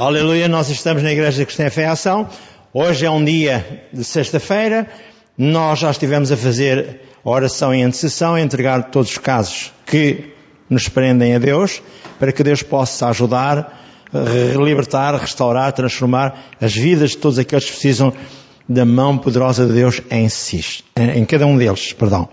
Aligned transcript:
Aleluia, 0.00 0.46
nós 0.46 0.70
estamos 0.70 1.02
na 1.02 1.10
Igreja 1.10 1.44
Cristã 1.44 1.68
Fé 1.68 1.86
Ação. 1.86 2.28
Hoje 2.72 3.04
é 3.04 3.10
um 3.10 3.24
dia 3.24 3.82
de 3.92 4.04
sexta-feira. 4.04 4.86
Nós 5.36 5.80
já 5.80 5.90
estivemos 5.90 6.30
a 6.30 6.36
fazer 6.36 7.00
oração 7.24 7.74
e 7.74 7.80
intercessão, 7.80 8.36
a 8.36 8.40
entregar 8.40 8.92
todos 8.92 9.10
os 9.10 9.18
casos 9.18 9.72
que 9.84 10.32
nos 10.70 10.88
prendem 10.88 11.34
a 11.34 11.40
Deus, 11.40 11.82
para 12.16 12.30
que 12.30 12.44
Deus 12.44 12.62
possa 12.62 13.08
ajudar, 13.08 13.76
libertar, 14.64 15.16
restaurar, 15.16 15.72
transformar 15.72 16.44
as 16.60 16.72
vidas 16.72 17.10
de 17.10 17.16
todos 17.16 17.36
aqueles 17.36 17.64
que 17.64 17.72
precisam 17.72 18.14
da 18.68 18.84
mão 18.84 19.16
poderosa 19.16 19.66
de 19.66 19.72
Deus 19.72 20.02
em 20.10 20.28
si, 20.28 20.84
em 20.96 21.24
cada 21.24 21.46
um 21.46 21.56
deles, 21.56 21.92
perdão. 21.92 22.28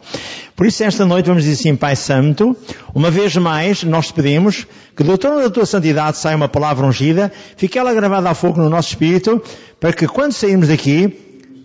Por 0.55 0.65
isso, 0.65 0.83
esta 0.83 1.05
noite 1.05 1.27
vamos 1.27 1.43
dizer 1.43 1.59
assim, 1.59 1.75
Pai 1.75 1.95
Santo, 1.95 2.55
uma 2.93 3.09
vez 3.09 3.35
mais, 3.35 3.83
nós 3.83 4.07
te 4.07 4.13
pedimos 4.13 4.65
que 4.95 5.03
do 5.03 5.17
trono 5.17 5.41
da 5.41 5.49
tua 5.49 5.65
santidade 5.65 6.17
saia 6.17 6.35
uma 6.35 6.47
palavra 6.47 6.85
ungida, 6.85 7.31
fique 7.57 7.77
ela 7.77 7.93
gravada 7.93 8.29
a 8.29 8.33
fogo 8.33 8.61
no 8.61 8.69
nosso 8.69 8.89
espírito, 8.89 9.41
para 9.79 9.93
que 9.93 10.07
quando 10.07 10.33
sairmos 10.33 10.67
daqui, 10.67 11.13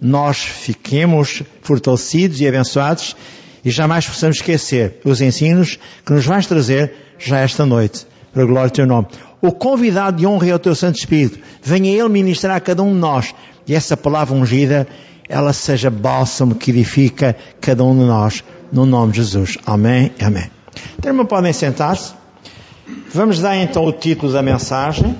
nós 0.01 0.38
fiquemos 0.38 1.42
fortalecidos 1.62 2.41
e 2.41 2.48
abençoados 2.48 3.16
e 3.64 3.70
jamais 3.70 4.06
possamos 4.06 4.37
esquecer 4.37 5.00
os 5.05 5.20
ensinos 5.20 5.78
que 6.05 6.12
nos 6.12 6.25
vais 6.25 6.47
trazer 6.47 6.92
já 7.19 7.39
esta 7.41 7.66
noite, 7.66 8.06
para 8.33 8.43
a 8.43 8.47
glória 8.47 8.70
do 8.70 8.75
teu 8.75 8.87
nome. 8.87 9.09
O 9.41 9.52
convidado 9.52 10.19
de 10.19 10.27
honra 10.27 10.48
é 10.48 10.55
o 10.55 10.59
teu 10.59 10.75
Santo 10.75 10.98
Espírito. 10.98 11.39
Venha 11.62 11.91
Ele 11.91 12.09
ministrar 12.09 12.56
a 12.56 12.61
cada 12.61 12.83
um 12.83 12.93
de 12.93 12.98
nós. 12.98 13.34
E 13.66 13.75
essa 13.75 13.97
palavra 13.97 14.34
ungida, 14.34 14.87
ela 15.29 15.53
seja 15.53 15.91
bálsamo 15.91 16.55
que 16.55 16.70
edifica 16.70 17.37
cada 17.61 17.83
um 17.84 17.98
de 17.98 18.05
nós. 18.05 18.45
No 18.73 18.84
nome 18.84 19.12
de 19.12 19.19
Jesus. 19.19 19.59
Amém. 19.66 20.12
Amém. 20.20 20.51
Então, 20.98 21.27
podem 21.27 21.53
sentar-se. 21.53 22.12
Vamos 23.12 23.41
dar 23.41 23.56
então 23.56 23.84
o 23.84 23.93
título 23.93 24.33
da 24.33 24.42
mensagem. 24.42 25.17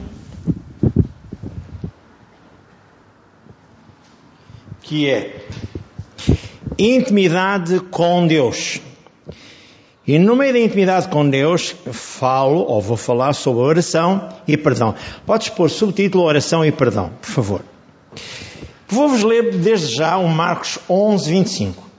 Que 4.83 5.08
é 5.08 5.47
Intimidade 6.78 7.78
com 7.78 8.27
Deus. 8.27 8.81
E 10.06 10.19
no 10.19 10.34
meio 10.34 10.53
da 10.53 10.59
intimidade 10.59 11.09
com 11.09 11.29
Deus, 11.29 11.75
falo 11.93 12.61
ou 12.61 12.81
vou 12.81 12.97
falar 12.97 13.33
sobre 13.34 13.62
oração 13.62 14.29
e 14.48 14.56
perdão. 14.56 14.95
Podes 15.27 15.51
pôr 15.51 15.69
subtítulo 15.70 16.25
Oração 16.25 16.65
e 16.65 16.73
Perdão, 16.73 17.11
por 17.20 17.31
favor. 17.31 17.61
Vou-vos 18.89 19.23
ler 19.23 19.55
desde 19.55 19.95
já 19.95 20.17
o 20.17 20.27
Marcos 20.28 20.78
11, 20.89 21.31
25. 21.31 21.91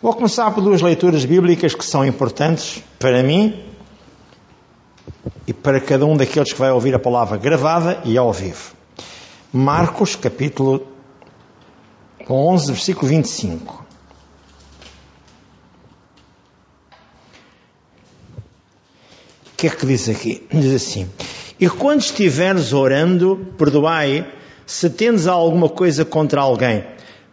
Vou 0.00 0.14
começar 0.14 0.50
por 0.52 0.62
duas 0.62 0.80
leituras 0.80 1.24
bíblicas 1.24 1.74
que 1.74 1.84
são 1.84 2.06
importantes 2.06 2.82
para 2.98 3.22
mim 3.22 3.62
e 5.46 5.52
para 5.52 5.80
cada 5.80 6.06
um 6.06 6.16
daqueles 6.16 6.52
que 6.52 6.58
vai 6.58 6.70
ouvir 6.70 6.94
a 6.94 6.98
palavra 6.98 7.36
gravada 7.36 8.00
e 8.04 8.16
ao 8.16 8.32
vivo. 8.32 8.72
Marcos, 9.52 10.16
capítulo 10.16 10.86
11, 12.28 12.72
versículo 12.72 13.08
25. 13.08 13.81
Que 19.62 19.68
é 19.68 19.70
que 19.70 19.86
diz 19.86 20.08
aqui? 20.08 20.44
Diz 20.50 20.74
assim: 20.74 21.08
E 21.60 21.68
quando 21.68 22.00
estiveres 22.00 22.72
orando, 22.72 23.54
perdoai 23.56 24.26
se 24.66 24.90
tendes 24.90 25.28
alguma 25.28 25.68
coisa 25.68 26.04
contra 26.04 26.40
alguém, 26.40 26.84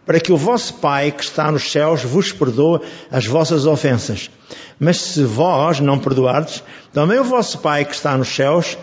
para 0.06 0.20
que 0.20 0.32
o 0.32 0.36
vosso 0.36 0.74
Pai 0.74 1.10
que 1.10 1.24
está 1.24 1.50
nos 1.50 1.72
céus 1.72 2.04
vos 2.04 2.30
perdoe 2.30 2.82
as 3.10 3.26
vossas 3.26 3.66
ofensas. 3.66 4.30
Mas 4.78 4.98
se 4.98 5.24
vós 5.24 5.80
não 5.80 5.98
perdoardes, 5.98 6.62
também 6.92 7.18
o 7.18 7.24
vosso 7.24 7.58
Pai 7.58 7.84
que 7.84 7.94
está 7.94 8.16
nos 8.16 8.28
céus 8.28 8.78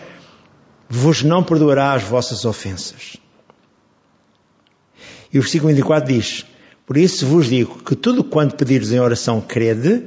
vos 0.86 1.22
não 1.22 1.42
perdoará 1.42 1.94
as 1.94 2.02
vossas 2.02 2.44
ofensas. 2.44 3.16
E 5.32 5.38
o 5.38 5.42
versículo 5.42 5.72
24 5.72 6.12
diz: 6.12 6.44
Por 6.86 6.98
isso 6.98 7.24
vos 7.24 7.46
digo 7.46 7.82
que 7.82 7.96
tudo 7.96 8.22
quanto 8.22 8.56
pedirdes 8.56 8.92
em 8.92 9.00
oração, 9.00 9.40
crede 9.40 10.04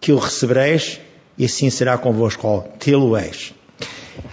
que 0.00 0.10
o 0.10 0.16
recebereis, 0.16 0.98
e 1.36 1.44
assim 1.44 1.70
será 1.70 1.96
convosco, 1.98 2.64
tê-lo-eis. 2.78 3.54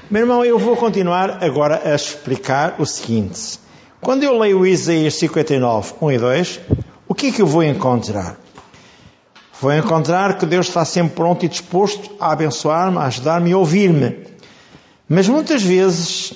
Meu 0.09 0.21
irmão, 0.21 0.43
eu 0.43 0.59
vou 0.59 0.75
continuar 0.75 1.43
agora 1.43 1.81
a 1.85 1.95
explicar 1.95 2.75
o 2.79 2.85
seguinte. 2.85 3.59
Quando 4.01 4.23
eu 4.23 4.37
leio 4.37 4.65
Isaías 4.65 5.15
59, 5.15 5.93
1 6.01 6.11
e 6.11 6.17
2, 6.17 6.59
o 7.07 7.15
que 7.15 7.27
é 7.27 7.31
que 7.31 7.41
eu 7.41 7.47
vou 7.47 7.63
encontrar? 7.63 8.39
Vou 9.61 9.73
encontrar 9.73 10.37
que 10.37 10.45
Deus 10.45 10.67
está 10.67 10.85
sempre 10.85 11.15
pronto 11.15 11.45
e 11.45 11.49
disposto 11.49 12.15
a 12.19 12.31
abençoar-me, 12.31 12.97
a 12.97 13.03
ajudar-me 13.03 13.49
e 13.49 13.55
ouvir-me. 13.55 14.25
Mas 15.07 15.27
muitas 15.27 15.61
vezes 15.61 16.33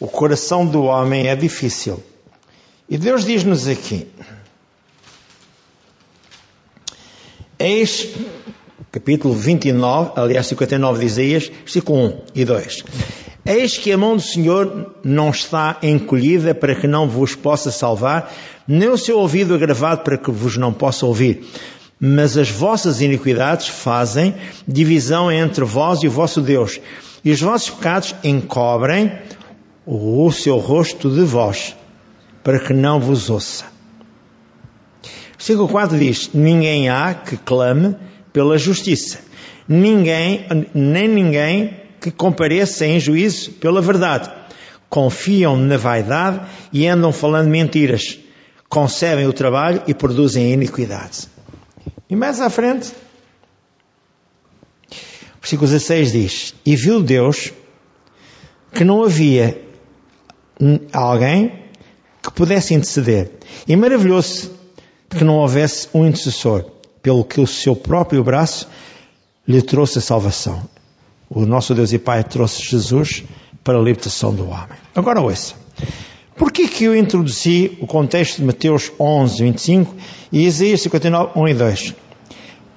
o 0.00 0.08
coração 0.08 0.66
do 0.66 0.82
homem 0.84 1.28
é 1.28 1.36
difícil. 1.36 2.02
E 2.88 2.98
Deus 2.98 3.24
diz-nos 3.24 3.68
aqui: 3.68 4.08
Eis 7.58 8.08
capítulo 8.90 9.34
29, 9.34 10.12
aliás 10.16 10.46
59 10.46 11.00
de 11.00 11.06
Isaías, 11.06 11.52
versículo 11.64 12.06
1 12.06 12.12
e 12.34 12.44
2. 12.44 12.84
Eis 13.44 13.78
que 13.78 13.92
a 13.92 13.98
mão 13.98 14.16
do 14.16 14.22
Senhor 14.22 14.94
não 15.02 15.30
está 15.30 15.78
encolhida 15.82 16.54
para 16.54 16.74
que 16.74 16.86
não 16.86 17.08
vos 17.08 17.34
possa 17.34 17.70
salvar, 17.70 18.32
nem 18.66 18.88
o 18.88 18.98
seu 18.98 19.18
ouvido 19.18 19.54
agravado 19.54 20.02
para 20.02 20.18
que 20.18 20.30
vos 20.30 20.56
não 20.56 20.72
possa 20.72 21.06
ouvir. 21.06 21.46
Mas 21.98 22.38
as 22.38 22.50
vossas 22.50 23.00
iniquidades 23.00 23.68
fazem 23.68 24.34
divisão 24.66 25.32
entre 25.32 25.64
vós 25.64 26.02
e 26.02 26.08
o 26.08 26.10
vosso 26.10 26.40
Deus, 26.40 26.80
e 27.24 27.32
os 27.32 27.40
vossos 27.40 27.70
pecados 27.70 28.14
encobrem 28.22 29.18
o 29.84 30.30
seu 30.30 30.58
rosto 30.58 31.10
de 31.10 31.22
vós, 31.22 31.74
para 32.44 32.60
que 32.60 32.72
não 32.72 33.00
vos 33.00 33.28
ouça. 33.30 33.64
Versículo 35.36 35.68
4 35.68 35.98
diz: 35.98 36.30
Ninguém 36.34 36.88
há 36.88 37.14
que 37.14 37.36
clame 37.36 37.96
pela 38.38 38.56
justiça. 38.56 39.18
Ninguém, 39.66 40.46
nem 40.72 41.08
ninguém 41.08 41.76
que 42.00 42.08
compareça 42.08 42.86
em 42.86 43.00
juízo 43.00 43.50
pela 43.54 43.82
verdade. 43.82 44.30
Confiam 44.88 45.56
na 45.56 45.76
vaidade 45.76 46.42
e 46.72 46.86
andam 46.86 47.12
falando 47.12 47.48
mentiras. 47.48 48.16
Concebem 48.68 49.26
o 49.26 49.32
trabalho 49.32 49.82
e 49.88 49.92
produzem 49.92 50.46
a 50.46 50.54
iniquidade. 50.54 51.26
E 52.08 52.14
mais 52.14 52.40
à 52.40 52.48
frente, 52.48 52.92
versículo 55.40 55.68
16 55.68 56.12
diz: 56.12 56.54
E 56.64 56.76
viu 56.76 57.02
Deus 57.02 57.52
que 58.72 58.84
não 58.84 59.02
havia 59.02 59.60
alguém 60.92 61.64
que 62.22 62.30
pudesse 62.30 62.72
interceder. 62.72 63.32
E 63.66 63.74
maravilhou-se 63.74 64.48
de 65.10 65.18
que 65.18 65.24
não 65.24 65.38
houvesse 65.38 65.88
um 65.92 66.06
intercessor 66.06 66.77
pelo 67.02 67.24
que 67.24 67.40
o 67.40 67.46
seu 67.46 67.74
próprio 67.74 68.22
braço 68.22 68.68
lhe 69.46 69.62
trouxe 69.62 69.98
a 69.98 70.02
salvação. 70.02 70.62
O 71.30 71.44
nosso 71.44 71.74
Deus 71.74 71.92
e 71.92 71.98
Pai 71.98 72.24
trouxe 72.24 72.62
Jesus 72.62 73.24
para 73.62 73.78
a 73.78 73.82
libertação 73.82 74.34
do 74.34 74.48
homem. 74.48 74.78
Agora 74.94 75.20
ouça. 75.20 75.54
Por 76.36 76.52
que 76.52 76.68
que 76.68 76.84
eu 76.84 76.96
introduzi 76.96 77.76
o 77.80 77.86
contexto 77.86 78.36
de 78.36 78.44
Mateus 78.44 78.92
11, 78.98 79.42
25 79.42 79.94
e 80.32 80.46
Isaías 80.46 80.80
59, 80.82 81.32
1 81.34 81.48
e 81.48 81.54
2? 81.54 81.94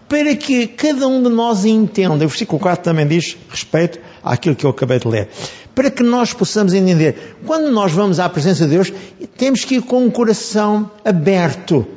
Para 0.10 0.36
que 0.36 0.68
cada 0.68 1.08
um 1.08 1.22
de 1.24 1.30
nós 1.30 1.64
entenda, 1.64 2.16
o 2.16 2.28
versículo 2.28 2.60
4 2.60 2.84
também 2.84 3.08
diz 3.08 3.38
respeito 3.50 4.00
àquilo 4.24 4.56
que 4.56 4.66
eu 4.66 4.72
acabei 4.72 5.00
de 5.00 5.08
ler, 5.08 5.30
para 5.74 5.90
que 5.90 6.04
nós 6.04 6.34
possamos 6.34 6.74
entender, 6.74 7.38
quando 7.46 7.72
nós 7.72 7.92
vamos 7.92 8.20
à 8.20 8.28
presença 8.28 8.66
de 8.66 8.72
Deus, 8.72 8.92
temos 9.38 9.64
que 9.64 9.76
ir 9.76 9.82
com 9.84 10.04
um 10.04 10.10
coração 10.10 10.92
aberto, 11.06 11.88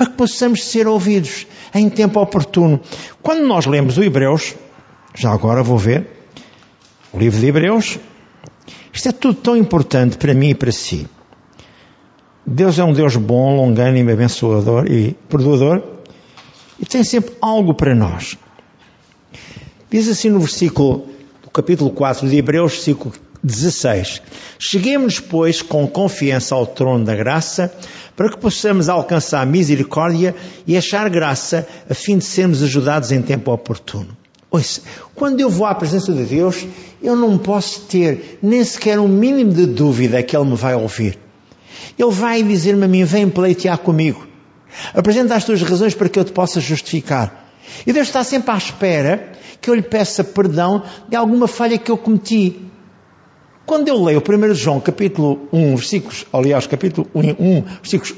para 0.00 0.08
que 0.08 0.16
possamos 0.16 0.64
ser 0.64 0.88
ouvidos 0.88 1.46
em 1.74 1.90
tempo 1.90 2.22
oportuno. 2.22 2.80
Quando 3.20 3.46
nós 3.46 3.66
lemos 3.66 3.98
o 3.98 4.02
Hebreus, 4.02 4.54
já 5.14 5.30
agora 5.30 5.62
vou 5.62 5.76
ver, 5.76 6.08
o 7.12 7.18
livro 7.18 7.38
de 7.38 7.46
Hebreus, 7.46 7.98
isto 8.90 9.10
é 9.10 9.12
tudo 9.12 9.34
tão 9.34 9.54
importante 9.54 10.16
para 10.16 10.32
mim 10.32 10.48
e 10.48 10.54
para 10.54 10.72
si. 10.72 11.06
Deus 12.46 12.78
é 12.78 12.84
um 12.84 12.94
Deus 12.94 13.14
bom, 13.16 13.54
longânimo, 13.54 14.10
abençoador 14.10 14.90
e 14.90 15.12
perdoador 15.28 15.82
e 16.78 16.86
tem 16.86 17.04
sempre 17.04 17.34
algo 17.38 17.74
para 17.74 17.94
nós. 17.94 18.38
Diz 19.90 20.08
assim 20.08 20.30
no 20.30 20.40
versículo 20.40 21.08
do 21.42 21.50
capítulo 21.50 21.90
4 21.90 22.26
de 22.26 22.38
Hebreus, 22.38 22.72
versículo 22.72 23.12
16. 23.42 24.22
Cheguemos, 24.58 25.20
pois, 25.20 25.62
com 25.62 25.86
confiança 25.86 26.54
ao 26.54 26.66
trono 26.66 27.04
da 27.04 27.14
graça, 27.14 27.72
para 28.16 28.30
que 28.30 28.38
possamos 28.38 28.88
alcançar 28.88 29.46
misericórdia 29.46 30.34
e 30.66 30.76
achar 30.76 31.08
graça, 31.08 31.66
a 31.88 31.94
fim 31.94 32.18
de 32.18 32.24
sermos 32.24 32.62
ajudados 32.62 33.12
em 33.12 33.22
tempo 33.22 33.50
oportuno. 33.52 34.16
Quando 35.14 35.40
eu 35.40 35.48
vou 35.48 35.66
à 35.66 35.74
presença 35.74 36.12
de 36.12 36.24
Deus, 36.24 36.66
eu 37.00 37.14
não 37.14 37.38
posso 37.38 37.82
ter 37.82 38.38
nem 38.42 38.64
sequer 38.64 38.98
um 38.98 39.08
mínimo 39.08 39.52
de 39.52 39.64
dúvida 39.64 40.22
que 40.22 40.36
Ele 40.36 40.50
me 40.50 40.56
vai 40.56 40.74
ouvir. 40.74 41.18
Ele 41.98 42.10
vai 42.10 42.42
dizer-me 42.42 42.84
a 42.84 42.88
mim, 42.88 43.04
vem 43.04 43.28
pleitear 43.28 43.78
comigo. 43.78 44.26
Apresenta 44.92 45.34
as 45.34 45.44
tuas 45.44 45.62
razões 45.62 45.94
para 45.94 46.08
que 46.08 46.18
eu 46.18 46.24
te 46.24 46.32
possa 46.32 46.60
justificar. 46.60 47.52
E 47.86 47.92
Deus 47.92 48.08
está 48.08 48.24
sempre 48.24 48.50
à 48.50 48.56
espera 48.56 49.32
que 49.60 49.70
eu 49.70 49.74
lhe 49.74 49.82
peça 49.82 50.24
perdão 50.24 50.82
de 51.08 51.16
alguma 51.16 51.46
falha 51.46 51.78
que 51.78 51.90
eu 51.90 51.96
cometi. 51.96 52.60
Quando 53.66 53.88
eu 53.88 54.02
leio 54.02 54.20
o 54.20 54.50
1 54.50 54.54
João 54.54 54.80
capítulo 54.80 55.48
1, 55.52 55.76
versículos, 55.76 56.26
aliás, 56.32 56.66
capítulo 56.66 57.08
1, 57.14 57.20
1, 57.20 57.62
versículos 57.82 58.14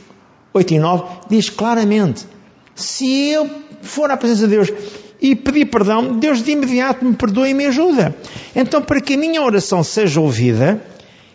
8 0.54 0.74
e 0.74 0.78
9, 0.78 1.04
diz 1.28 1.50
claramente, 1.50 2.26
se 2.74 3.30
eu 3.30 3.50
for 3.82 4.10
à 4.10 4.16
presença 4.16 4.48
de 4.48 4.56
Deus 4.56 4.72
e 5.20 5.36
pedir 5.36 5.66
perdão, 5.66 6.18
Deus 6.18 6.42
de 6.42 6.52
imediato 6.52 7.04
me 7.04 7.14
perdoa 7.14 7.48
e 7.48 7.54
me 7.54 7.66
ajuda. 7.66 8.14
Então, 8.56 8.82
para 8.82 9.00
que 9.00 9.14
a 9.14 9.16
minha 9.16 9.42
oração 9.42 9.84
seja 9.84 10.20
ouvida, 10.20 10.82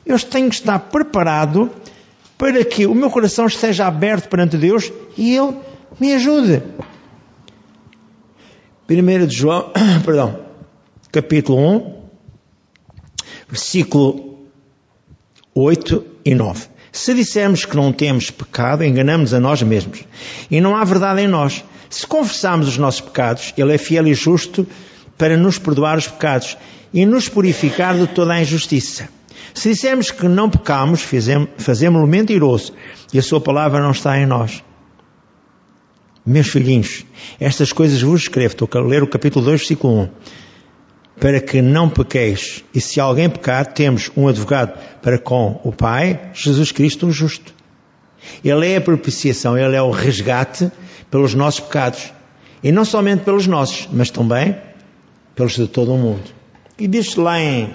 eu 0.06 0.20
tenho 0.20 0.50
que 0.50 0.56
estar 0.56 0.78
preparado 0.80 1.72
para 2.38 2.64
que 2.64 2.86
o 2.86 2.94
meu 2.94 3.10
coração 3.10 3.46
esteja 3.46 3.88
aberto 3.88 4.30
perante 4.30 4.58
Deus 4.58 4.92
e 5.18 5.36
Ele 5.36 5.56
me 6.00 6.14
ajude. 6.14 6.62
1 8.90 9.28
de 9.28 9.36
João, 9.36 9.72
perdão, 10.06 10.40
capítulo 11.12 11.60
1, 11.60 11.97
versículo 13.48 14.48
8 15.54 16.06
e 16.26 16.36
9. 16.36 16.68
Se 16.92 17.14
dissermos 17.14 17.66
que 17.66 17.76
não 17.76 17.92
temos 17.92 18.32
pecado, 18.32 18.84
enganamos 18.84 19.34
a 19.34 19.40
nós 19.40 19.62
mesmos. 19.62 20.04
E 20.50 20.60
não 20.60 20.76
há 20.76 20.84
verdade 20.84 21.22
em 21.22 21.28
nós. 21.28 21.64
Se 21.90 22.06
confessarmos 22.06 22.68
os 22.68 22.78
nossos 22.78 23.02
pecados, 23.02 23.54
Ele 23.58 23.74
é 23.74 23.78
fiel 23.78 24.08
e 24.08 24.14
justo 24.14 24.68
para 25.18 25.38
nos 25.38 25.58
perdoar 25.58 25.98
os 25.98 26.08
pecados 26.08 26.58
e 26.94 27.06
nos 27.06 27.30
purificar 27.30 27.98
de 27.98 28.08
toda 28.08 28.34
a 28.34 28.42
injustiça. 28.42 29.10
Se 29.54 29.70
dissermos 29.70 30.12
que 30.12 30.28
não 30.28 30.50
pecamos, 30.50 31.02
fazemos-lo 31.58 32.08
mentiroso 32.08 32.74
e 33.14 33.20
a 33.20 33.24
Sua 33.24 33.42
palavra 33.42 33.82
não 33.82 33.92
está 33.92 34.20
em 34.20 34.26
nós. 34.26 34.64
Meus 36.26 36.50
filhinhos, 36.50 37.06
estas 37.40 37.72
coisas 37.72 38.02
vos 38.02 38.24
escrevo, 38.24 38.54
estou 38.54 38.70
a 38.74 38.86
ler 38.86 39.02
o 39.02 39.08
capítulo 39.08 39.46
2, 39.46 39.62
versículo 39.62 40.02
1, 40.02 40.10
para 41.20 41.40
que 41.42 41.62
não 41.62 41.90
pequeis. 41.90 42.64
E 42.74 42.80
se 42.80 43.00
alguém 43.00 43.30
pecar, 43.30 43.66
temos 43.74 44.12
um 44.16 44.28
advogado 44.28 44.78
para 45.02 45.18
com 45.18 45.60
o 45.64 45.72
Pai, 45.72 46.32
Jesus 46.34 46.72
Cristo 46.72 47.08
o 47.08 47.12
justo. 47.12 47.54
Ele 48.44 48.72
é 48.72 48.78
a 48.78 48.82
propiciação, 48.82 49.58
ele 49.58 49.76
é 49.76 49.82
o 49.82 49.92
resgate 49.92 50.72
pelos 51.10 51.34
nossos 51.34 51.62
pecados. 51.62 52.14
E 52.64 52.72
não 52.72 52.84
somente 52.84 53.24
pelos 53.24 53.48
nossos, 53.48 53.88
mas 53.92 54.10
também 54.10 54.56
pelos 55.36 55.54
de 55.54 55.68
todo 55.68 55.94
o 55.94 55.98
mundo. 55.98 56.24
E 56.78 56.88
diz 56.88 57.16
lá 57.16 57.40
em 57.40 57.74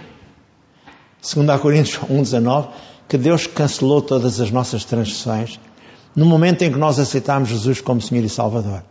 2 1.22 1.60
Coríntios 1.60 1.98
1,19 2.10 2.68
que 3.08 3.18
Deus 3.18 3.46
cancelou 3.46 4.00
todas 4.02 4.40
as 4.40 4.50
nossas 4.50 4.84
transgressões 4.84 5.58
no 6.14 6.26
momento 6.26 6.62
em 6.62 6.70
que 6.70 6.78
nós 6.78 6.98
aceitámos 6.98 7.48
Jesus 7.48 7.80
como 7.80 8.00
Senhor 8.00 8.24
e 8.24 8.28
Salvador. 8.28 8.82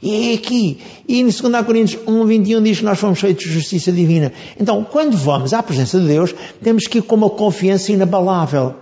E 0.00 0.30
é 0.30 0.34
aqui, 0.34 0.78
e 1.08 1.20
em 1.20 1.24
2 1.24 1.40
Coríntios 1.66 2.00
1, 2.06 2.24
21 2.24 2.62
diz 2.62 2.78
que 2.78 2.84
nós 2.84 3.00
fomos 3.00 3.18
feitos 3.18 3.44
de 3.44 3.50
justiça 3.50 3.90
divina. 3.90 4.32
Então, 4.58 4.84
quando 4.84 5.16
vamos 5.16 5.52
à 5.52 5.60
presença 5.60 5.98
de 5.98 6.06
Deus, 6.06 6.32
temos 6.62 6.86
que 6.86 6.98
ir 6.98 7.02
com 7.02 7.16
uma 7.16 7.28
confiança 7.28 7.90
inabalável. 7.90 8.76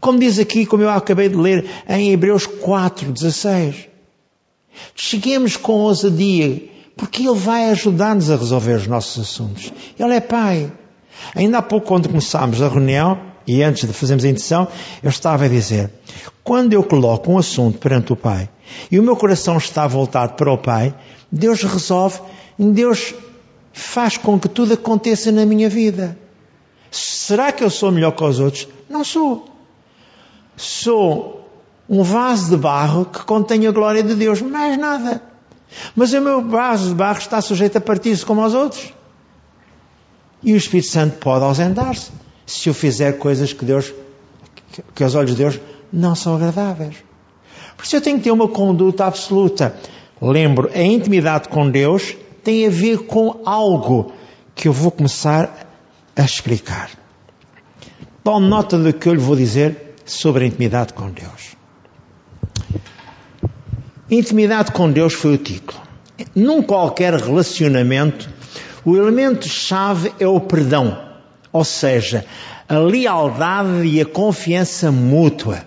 Como 0.00 0.18
diz 0.18 0.38
aqui, 0.38 0.64
como 0.64 0.84
eu 0.84 0.90
acabei 0.90 1.28
de 1.28 1.34
ler 1.34 1.66
em 1.88 2.12
Hebreus 2.12 2.46
4, 2.46 3.10
16. 3.10 3.88
Cheguemos 4.94 5.56
com 5.56 5.72
ousadia, 5.72 6.62
porque 6.96 7.22
Ele 7.22 7.34
vai 7.34 7.70
ajudar-nos 7.70 8.30
a 8.30 8.36
resolver 8.36 8.74
os 8.74 8.86
nossos 8.86 9.22
assuntos. 9.22 9.72
Ele 9.98 10.14
é 10.14 10.20
Pai. 10.20 10.72
Ainda 11.34 11.58
há 11.58 11.62
pouco, 11.62 11.88
quando 11.88 12.08
começámos 12.08 12.62
a 12.62 12.68
reunião, 12.68 13.33
e 13.46 13.62
antes 13.62 13.86
de 13.86 13.92
fazermos 13.92 14.24
a 14.24 14.28
intenção, 14.28 14.68
eu 15.02 15.10
estava 15.10 15.44
a 15.44 15.48
dizer, 15.48 15.90
quando 16.42 16.72
eu 16.72 16.82
coloco 16.82 17.30
um 17.30 17.38
assunto 17.38 17.78
perante 17.78 18.12
o 18.12 18.16
Pai, 18.16 18.48
e 18.90 18.98
o 18.98 19.02
meu 19.02 19.16
coração 19.16 19.56
está 19.56 19.86
voltado 19.86 20.34
para 20.34 20.52
o 20.52 20.58
Pai, 20.58 20.94
Deus 21.30 21.62
resolve, 21.62 22.20
Deus 22.58 23.14
faz 23.72 24.16
com 24.16 24.38
que 24.38 24.48
tudo 24.48 24.74
aconteça 24.74 25.30
na 25.30 25.44
minha 25.44 25.68
vida. 25.68 26.16
Será 26.90 27.52
que 27.52 27.62
eu 27.62 27.70
sou 27.70 27.90
melhor 27.90 28.12
que 28.12 28.24
os 28.24 28.38
outros? 28.40 28.68
Não 28.88 29.04
sou. 29.04 29.46
Sou 30.56 31.48
um 31.88 32.02
vaso 32.02 32.50
de 32.50 32.56
barro 32.56 33.04
que 33.04 33.24
contém 33.24 33.66
a 33.66 33.72
glória 33.72 34.02
de 34.02 34.14
Deus, 34.14 34.40
mais 34.40 34.78
nada. 34.78 35.20
Mas 35.94 36.12
o 36.12 36.20
meu 36.20 36.48
vaso 36.48 36.90
de 36.90 36.94
barro 36.94 37.18
está 37.18 37.40
sujeito 37.40 37.76
a 37.76 37.80
partir-se 37.80 38.24
como 38.24 38.44
os 38.44 38.54
outros. 38.54 38.92
E 40.42 40.52
o 40.52 40.56
Espírito 40.56 40.88
Santo 40.88 41.18
pode 41.18 41.44
ausentar-se 41.44 42.23
se 42.46 42.68
eu 42.68 42.74
fizer 42.74 43.18
coisas 43.18 43.52
que 43.52 43.64
Deus, 43.64 43.92
que 44.94 45.02
aos 45.02 45.14
olhos 45.14 45.30
de 45.30 45.36
Deus 45.36 45.60
não 45.92 46.14
são 46.14 46.34
agradáveis. 46.36 46.96
Por 47.76 47.84
isso 47.84 47.96
eu 47.96 48.00
tenho 48.00 48.18
que 48.18 48.24
ter 48.24 48.30
uma 48.30 48.48
conduta 48.48 49.04
absoluta. 49.04 49.74
Lembro, 50.20 50.70
a 50.74 50.82
intimidade 50.82 51.48
com 51.48 51.70
Deus 51.70 52.16
tem 52.42 52.66
a 52.66 52.70
ver 52.70 52.98
com 52.98 53.40
algo 53.44 54.12
que 54.54 54.68
eu 54.68 54.72
vou 54.72 54.90
começar 54.90 55.68
a 56.16 56.22
explicar. 56.22 56.90
Tome 58.22 58.48
nota 58.48 58.78
do 58.78 58.92
que 58.92 59.08
eu 59.08 59.14
lhe 59.14 59.20
vou 59.20 59.36
dizer 59.36 59.96
sobre 60.04 60.44
a 60.44 60.46
intimidade 60.46 60.92
com 60.92 61.10
Deus. 61.10 61.54
Intimidade 64.10 64.70
com 64.72 64.90
Deus 64.90 65.14
foi 65.14 65.34
o 65.34 65.38
título. 65.38 65.80
Num 66.34 66.62
qualquer 66.62 67.14
relacionamento, 67.14 68.30
o 68.84 68.96
elemento-chave 68.96 70.12
é 70.20 70.26
o 70.26 70.40
perdão, 70.40 70.96
ou 71.54 71.62
seja, 71.62 72.26
a 72.68 72.78
lealdade 72.78 73.86
e 73.86 74.00
a 74.00 74.04
confiança 74.04 74.90
mútua. 74.90 75.64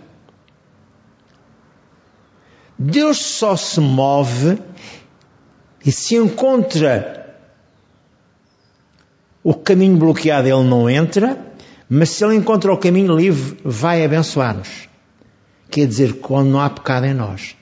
Deus 2.77 3.19
só 3.19 3.55
se 3.55 3.79
move 3.79 4.61
e 5.85 5.89
se 5.89 6.17
encontra 6.17 7.39
o 9.41 9.53
caminho 9.53 9.95
bloqueado, 9.95 10.49
ele 10.49 10.63
não 10.65 10.89
entra, 10.89 11.39
mas 11.87 12.09
se 12.09 12.25
ele 12.25 12.35
encontra 12.35 12.73
o 12.73 12.77
caminho 12.77 13.15
livre, 13.15 13.57
vai 13.63 14.03
abençoar-nos. 14.03 14.89
Quer 15.71 15.87
dizer, 15.87 16.15
quando 16.15 16.49
não 16.49 16.59
há 16.59 16.69
pecado 16.69 17.05
em 17.05 17.13
nós. 17.13 17.55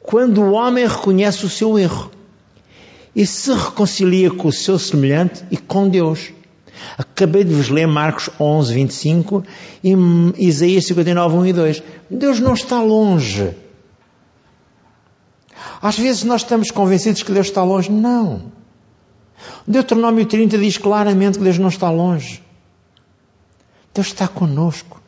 Quando 0.00 0.42
o 0.42 0.50
homem 0.50 0.84
reconhece 0.84 1.46
o 1.46 1.48
seu 1.48 1.78
erro 1.78 2.10
e 3.14 3.24
se 3.24 3.52
reconcilia 3.52 4.32
com 4.32 4.48
o 4.48 4.52
seu 4.52 4.80
semelhante 4.80 5.44
e 5.48 5.56
com 5.56 5.88
Deus. 5.88 6.32
Acabei 7.22 7.44
de 7.44 7.54
vos 7.54 7.68
ler 7.68 7.86
Marcos 7.86 8.28
11, 8.40 8.74
25 8.74 9.44
e 9.84 9.94
Isaías 10.44 10.86
59, 10.86 11.36
1 11.36 11.46
e 11.46 11.52
2. 11.52 11.82
Deus 12.10 12.40
não 12.40 12.52
está 12.52 12.82
longe. 12.82 13.54
Às 15.80 15.96
vezes 15.96 16.24
nós 16.24 16.42
estamos 16.42 16.72
convencidos 16.72 17.22
que 17.22 17.30
Deus 17.30 17.46
está 17.46 17.62
longe. 17.62 17.92
Não. 17.92 18.42
Deuteronômio 19.64 20.26
30 20.26 20.58
diz 20.58 20.78
claramente 20.78 21.38
que 21.38 21.44
Deus 21.44 21.58
não 21.58 21.68
está 21.68 21.88
longe. 21.92 22.42
Deus 23.94 24.08
está 24.08 24.26
conosco. 24.26 25.00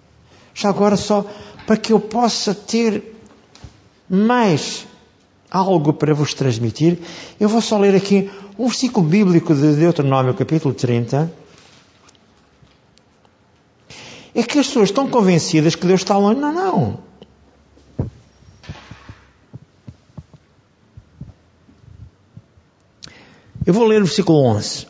Já 0.55 0.69
agora 0.69 0.97
só 0.97 1.27
para 1.67 1.77
que 1.77 1.93
eu 1.93 1.99
possa 1.99 2.55
ter 2.55 3.13
mais 4.09 4.87
algo 5.51 5.93
para 5.93 6.15
vos 6.15 6.33
transmitir, 6.33 6.97
eu 7.41 7.49
vou 7.49 7.61
só 7.61 7.77
ler 7.77 7.97
aqui 7.97 8.31
um 8.57 8.69
versículo 8.69 9.05
bíblico 9.05 9.53
de 9.53 9.75
Deuteronômio, 9.75 10.33
capítulo 10.35 10.73
30. 10.73 11.43
É 14.35 14.43
que 14.43 14.59
as 14.59 14.67
pessoas 14.67 14.89
estão 14.89 15.09
convencidas 15.09 15.75
que 15.75 15.87
Deus 15.87 16.01
está 16.01 16.17
longe. 16.17 16.41
Não, 16.41 16.53
não. 16.53 16.99
Eu 23.65 23.73
vou 23.73 23.87
ler 23.87 24.03
o 24.03 24.05
versículo 24.05 24.39
11. 24.45 24.87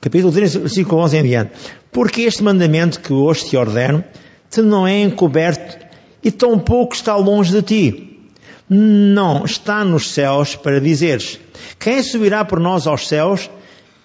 Capítulo 0.00 0.32
30, 0.32 0.58
versículo 0.60 1.02
11 1.02 1.16
em 1.16 1.22
diante. 1.22 1.52
Porque 1.92 2.22
este 2.22 2.42
mandamento 2.42 3.00
que 3.00 3.12
hoje 3.12 3.46
te 3.46 3.56
ordeno 3.56 4.04
te 4.50 4.60
não 4.60 4.86
é 4.86 5.02
encoberto 5.02 5.86
e 6.22 6.30
tão 6.30 6.58
pouco 6.58 6.94
está 6.94 7.14
longe 7.16 7.52
de 7.52 7.62
ti 7.62 8.08
não 8.68 9.44
está 9.44 9.84
nos 9.84 10.10
céus 10.10 10.54
para 10.54 10.80
dizeres: 10.80 11.40
Quem 11.78 12.02
subirá 12.02 12.44
por 12.44 12.60
nós 12.60 12.86
aos 12.86 13.08
céus, 13.08 13.50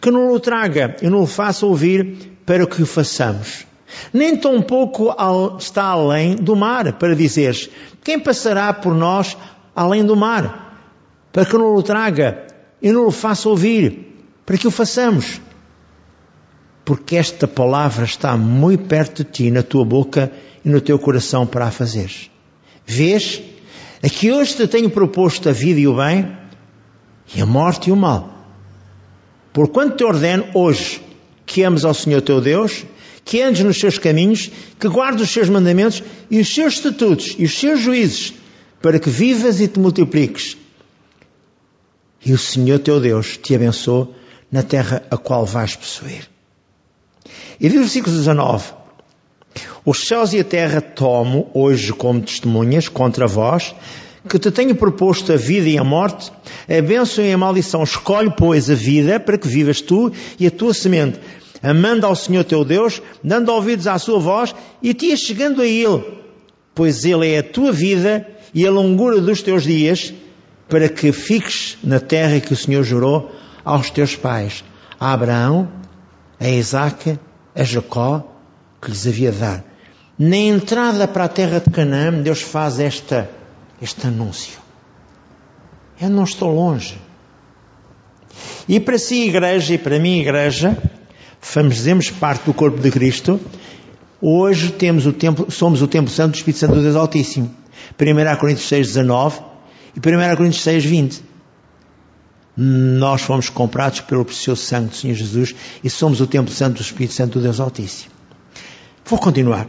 que 0.02 0.10
não 0.10 0.32
o 0.32 0.40
traga 0.40 0.96
e 1.02 1.10
não 1.10 1.22
o 1.22 1.28
faça 1.28 1.66
ouvir 1.66 2.38
para 2.46 2.66
que 2.66 2.82
o 2.82 2.86
façamos. 2.86 3.66
Nem 4.14 4.36
tão 4.36 4.62
pouco 4.62 5.16
está 5.58 5.84
além 5.84 6.36
do 6.36 6.56
mar 6.56 6.94
para 6.94 7.16
dizeres: 7.16 7.70
Quem 8.04 8.20
passará 8.20 8.74
por 8.74 8.94
nós 8.94 9.38
além 9.76 10.06
do 10.06 10.16
mar, 10.16 10.92
para 11.32 11.46
que 11.46 11.58
não 11.58 11.76
o 11.76 11.84
traga 11.84 12.46
e 12.82 12.92
não 12.92 13.08
o 13.08 13.12
faça 13.12 13.50
ouvir, 13.50 14.26
para 14.46 14.58
que 14.58 14.68
o 14.68 14.72
façamos. 14.72 15.42
Porque 16.86 17.16
esta 17.16 17.48
palavra 17.48 18.06
está 18.06 18.36
muito 18.36 18.86
perto 18.86 19.24
de 19.24 19.32
ti, 19.32 19.52
na 19.52 19.64
tua 19.64 19.86
boca 19.86 20.32
e 20.64 20.70
no 20.70 20.82
teu 20.82 21.00
coração 21.00 21.48
para 21.48 21.66
a 21.66 21.72
fazeres. 21.72 22.30
Vês? 22.86 23.42
É 24.02 24.10
que 24.10 24.32
hoje 24.32 24.58
te 24.58 24.68
tenho 24.68 24.90
proposto 24.90 25.48
a 25.48 25.54
vida 25.54 25.80
e 25.80 25.88
o 25.88 25.96
bem, 25.96 26.38
e 27.34 27.42
a 27.42 27.46
morte 27.46 27.90
e 27.90 27.94
o 27.94 27.96
mal. 27.96 28.34
Porquanto 29.54 29.96
te 29.96 30.04
ordeno 30.04 30.46
hoje 30.54 31.02
que 31.46 31.64
ames 31.64 31.86
ao 31.86 31.94
Senhor 31.94 32.22
teu 32.22 32.42
Deus, 32.42 32.86
que 33.26 33.42
andes 33.42 33.64
nos 33.64 33.80
seus 33.80 33.98
caminhos, 33.98 34.52
que 34.80 34.88
guardes 34.88 35.24
os 35.24 35.32
seus 35.32 35.50
mandamentos 35.50 36.04
e 36.30 36.40
os 36.40 36.54
seus 36.54 36.76
estatutos 36.76 37.36
e 37.38 37.46
os 37.46 37.58
seus 37.58 37.80
juízes, 37.80 38.34
para 38.82 39.00
que 39.00 39.10
vivas 39.10 39.62
e 39.62 39.68
te 39.68 39.80
multipliques. 39.80 40.58
E 42.26 42.34
o 42.34 42.38
Senhor 42.38 42.80
teu 42.80 43.00
Deus 43.00 43.38
te 43.38 43.56
abençoe 43.56 44.08
na 44.52 44.64
terra 44.64 45.04
a 45.10 45.18
qual 45.18 45.46
vais 45.46 45.76
possuir. 45.76 46.30
E 47.60 47.68
diz 47.68 47.78
o 47.78 47.82
versículo 47.82 48.16
19: 48.16 48.74
Os 49.86 50.08
céus 50.08 50.34
e 50.34 50.40
a 50.40 50.44
terra 50.44 50.82
tomo 50.82 51.50
hoje 51.54 51.92
como 51.94 52.22
testemunhas 52.22 52.88
contra 52.88 53.28
vós, 53.28 53.76
que 54.28 54.40
te 54.40 54.52
tenho 54.52 54.76
proposto 54.76 55.34
a 55.34 55.36
vida 55.36 55.68
e 55.68 55.78
a 55.78 55.84
morte, 55.84 56.32
a 56.70 56.82
bênção 56.82 57.26
e 57.26 57.32
a 57.32 57.38
maldição. 57.38 57.84
Escolhe, 57.84 58.34
pois, 58.38 58.70
a 58.70 58.76
vida 58.76 59.20
para 59.20 59.38
que 59.38 59.48
vivas 59.48 59.82
tu 59.82 60.12
e 60.40 60.48
a 60.48 60.52
tua 60.52 60.74
semente, 60.74 61.20
amando 61.64 62.06
ao 62.06 62.16
Senhor 62.16 62.44
teu 62.44 62.66
Deus, 62.66 63.02
dando 63.24 63.50
ouvidos 63.50 63.88
à 63.88 63.98
sua 63.98 64.20
voz 64.20 64.54
e 64.82 64.94
te 64.94 65.16
chegando 65.16 65.62
a 65.62 65.66
Ele, 65.66 66.04
pois 66.76 67.06
Ele 67.06 67.32
é 67.32 67.40
a 67.40 67.44
tua 67.44 67.72
vida 67.72 68.28
e 68.54 68.68
a 68.68 68.72
longura 68.72 69.22
dos 69.22 69.42
teus 69.42 69.64
dias, 69.64 70.14
para 70.68 70.90
que 70.90 71.12
fiques 71.14 71.78
na 71.82 72.00
terra 72.00 72.42
que 72.42 72.52
o 72.52 72.58
Senhor 72.58 72.84
jurou 72.84 73.32
aos 73.64 73.90
teus 73.90 74.16
pais, 74.16 74.64
a 75.00 75.14
Abraão, 75.14 75.72
a 76.40 76.50
Isaac, 76.50 77.18
a 77.56 77.64
Jacó, 77.64 78.30
que 78.82 78.90
lhes 78.90 79.08
havia 79.08 79.32
dar. 79.32 79.64
Na 80.20 80.36
entrada 80.36 81.08
para 81.08 81.24
a 81.24 81.30
terra 81.30 81.60
de 81.60 81.72
Canaã, 81.72 82.12
Deus 82.22 82.42
faz 82.42 82.80
esta, 82.80 83.30
este 83.82 84.08
anúncio. 84.08 84.60
Eu 86.00 86.10
não 86.10 86.24
estou 86.24 86.54
longe. 86.54 86.98
E 88.68 88.80
para 88.80 88.98
si, 88.98 89.28
igreja, 89.28 89.74
e 89.74 89.78
para 89.78 90.00
mim, 90.00 90.20
igreja, 90.20 90.78
fazemos 91.44 92.10
parte 92.10 92.46
do 92.46 92.54
corpo 92.54 92.80
de 92.80 92.90
Cristo. 92.90 93.40
Hoje 94.22 94.72
temos 94.72 95.06
o 95.06 95.14
somos 95.50 95.82
o 95.82 95.88
templo 95.88 96.10
santo 96.10 96.32
do 96.32 96.38
Espírito 96.38 96.60
Santo 96.60 96.76
do 96.76 96.82
Deus 96.82 96.96
Altíssimo. 96.96 97.54
1 98.00 98.38
Coríntios 98.40 98.68
6, 98.70 98.88
19 98.88 99.42
e 99.96 100.00
1 100.00 100.36
Coríntios 100.38 100.64
6, 100.64 100.86
20. 100.86 101.24
Nós 102.56 103.22
fomos 103.22 103.50
comprados 103.50 104.00
pelo 104.02 104.24
precioso 104.24 104.62
sangue 104.62 104.90
do 104.90 104.96
Senhor 104.96 105.16
Jesus 105.16 105.56
e 105.84 105.90
somos 105.90 106.22
o 106.22 106.28
templo 106.28 106.54
santo 106.54 106.76
do 106.76 106.82
Espírito 106.82 107.14
Santo 107.14 107.40
do 107.40 107.44
Deus 107.44 107.60
Altíssimo. 107.60 108.12
Vou 109.06 109.20
continuar. 109.20 109.68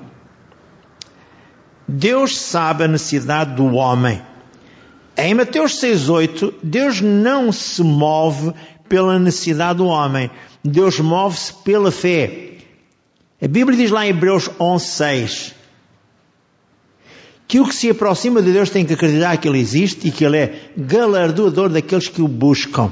Deus 1.89 2.39
sabe 2.39 2.85
a 2.85 2.89
necessidade 2.89 3.57
do 3.57 3.67
homem. 3.75 4.23
Em 5.17 5.35
Mateus 5.35 5.81
6,8, 5.81 6.55
Deus 6.63 7.01
não 7.01 7.51
se 7.51 7.83
move 7.83 8.53
pela 8.89 9.19
necessidade 9.19 9.79
do 9.79 9.87
homem. 9.87 10.31
Deus 10.65 10.99
move-se 10.99 11.53
pela 11.63 11.91
fé. 11.91 12.53
A 13.41 13.47
Bíblia 13.47 13.77
diz 13.77 13.91
lá 13.91 14.07
em 14.07 14.11
Hebreus 14.11 14.49
11,6 14.59 15.53
que 17.47 17.61
o 17.61 17.69
que 17.69 17.75
se 17.75 17.91
aproxima 17.91 18.41
de 18.41 18.51
Deus 18.51 18.71
tem 18.71 18.87
que 18.87 18.95
acreditar 18.95 19.37
que 19.37 19.47
Ele 19.47 19.59
existe 19.61 20.09
e 20.09 20.11
que 20.11 20.25
Ele 20.25 20.39
é 20.39 20.71
galardoador 20.77 21.69
daqueles 21.69 22.09
que 22.09 22.23
o 22.23 22.27
buscam. 22.27 22.91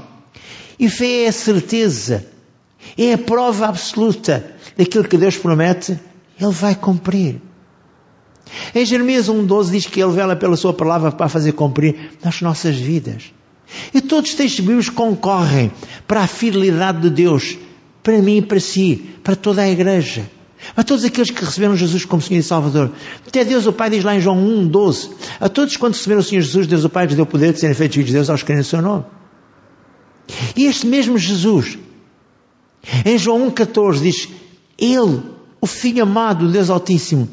E 0.78 0.90
fé 0.90 1.24
é 1.24 1.28
a 1.28 1.32
certeza, 1.32 2.26
é 2.98 3.14
a 3.14 3.18
prova 3.18 3.66
absoluta 3.66 4.54
daquilo 4.76 5.04
que 5.04 5.16
Deus 5.16 5.38
promete, 5.38 5.98
Ele 6.38 6.52
vai 6.52 6.74
cumprir. 6.74 7.40
Em 8.74 8.84
Jeremias 8.84 9.28
1,12 9.28 9.70
diz 9.70 9.86
que 9.86 10.00
Ele 10.00 10.12
vela 10.12 10.36
pela 10.36 10.56
Sua 10.56 10.74
palavra 10.74 11.10
para 11.10 11.28
fazer 11.28 11.52
cumprir 11.52 12.18
nas 12.22 12.42
nossas 12.42 12.76
vidas. 12.76 13.32
E 13.92 14.00
todos 14.00 14.30
os 14.30 14.36
textos 14.36 14.60
bíblicos 14.60 14.88
concorrem 14.88 15.70
para 16.06 16.22
a 16.22 16.26
fidelidade 16.26 17.00
de 17.00 17.10
Deus, 17.10 17.56
para 18.02 18.20
mim 18.20 18.38
e 18.38 18.42
para 18.42 18.60
si, 18.60 18.96
para 19.22 19.36
toda 19.36 19.62
a 19.62 19.70
igreja. 19.70 20.28
A 20.76 20.84
todos 20.84 21.04
aqueles 21.04 21.30
que 21.30 21.44
receberam 21.44 21.76
Jesus 21.76 22.04
como 22.04 22.22
Senhor 22.22 22.40
e 22.40 22.42
Salvador. 22.42 22.92
Até 23.26 23.44
Deus 23.44 23.66
o 23.66 23.72
Pai 23.72 23.90
diz 23.90 24.04
lá 24.04 24.14
em 24.14 24.20
João 24.20 24.38
1, 24.38 24.68
12. 24.68 25.10
A 25.40 25.48
todos 25.48 25.76
quantos 25.76 25.98
receberam 25.98 26.20
o 26.20 26.24
Senhor 26.24 26.40
Jesus, 26.40 26.66
Deus 26.66 26.84
o 26.84 26.88
Pai 26.88 27.06
lhes 27.06 27.16
deu 27.16 27.24
o 27.24 27.26
poder 27.26 27.52
de 27.52 27.58
serem 27.58 27.74
feitos 27.74 27.96
filhos 27.96 28.08
de 28.08 28.14
Deus 28.14 28.30
aos 28.30 28.42
que 28.42 28.54
no 28.54 28.62
seu 28.62 28.80
nome. 28.80 29.04
E 30.56 30.66
este 30.66 30.86
mesmo 30.86 31.18
Jesus, 31.18 31.78
em 33.04 33.18
João 33.18 33.46
1, 33.48 33.50
14, 33.50 34.02
diz: 34.02 34.28
Ele, 34.78 35.22
o 35.60 35.66
Filho 35.66 36.02
amado 36.04 36.46
do 36.46 36.52
Deus 36.52 36.70
Altíssimo, 36.70 37.28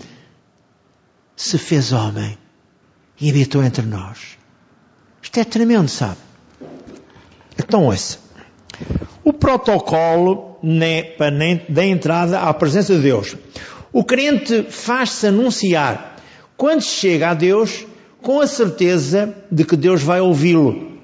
se 1.36 1.58
fez 1.58 1.92
homem 1.92 2.38
e 3.22 3.30
habitou 3.30 3.64
entre 3.64 3.86
nós. 3.86 4.38
Isto 5.22 5.40
é 5.40 5.44
tremendo, 5.44 5.88
sabe? 5.88 6.18
Então 7.70 7.86
ouça. 7.86 8.18
O 9.24 9.32
protocolo 9.32 10.58
né, 10.64 11.12
da 11.70 11.86
entrada 11.86 12.40
à 12.40 12.52
presença 12.52 12.96
de 12.96 13.02
Deus. 13.04 13.38
O 13.94 14.04
crente 14.04 14.64
faz-se 14.64 15.28
anunciar 15.28 16.18
quando 16.58 16.82
chega 16.82 17.30
a 17.30 17.34
Deus 17.36 17.86
com 18.24 18.42
a 18.42 18.48
certeza 18.48 19.36
de 19.52 19.64
que 19.64 19.78
Deus 19.78 20.02
vai 20.02 20.20
ouvi-lo 20.20 20.98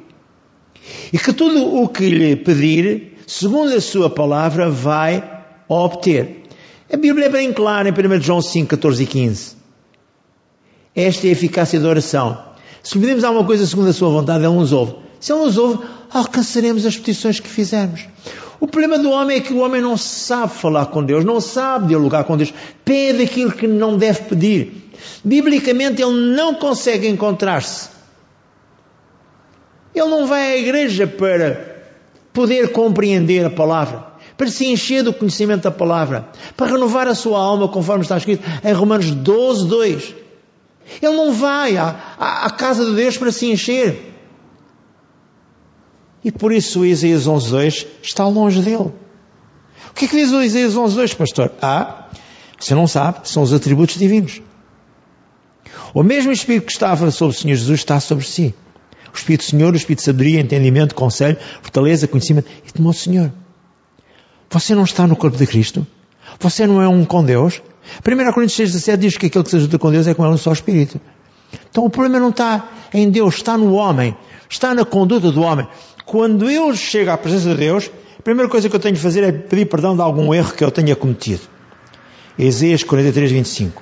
e 1.13 1.19
que 1.19 1.31
tudo 1.31 1.81
o 1.81 1.87
que 1.87 2.09
lhe 2.09 2.35
pedir, 2.35 3.19
segundo 3.27 3.71
a 3.73 3.79
sua 3.79 4.09
palavra, 4.09 4.69
vai 4.69 5.23
obter. 5.69 6.43
A 6.91 6.97
Bíblia 6.97 7.27
é 7.27 7.29
bem 7.29 7.53
clara 7.53 7.89
em 7.89 7.91
1 7.91 8.21
João 8.21 8.41
5, 8.41 8.67
14 8.67 9.03
e 9.03 9.05
15. 9.05 9.55
Esta 10.95 11.27
é 11.27 11.29
a 11.29 11.33
eficácia 11.33 11.79
da 11.79 11.89
oração. 11.89 12.37
Se 12.81 12.97
pedimos 12.99 13.23
alguma 13.23 13.45
coisa 13.45 13.65
segundo 13.65 13.89
a 13.89 13.93
sua 13.93 14.09
vontade, 14.09 14.43
Ele 14.43 14.53
nos 14.53 14.71
ouve. 14.71 14.95
Se 15.19 15.31
Ele 15.31 15.41
nos 15.41 15.57
ouve, 15.57 15.83
alcançaremos 16.11 16.85
as 16.85 16.97
petições 16.97 17.39
que 17.39 17.49
fizermos. 17.49 18.07
O 18.59 18.67
problema 18.67 18.97
do 18.97 19.11
homem 19.11 19.37
é 19.37 19.41
que 19.41 19.53
o 19.53 19.59
homem 19.59 19.81
não 19.81 19.97
sabe 19.97 20.53
falar 20.53 20.87
com 20.87 21.03
Deus, 21.03 21.25
não 21.25 21.41
sabe 21.41 21.87
dialogar 21.87 22.23
com 22.23 22.37
Deus, 22.37 22.53
pede 22.83 23.23
aquilo 23.23 23.51
que 23.51 23.67
não 23.67 23.97
deve 23.97 24.23
pedir. 24.23 24.91
Biblicamente 25.23 26.01
ele 26.01 26.35
não 26.35 26.55
consegue 26.55 27.07
encontrar-se. 27.07 27.89
Ele 29.93 30.09
não 30.09 30.25
vai 30.25 30.53
à 30.53 30.57
igreja 30.57 31.05
para 31.07 31.75
poder 32.33 32.71
compreender 32.71 33.45
a 33.45 33.49
palavra, 33.49 34.05
para 34.37 34.47
se 34.47 34.65
encher 34.65 35.03
do 35.03 35.13
conhecimento 35.13 35.63
da 35.63 35.71
palavra, 35.71 36.27
para 36.55 36.71
renovar 36.71 37.07
a 37.07 37.15
sua 37.15 37.39
alma, 37.39 37.67
conforme 37.67 38.03
está 38.03 38.17
escrito 38.17 38.43
em 38.63 38.73
Romanos 38.73 39.11
12, 39.11 39.67
2. 39.67 40.15
Ele 41.01 41.15
não 41.15 41.33
vai 41.33 41.77
à, 41.77 41.95
à, 42.17 42.45
à 42.45 42.49
casa 42.49 42.85
de 42.85 42.95
Deus 42.95 43.17
para 43.17 43.31
se 43.31 43.47
encher. 43.47 44.14
E 46.25 46.31
por 46.31 46.51
isso 46.51 46.79
o 46.79 46.85
Isaías 46.85 47.27
11.2 47.27 47.85
está 48.01 48.27
longe 48.27 48.59
dele. 48.59 48.91
O 49.91 49.93
que 49.93 50.05
é 50.05 50.07
que 50.07 50.17
diz 50.17 50.31
o 50.31 50.41
Isaías 50.41 50.73
11.2, 50.73 51.15
pastor? 51.15 51.51
Ah, 51.61 52.09
você 52.59 52.73
não 52.73 52.87
sabe, 52.87 53.29
são 53.29 53.43
os 53.43 53.53
atributos 53.53 53.95
divinos. 53.95 54.41
O 55.93 56.01
mesmo 56.01 56.31
Espírito 56.31 56.65
que 56.65 56.71
estava 56.71 57.11
sobre 57.11 57.35
o 57.35 57.39
Senhor 57.39 57.55
Jesus 57.55 57.79
está 57.79 57.99
sobre 57.99 58.25
si. 58.25 58.55
O 59.13 59.15
Espírito 59.15 59.43
Senhor, 59.43 59.71
o 59.71 59.77
Espírito 59.77 59.99
de 59.99 60.05
sabedoria, 60.05 60.41
entendimento, 60.41 60.95
conselho, 60.95 61.37
fortaleza, 61.61 62.07
conhecimento 62.07 62.49
e 62.67 62.73
temor 62.73 62.93
do 62.93 62.97
Senhor. 62.99 63.31
Você 64.49 64.73
não 64.73 64.83
está 64.83 65.05
no 65.05 65.15
corpo 65.15 65.37
de 65.37 65.45
Cristo? 65.45 65.85
Você 66.39 66.65
não 66.65 66.81
é 66.81 66.87
um 66.87 67.05
com 67.05 67.23
Deus? 67.23 67.61
1 67.99 68.33
Coríntios 68.33 68.73
6,17 68.73 68.97
diz 68.97 69.17
que 69.17 69.27
aquele 69.27 69.43
que 69.43 69.51
se 69.51 69.57
ajuda 69.57 69.77
com 69.77 69.91
Deus 69.91 70.07
é 70.07 70.15
com 70.15 70.25
ele 70.25 70.33
um 70.33 70.37
só 70.37 70.51
Espírito. 70.51 70.99
Então 71.69 71.85
o 71.85 71.89
problema 71.89 72.19
não 72.19 72.29
está 72.29 72.67
em 72.91 73.11
Deus, 73.11 73.35
está 73.35 73.55
no 73.55 73.73
homem, 73.73 74.17
está 74.49 74.73
na 74.73 74.83
conduta 74.83 75.31
do 75.31 75.41
homem. 75.43 75.67
Quando 76.05 76.49
eu 76.49 76.75
chego 76.75 77.11
à 77.11 77.17
presença 77.17 77.49
de 77.49 77.55
Deus, 77.55 77.89
a 78.19 78.21
primeira 78.21 78.49
coisa 78.49 78.69
que 78.69 78.75
eu 78.75 78.79
tenho 78.79 78.95
de 78.95 79.01
fazer 79.01 79.23
é 79.23 79.31
pedir 79.31 79.65
perdão 79.65 79.95
de 79.95 80.01
algum 80.01 80.33
erro 80.33 80.53
que 80.53 80.63
eu 80.63 80.71
tenha 80.71 80.95
cometido. 80.95 81.41
Isaías 82.37 82.83
43, 82.83 83.31
25. 83.31 83.81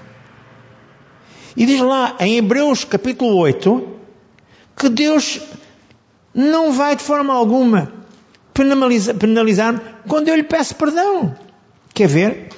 E 1.55 1.65
diz 1.65 1.81
lá 1.81 2.15
em 2.19 2.37
Hebreus 2.37 2.83
capítulo 2.83 3.35
8 3.37 3.89
que 4.75 4.89
Deus 4.89 5.39
não 6.33 6.71
vai 6.71 6.95
de 6.95 7.03
forma 7.03 7.33
alguma 7.33 7.91
penalizar-me 8.53 9.79
quando 10.07 10.29
eu 10.29 10.35
lhe 10.35 10.43
peço 10.43 10.75
perdão. 10.75 11.35
Quer 11.93 12.07
ver? 12.07 12.49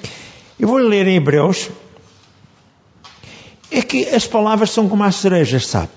Eu 0.58 0.68
vou 0.68 0.78
ler 0.78 1.06
em 1.06 1.16
Hebreus. 1.16 1.68
É 3.70 3.82
que 3.82 4.08
as 4.08 4.26
palavras 4.26 4.70
são 4.70 4.88
como 4.88 5.02
as 5.02 5.16
cerejas, 5.16 5.66
sabe? 5.66 5.90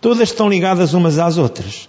Todas 0.00 0.28
estão 0.28 0.48
ligadas 0.48 0.94
umas 0.94 1.18
às 1.18 1.36
outras. 1.36 1.88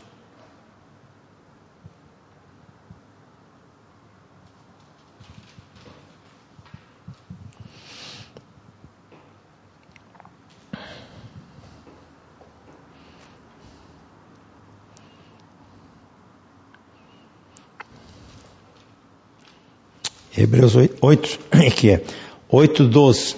Hebreus 20.42 20.74
8, 21.02 21.40
é 21.52 21.70
que 21.70 21.90
é 21.90 22.02
8, 22.50 22.86
12. 22.86 23.36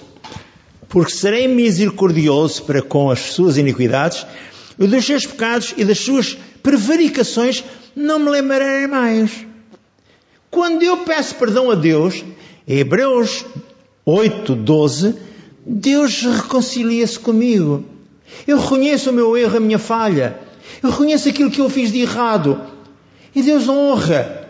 Porque 0.88 1.10
serei 1.10 1.48
misericordioso 1.48 2.62
para 2.62 2.80
com 2.80 3.10
as 3.10 3.18
suas 3.18 3.56
iniquidades, 3.56 4.24
e 4.78 4.86
dos 4.86 5.04
seus 5.04 5.26
pecados 5.26 5.74
e 5.76 5.84
das 5.84 5.98
suas 5.98 6.38
prevaricações 6.62 7.64
não 7.96 8.20
me 8.20 8.30
lembrarei 8.30 8.86
mais. 8.86 9.44
Quando 10.48 10.82
eu 10.82 10.98
peço 10.98 11.34
perdão 11.34 11.70
a 11.70 11.74
Deus, 11.74 12.24
Hebreus 12.68 13.44
8, 14.04 14.54
12, 14.54 15.14
Deus 15.66 16.22
reconcilia-se 16.22 17.18
comigo. 17.18 17.84
Eu 18.46 18.58
reconheço 18.58 19.10
o 19.10 19.12
meu 19.12 19.36
erro, 19.36 19.56
a 19.56 19.60
minha 19.60 19.78
falha. 19.78 20.38
Eu 20.82 20.90
reconheço 20.90 21.28
aquilo 21.28 21.50
que 21.50 21.60
eu 21.60 21.68
fiz 21.68 21.90
de 21.90 22.00
errado. 22.00 22.60
E 23.34 23.42
Deus 23.42 23.68
honra 23.68 24.48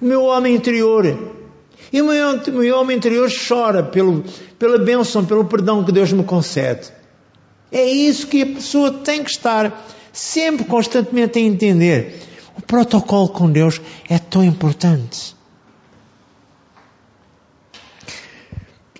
o 0.00 0.04
meu 0.04 0.24
homem 0.24 0.54
interior. 0.54 1.35
E 1.92 2.00
o 2.02 2.06
meu, 2.06 2.52
meu 2.52 2.80
homem 2.80 2.96
interior 2.96 3.30
chora 3.30 3.82
pelo, 3.82 4.24
pela 4.58 4.78
bênção, 4.78 5.24
pelo 5.24 5.44
perdão 5.44 5.84
que 5.84 5.92
Deus 5.92 6.12
me 6.12 6.24
concede. 6.24 6.88
É 7.70 7.84
isso 7.84 8.26
que 8.26 8.42
a 8.42 8.46
pessoa 8.46 8.92
tem 8.92 9.22
que 9.22 9.30
estar 9.30 9.86
sempre 10.12 10.64
constantemente 10.64 11.38
a 11.38 11.42
entender. 11.42 12.22
O 12.56 12.62
protocolo 12.62 13.28
com 13.28 13.50
Deus 13.50 13.80
é 14.08 14.18
tão 14.18 14.42
importante. 14.42 15.36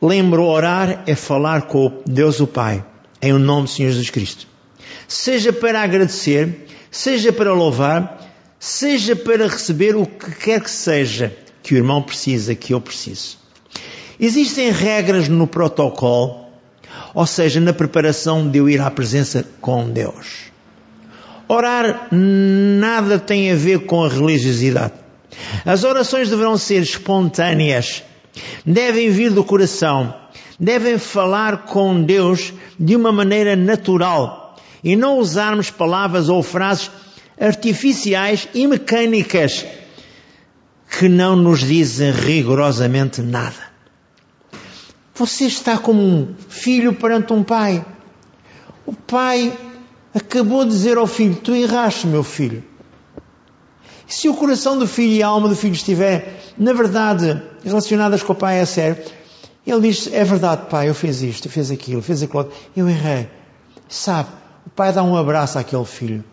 Lembro, 0.01 0.45
orar 0.45 1.05
é 1.07 1.15
falar 1.15 1.63
com 1.63 2.03
Deus 2.07 2.39
o 2.39 2.47
Pai, 2.47 2.85
em 3.21 3.33
o 3.33 3.39
nome 3.39 3.63
do 3.63 3.71
Senhor 3.71 3.91
Jesus 3.91 4.11
Cristo. 4.11 4.47
Seja 5.09 5.53
para 5.53 5.83
agradecer, 5.83 6.67
seja 6.91 7.33
para 7.33 7.53
louvar, 7.55 8.21
seja 8.59 9.17
para 9.17 9.49
receber 9.49 9.97
o 9.97 10.05
que 10.05 10.33
quer 10.33 10.61
que 10.61 10.71
seja 10.71 11.35
que 11.67 11.75
o 11.75 11.77
irmão 11.77 12.01
precisa, 12.01 12.55
que 12.55 12.73
eu 12.73 12.81
preciso. 12.81 13.39
Existem 14.21 14.71
regras 14.71 15.29
no 15.29 15.49
protocolo, 15.49 16.47
ou 17.13 17.27
seja, 17.27 17.59
na 17.59 17.73
preparação 17.73 18.49
de 18.49 18.59
eu 18.59 18.69
ir 18.69 18.81
à 18.81 18.89
presença 18.89 19.45
com 19.61 19.91
Deus. 19.91 20.53
Orar 21.49 22.07
nada 22.13 23.19
tem 23.19 23.51
a 23.51 23.57
ver 23.57 23.81
com 23.81 24.05
a 24.05 24.09
religiosidade. 24.09 24.95
As 25.65 25.83
orações 25.83 26.31
deverão 26.31 26.57
ser 26.57 26.83
espontâneas, 26.83 28.05
devem 28.65 29.11
vir 29.11 29.33
do 29.33 29.43
coração, 29.43 30.15
devem 30.61 30.99
falar 30.99 31.65
com 31.65 32.01
Deus 32.01 32.53
de 32.79 32.95
uma 32.95 33.11
maneira 33.11 33.57
natural 33.57 34.57
e 34.85 34.95
não 34.95 35.19
usarmos 35.19 35.69
palavras 35.69 36.29
ou 36.29 36.45
frases 36.45 36.93
artificiais 37.41 38.47
e 38.55 38.69
mecânicas 38.69 39.67
que 40.91 41.09
não 41.09 41.37
nos 41.37 41.61
dizem 41.61 42.11
rigorosamente 42.11 43.21
nada. 43.23 43.77
Você 45.15 45.47
está 45.47 45.79
como 45.79 46.01
um 46.01 46.35
filho 46.49 46.95
perante 46.95 47.33
um 47.33 47.43
pai. 47.43 47.85
O 48.85 48.93
pai 48.93 49.57
acabou 50.15 50.65
de 50.65 50.71
dizer 50.71 50.99
ao 50.99 51.07
filho: 51.07 51.37
Tu 51.37 51.55
erraste, 51.55 52.07
meu 52.07 52.23
filho. 52.23 52.63
E 54.09 54.15
se 54.15 54.29
o 54.29 54.35
coração 54.35 54.79
do 54.79 54.87
filho 54.87 55.13
e 55.13 55.23
a 55.23 55.27
alma 55.27 55.49
do 55.49 55.57
filho 55.57 55.75
estiver, 55.75 56.41
na 56.57 56.73
verdade, 56.73 57.43
relacionadas 57.65 58.23
com 58.23 58.33
o 58.33 58.37
pai 58.37 58.61
a 58.61 58.67
sério, 58.67 59.03
ele 59.67 59.81
diz: 59.89 60.09
É 60.13 60.23
verdade, 60.23 60.67
pai, 60.71 60.89
eu 60.89 60.95
fiz 60.95 61.23
isto, 61.23 61.49
eu 61.49 61.51
fiz 61.51 61.71
aquilo, 61.71 61.99
eu 61.99 62.03
fiz 62.03 62.23
aquilo, 62.23 62.51
eu 62.77 62.89
errei. 62.89 63.29
Sabe, 63.89 64.29
o 64.67 64.71
pai 64.71 64.93
dá 64.93 65.03
um 65.03 65.17
abraço 65.17 65.59
àquele 65.59 65.85
filho. 65.85 66.25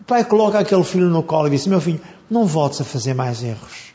O 0.00 0.04
pai 0.04 0.24
coloca 0.24 0.58
aquele 0.58 0.84
filho 0.84 1.08
no 1.08 1.22
colo 1.22 1.46
e 1.46 1.50
diz: 1.50 1.66
Meu 1.66 1.80
filho, 1.80 2.00
não 2.32 2.46
voltes 2.46 2.80
a 2.80 2.84
fazer 2.84 3.12
mais 3.12 3.44
erros. 3.44 3.92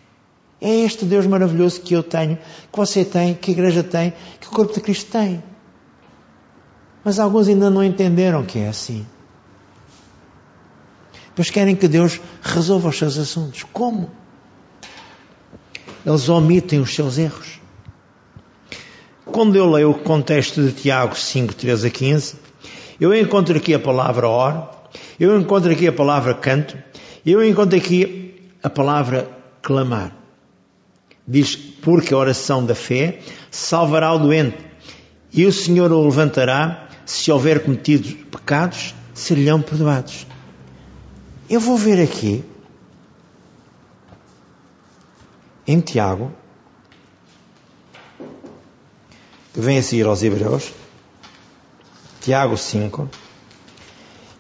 É 0.61 0.69
este 0.69 1.05
Deus 1.05 1.25
maravilhoso 1.25 1.81
que 1.81 1.95
eu 1.95 2.03
tenho, 2.03 2.37
que 2.71 2.77
você 2.77 3.03
tem, 3.03 3.33
que 3.33 3.49
a 3.49 3.53
igreja 3.53 3.83
tem, 3.83 4.13
que 4.39 4.47
o 4.47 4.51
corpo 4.51 4.73
de 4.73 4.79
Cristo 4.79 5.11
tem. 5.11 5.43
Mas 7.03 7.19
alguns 7.19 7.47
ainda 7.47 7.69
não 7.71 7.83
entenderam 7.83 8.45
que 8.45 8.59
é 8.59 8.67
assim. 8.67 9.05
Pois 11.35 11.49
querem 11.49 11.75
que 11.75 11.87
Deus 11.87 12.21
resolva 12.43 12.89
os 12.89 12.97
seus 12.97 13.17
assuntos. 13.17 13.63
Como? 13.73 14.11
Eles 16.05 16.29
omitem 16.29 16.79
os 16.79 16.93
seus 16.93 17.17
erros. 17.17 17.59
Quando 19.25 19.55
eu 19.55 19.69
leio 19.69 19.91
o 19.91 19.99
contexto 19.99 20.63
de 20.63 20.71
Tiago 20.71 21.15
5, 21.15 21.55
13 21.55 21.87
a 21.87 21.89
15, 21.89 22.35
eu 22.99 23.13
encontro 23.15 23.57
aqui 23.57 23.73
a 23.73 23.79
palavra 23.79 24.27
or, 24.27 24.69
eu 25.19 25.39
encontro 25.39 25.71
aqui 25.71 25.87
a 25.87 25.91
palavra 25.91 26.33
canto, 26.33 26.77
eu 27.25 27.43
encontro 27.43 27.77
aqui 27.77 28.26
a 28.67 28.69
palavra 28.69 29.29
clamar. 29.61 30.15
Diz, 31.27 31.55
porque 31.55 32.13
a 32.13 32.17
oração 32.17 32.65
da 32.65 32.75
fé 32.75 33.19
salvará 33.49 34.13
o 34.13 34.19
doente, 34.19 34.57
e 35.33 35.45
o 35.45 35.51
Senhor 35.51 35.91
o 35.91 36.03
levantará 36.03 36.87
se 37.05 37.31
houver 37.31 37.63
cometido 37.63 38.13
pecados, 38.25 38.93
serão 39.13 39.61
perdoados. 39.61 40.27
Eu 41.49 41.59
vou 41.59 41.77
ver 41.77 42.01
aqui, 42.01 42.43
em 45.65 45.79
Tiago, 45.79 46.31
que 49.53 49.59
vem 49.59 49.77
a 49.77 49.83
seguir 49.83 50.05
aos 50.05 50.23
Hebreus, 50.23 50.71
Tiago 52.21 52.57
5, 52.57 53.09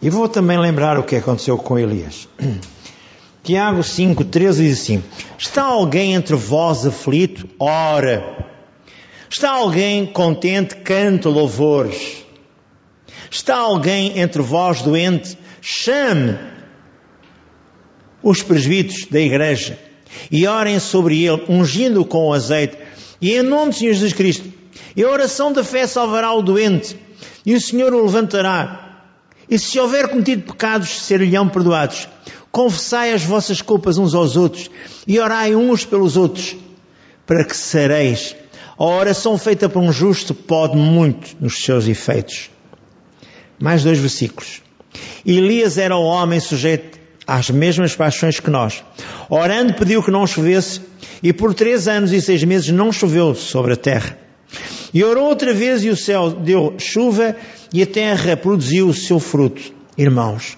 e 0.01 0.09
vou 0.09 0.27
também 0.27 0.57
lembrar 0.57 0.97
o 0.97 1.03
que 1.03 1.15
aconteceu 1.15 1.57
com 1.57 1.79
Elias. 1.79 2.27
Tiago 3.47 3.81
5, 3.81 4.25
13 4.25 4.61
diz 4.61 4.81
assim: 4.81 5.01
Está 5.37 5.63
alguém 5.63 6.15
entre 6.15 6.35
vós 6.35 6.85
aflito? 6.85 7.47
Ora. 7.57 8.45
Está 9.29 9.51
alguém 9.51 10.05
contente? 10.05 10.75
Cante 10.75 11.29
louvores. 11.29 12.25
Está 13.31 13.55
alguém 13.55 14.19
entre 14.19 14.41
vós 14.41 14.81
doente? 14.81 15.37
Chame 15.61 16.37
os 18.21 18.43
presbíteros 18.43 19.05
da 19.05 19.21
igreja 19.21 19.79
e 20.29 20.45
orem 20.45 20.77
sobre 20.77 21.23
ele, 21.23 21.45
ungindo-o 21.47 22.03
com 22.03 22.33
azeite. 22.33 22.77
E 23.21 23.33
em 23.33 23.43
nome 23.43 23.71
do 23.71 23.77
Senhor 23.77 23.93
Jesus 23.93 24.11
Cristo, 24.11 24.51
e 24.93 25.03
a 25.05 25.09
oração 25.09 25.53
da 25.53 25.63
fé 25.63 25.87
salvará 25.87 26.33
o 26.33 26.41
doente, 26.41 26.99
e 27.45 27.55
o 27.55 27.61
Senhor 27.61 27.93
o 27.93 28.03
levantará. 28.03 29.05
E 29.49 29.57
se 29.57 29.79
houver 29.79 30.09
cometido 30.09 30.51
pecados, 30.51 30.89
ser-lhe-ão 30.89 31.47
perdoados. 31.47 32.09
Confessai 32.57 33.13
as 33.13 33.23
vossas 33.23 33.61
culpas 33.61 33.99
uns 33.99 34.15
aos 34.15 34.35
outros 34.35 34.71
e 35.07 35.19
orai 35.19 35.53
uns 35.53 35.85
pelos 35.85 36.17
outros, 36.17 36.55
para 37.23 37.43
que 37.43 37.55
sereis. 37.55 38.35
A 38.75 38.83
oração 38.83 39.37
feita 39.37 39.69
por 39.69 39.79
um 39.79 39.91
justo 39.91 40.33
pode 40.33 40.75
muito 40.75 41.37
nos 41.39 41.63
seus 41.63 41.87
efeitos. 41.87 42.49
Mais 43.59 43.83
dois 43.83 43.99
versículos. 43.99 44.63
Elias 45.23 45.77
era 45.77 45.95
um 45.95 46.01
homem 46.01 46.39
sujeito 46.39 46.97
às 47.27 47.47
mesmas 47.51 47.95
paixões 47.95 48.39
que 48.39 48.49
nós. 48.49 48.83
Orando 49.29 49.75
pediu 49.75 50.01
que 50.01 50.09
não 50.09 50.25
chovesse 50.25 50.81
e 51.21 51.31
por 51.31 51.53
três 51.53 51.87
anos 51.87 52.11
e 52.11 52.19
seis 52.19 52.43
meses 52.43 52.71
não 52.71 52.91
choveu 52.91 53.35
sobre 53.35 53.73
a 53.73 53.77
terra. 53.77 54.17
E 54.91 55.03
orou 55.03 55.29
outra 55.29 55.53
vez 55.53 55.83
e 55.83 55.89
o 55.89 55.95
céu 55.95 56.31
deu 56.31 56.73
chuva 56.79 57.35
e 57.71 57.83
a 57.83 57.85
terra 57.85 58.35
produziu 58.35 58.87
o 58.87 58.95
seu 58.95 59.19
fruto. 59.19 59.61
Irmãos, 59.95 60.57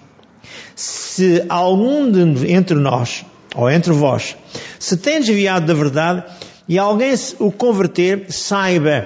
se 0.76 1.44
algum 1.50 2.12
de, 2.12 2.52
entre 2.52 2.76
nós, 2.76 3.26
ou 3.56 3.70
entre 3.70 3.92
vós, 3.92 4.36
se 4.78 4.98
tem 4.98 5.20
desviado 5.20 5.66
da 5.66 5.74
verdade 5.74 6.24
e 6.68 6.78
alguém 6.78 7.14
o 7.40 7.52
converter, 7.52 8.32
saiba 8.32 9.06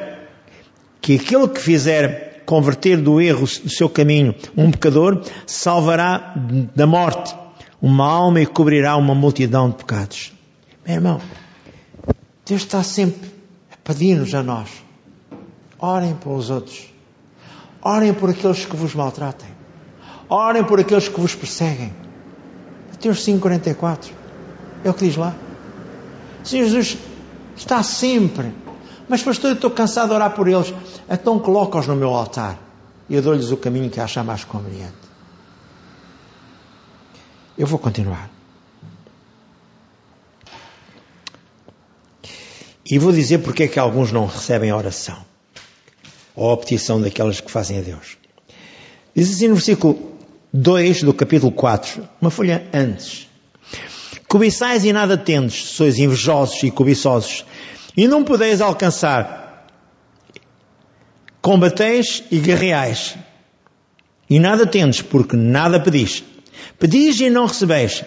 que 1.02 1.16
aquele 1.16 1.48
que 1.48 1.60
fizer 1.60 2.44
converter 2.46 2.98
do 2.98 3.22
erro 3.22 3.46
do 3.46 3.70
seu 3.70 3.90
caminho 3.90 4.36
um 4.56 4.72
pecador, 4.72 5.24
salvará 5.46 6.34
da 6.76 6.86
morte 6.86 7.36
uma 7.82 8.06
alma 8.06 8.40
e 8.42 8.46
cobrirá 8.46 8.96
uma 8.96 9.14
multidão 9.14 9.70
de 9.70 9.76
pecados. 9.76 10.32
Meu 10.86 10.96
irmão, 10.96 11.22
Deus 12.46 12.62
está 12.62 12.84
sempre 12.84 13.30
a 13.72 13.78
pedir-nos 13.84 14.34
a 14.34 14.44
nós: 14.44 14.70
orem 15.80 16.14
pelos 16.16 16.50
outros, 16.50 16.86
orem 17.82 18.14
por 18.14 18.30
aqueles 18.30 18.66
que 18.66 18.76
vos 18.76 18.94
maltratem, 18.94 19.50
orem 20.30 20.64
por 20.64 20.80
aqueles 20.80 21.08
que 21.08 21.20
vos 21.20 21.36
perseguem. 21.36 21.94
Mateus 22.90 23.26
5,44 23.26 24.12
é 24.84 24.90
o 24.90 24.94
que 24.94 25.06
diz 25.06 25.18
lá. 25.18 25.34
Senhor 26.44 26.66
Jesus 26.66 26.98
está 27.56 27.84
sempre 27.84 28.54
mas 29.08 29.22
pastor, 29.22 29.52
eu 29.52 29.56
estou 29.56 29.72
cansado 29.72 30.10
de 30.10 30.16
orar 30.16 30.32
por 30.34 30.48
eles. 30.48 30.74
Então 31.10 31.40
coloca-os 31.40 31.88
no 31.88 31.96
meu 31.96 32.10
altar. 32.14 32.60
E 33.10 33.16
eu 33.16 33.22
dou-lhes 33.22 33.52
o 33.52 33.58
caminho 33.58 33.90
que 33.90 34.00
achar 34.00 34.24
mais 34.24 34.44
conveniente. 34.44 34.94
Eu 37.58 37.68
vou 37.68 37.78
continuar. 37.78 38.30
E 42.90 42.98
vou 42.98 43.12
dizer 43.12 43.40
porque 43.40 43.64
é 43.64 43.68
que 43.68 43.80
alguns 43.80 44.12
não 44.12 44.26
recebem 44.26 44.70
a 44.70 44.78
oração. 44.78 45.24
Ou 46.36 46.52
a 46.52 46.58
petição 46.58 47.00
daquelas 47.00 47.40
que 47.40 47.52
fazem 47.52 47.78
a 47.80 47.82
Deus. 47.82 48.18
Diz 49.16 49.32
assim 49.32 49.48
no 49.48 49.56
versículo 49.56 50.13
2 50.56 51.02
do 51.02 51.16
capítulo 51.16 51.52
4, 51.52 52.08
uma 52.22 52.30
folha 52.30 52.70
antes. 52.72 53.28
Cobiçais 54.28 54.86
e 54.86 54.94
nada 54.94 55.18
tendes, 55.18 55.56
sois 55.70 55.98
invejosos 55.98 56.62
e 56.62 56.70
cobiçosos, 56.70 57.44
e 57.98 58.08
não 58.08 58.24
podeis 58.24 58.62
alcançar. 58.62 59.66
Combateis 61.42 62.24
e 62.30 62.38
guerreais, 62.38 63.16
e 64.30 64.40
nada 64.40 64.68
tendes, 64.68 65.02
porque 65.02 65.36
nada 65.36 65.80
pedis. 65.80 66.24
Pedis 66.78 67.20
e 67.20 67.32
não 67.32 67.48
recebeis, 67.48 68.04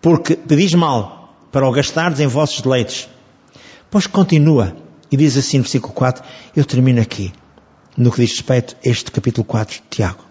porque 0.00 0.36
pedis 0.36 0.72
mal, 0.72 1.36
para 1.52 1.68
o 1.68 1.70
gastardes 1.70 2.20
em 2.20 2.26
vossos 2.26 2.62
deleites. 2.62 3.10
Pois 3.90 4.06
continua, 4.06 4.74
e 5.12 5.18
diz 5.18 5.36
assim 5.36 5.58
no 5.58 5.64
versículo 5.64 5.92
4, 5.92 6.24
eu 6.56 6.64
termino 6.64 7.02
aqui, 7.02 7.30
no 7.94 8.10
que 8.10 8.22
diz 8.22 8.30
respeito 8.30 8.74
a 8.82 8.88
este 8.88 9.10
capítulo 9.10 9.44
4 9.44 9.74
de 9.74 9.82
Tiago. 9.90 10.27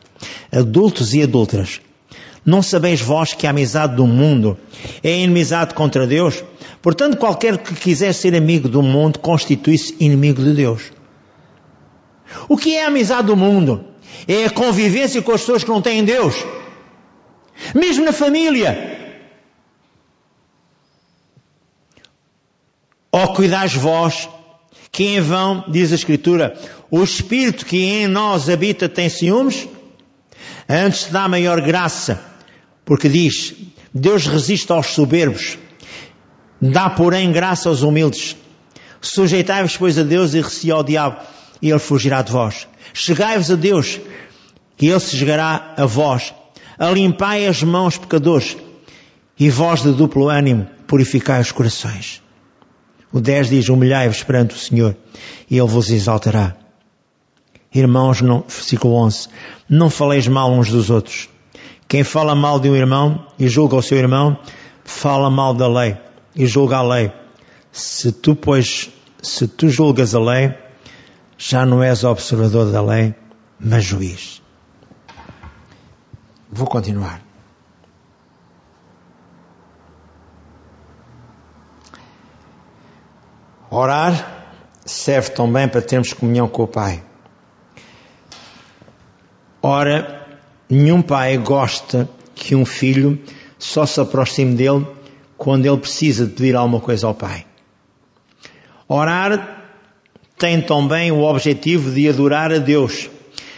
Adultos 0.52 1.14
e 1.14 1.22
adultas, 1.22 1.82
Não 2.46 2.62
sabeis 2.62 3.02
vós 3.02 3.34
que 3.34 3.46
a 3.46 3.50
amizade 3.50 3.96
do 3.96 4.08
mundo 4.08 4.58
é 5.04 5.20
inimizade 5.20 5.74
contra 5.74 6.08
Deus? 6.08 6.44
Portanto, 6.82 7.18
qualquer 7.18 7.58
que 7.58 7.76
quiser 7.76 8.14
ser 8.14 8.34
amigo 8.36 8.70
do 8.70 8.82
mundo 8.82 9.20
constitui-se 9.20 9.96
inimigo 10.00 10.42
de 10.42 10.54
Deus. 10.54 10.92
O 12.48 12.56
que 12.56 12.76
é 12.76 12.86
a 12.86 12.88
amizade 12.88 13.28
do 13.28 13.36
mundo? 13.36 13.86
É 14.28 14.46
a 14.46 14.50
convivência 14.50 15.22
com 15.22 15.32
as 15.32 15.42
pessoas 15.42 15.64
que 15.64 15.70
não 15.70 15.82
têm 15.82 16.04
Deus. 16.04 16.36
Mesmo 17.76 18.06
na 18.06 18.14
família. 18.14 18.98
Oh, 23.12 23.28
cuidais 23.30 23.74
vós, 23.74 24.30
que 24.92 25.04
em 25.04 25.20
vão, 25.20 25.66
diz 25.68 25.92
a 25.92 25.96
Escritura, 25.96 26.60
o 26.92 27.04
Espírito 27.04 27.66
que 27.66 27.78
em 27.78 28.08
nós 28.08 28.50
habita 28.50 28.88
tem 28.88 29.10
ciúmes? 29.10 29.68
Antes 30.70 31.06
dá 31.06 31.28
maior 31.28 31.62
graça, 31.62 32.20
porque 32.84 33.08
diz, 33.08 33.54
Deus 33.94 34.28
resiste 34.28 34.72
aos 34.72 34.88
soberbos, 34.88 35.58
dá 36.62 36.90
porém 36.90 37.32
graça 37.32 37.70
aos 37.70 37.82
humildes. 37.82 38.36
Sujeitai-vos, 39.00 39.78
pois, 39.78 39.98
a 39.98 40.04
Deus 40.04 40.34
e 40.34 40.42
reci 40.42 40.70
ao 40.70 40.84
diabo, 40.84 41.18
e 41.62 41.70
ele 41.70 41.80
fugirá 41.80 42.22
de 42.22 42.32
vós. 42.32 42.68
Chegai-vos 42.94 43.50
a 43.52 43.56
Deus, 43.56 44.00
e 44.80 44.90
ele 44.90 45.00
se 45.00 45.16
chegará 45.16 45.74
a 45.78 45.86
vós. 45.86 46.34
Alimpai 46.78 47.48
as 47.48 47.64
mãos, 47.64 47.98
pecadores, 47.98 48.58
e 49.40 49.50
vós 49.50 49.84
de 49.84 49.92
duplo 49.92 50.30
ânimo, 50.30 50.68
purificai 50.86 51.42
os 51.42 51.52
corações. 51.52 52.22
O 53.12 53.22
10 53.22 53.50
diz, 53.50 53.70
humilhai-vos 53.70 54.24
perante 54.24 54.56
o 54.56 54.60
Senhor, 54.60 54.96
e 55.50 55.58
Ele 55.58 55.68
vos 55.68 55.90
exaltará. 55.90 56.56
Irmãos, 57.80 58.22
versículo 58.22 58.96
11, 58.96 59.30
não 59.70 59.90
faleis 59.90 60.28
mal 60.28 60.52
uns 60.52 60.70
dos 60.70 60.90
outros. 60.90 61.30
Quem 61.88 62.04
fala 62.04 62.34
mal 62.34 62.60
de 62.60 62.70
um 62.70 62.76
irmão 62.76 63.28
e 63.38 63.48
julga 63.48 63.76
o 63.76 63.84
seu 63.84 64.00
irmão, 64.00 64.38
fala 64.84 65.30
mal 65.30 65.54
da 65.54 65.68
lei 65.68 65.96
e 66.36 66.48
julga 66.48 66.78
a 66.78 66.82
lei. 66.82 67.12
Se 67.72 68.12
tu, 68.12 68.36
pois, 68.36 68.90
se 69.22 69.48
tu 69.48 69.70
julgas 69.70 70.16
a 70.16 70.20
lei, 70.20 70.56
já 71.38 71.68
não 71.68 71.84
és 71.84 72.04
observador 72.04 72.72
da 72.72 72.82
lei, 72.82 73.14
mas 73.60 73.84
juiz. 73.84 74.42
Vou 76.52 76.66
continuar. 76.66 77.22
Orar 83.70 84.48
serve 84.84 85.30
também 85.30 85.68
para 85.68 85.82
termos 85.82 86.12
comunhão 86.14 86.48
com 86.48 86.64
o 86.64 86.68
Pai. 86.68 87.04
Ora, 89.70 90.26
nenhum 90.70 91.02
pai 91.02 91.38
gosta 91.38 92.08
que 92.34 92.56
um 92.56 92.64
filho 92.64 93.22
só 93.60 93.86
se 93.86 94.00
aproxime 94.00 94.56
dele 94.56 94.88
quando 95.36 95.66
ele 95.66 95.76
precisa 95.76 96.26
de 96.26 96.32
pedir 96.32 96.56
alguma 96.56 96.80
coisa 96.80 97.06
ao 97.06 97.14
pai. 97.14 97.46
Orar 98.88 99.66
tem 100.38 100.62
também 100.62 101.12
o 101.12 101.22
objetivo 101.22 101.92
de 101.92 102.08
adorar 102.08 102.50
a 102.54 102.60
Deus, 102.60 103.10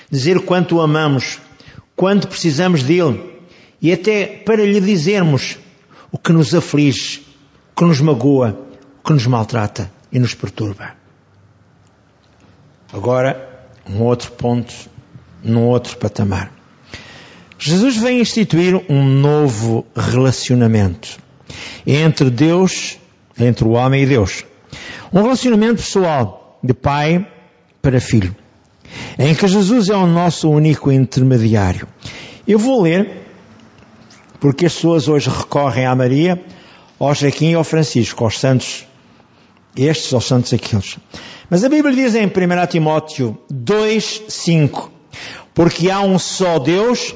dizer 0.09 0.39
quanto 0.39 0.77
o 0.77 0.81
amamos, 0.81 1.37
quanto 1.95 2.27
precisamos 2.27 2.81
dele 2.81 3.31
e 3.79 3.93
até 3.93 4.25
para 4.25 4.65
lhe 4.65 4.81
dizermos 4.81 5.59
o 6.11 6.17
que 6.17 6.33
nos 6.33 6.55
aflige, 6.55 7.23
o 7.71 7.75
que 7.75 7.85
nos 7.85 8.01
magoa, 8.01 8.59
o 8.99 9.05
que 9.05 9.13
nos 9.13 9.27
maltrata 9.27 9.91
e 10.11 10.17
nos 10.17 10.33
perturba. 10.33 10.95
Agora, 12.91 13.67
um 13.87 14.01
outro 14.01 14.31
ponto, 14.31 14.73
num 15.43 15.65
outro 15.67 15.97
patamar. 15.97 16.51
Jesus 17.57 17.97
vem 17.97 18.21
instituir 18.21 18.81
um 18.89 19.03
novo 19.03 19.85
relacionamento 19.95 21.17
entre 21.85 22.29
Deus, 22.29 22.97
entre 23.37 23.65
o 23.65 23.71
homem 23.71 24.03
e 24.03 24.05
Deus. 24.05 24.45
Um 25.11 25.21
relacionamento 25.21 25.77
pessoal, 25.77 26.59
de 26.63 26.73
pai 26.73 27.27
para 27.81 27.99
filho, 27.99 28.35
em 29.17 29.33
que 29.35 29.47
Jesus 29.47 29.89
é 29.89 29.95
o 29.95 30.07
nosso 30.07 30.49
único 30.49 30.91
intermediário. 30.91 31.87
Eu 32.47 32.59
vou 32.59 32.81
ler, 32.81 33.25
porque 34.39 34.65
as 34.65 34.73
pessoas 34.73 35.07
hoje 35.07 35.29
recorrem 35.29 35.85
à 35.85 35.95
Maria, 35.95 36.41
ao 36.99 37.13
Joaquim 37.13 37.51
e 37.51 37.55
ao 37.55 37.63
Francisco, 37.63 38.23
aos 38.23 38.39
santos 38.39 38.85
estes 39.75 40.11
ou 40.13 40.21
santos 40.21 40.53
aqueles. 40.53 40.97
Mas 41.49 41.63
a 41.63 41.69
Bíblia 41.69 41.95
diz 41.95 42.15
em 42.15 42.25
1 42.25 42.31
Timóteo 42.67 43.37
2, 43.49 44.23
5, 44.27 44.91
porque 45.53 45.89
há 45.89 46.01
um 46.01 46.17
só 46.19 46.59
Deus 46.59 47.15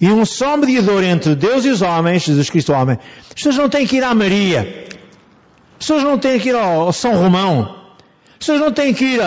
e 0.00 0.08
um 0.10 0.24
só 0.24 0.56
mediador 0.56 1.02
entre 1.02 1.34
Deus 1.34 1.64
e 1.64 1.70
os 1.70 1.82
homens, 1.82 2.22
Jesus 2.22 2.50
Cristo 2.50 2.72
homem. 2.72 2.98
As 3.28 3.34
pessoas 3.34 3.56
não 3.56 3.68
têm 3.68 3.86
que 3.86 3.96
ir 3.96 4.04
à 4.04 4.14
Maria. 4.14 4.86
As 5.72 5.78
pessoas 5.78 6.02
não 6.02 6.18
têm 6.18 6.38
que 6.38 6.50
ir 6.50 6.54
ao 6.54 6.92
São 6.92 7.14
Romão. 7.14 7.76
As 8.32 8.38
pessoas 8.38 8.60
não 8.60 8.72
têm 8.72 8.92
que 8.92 9.04
ir 9.04 9.20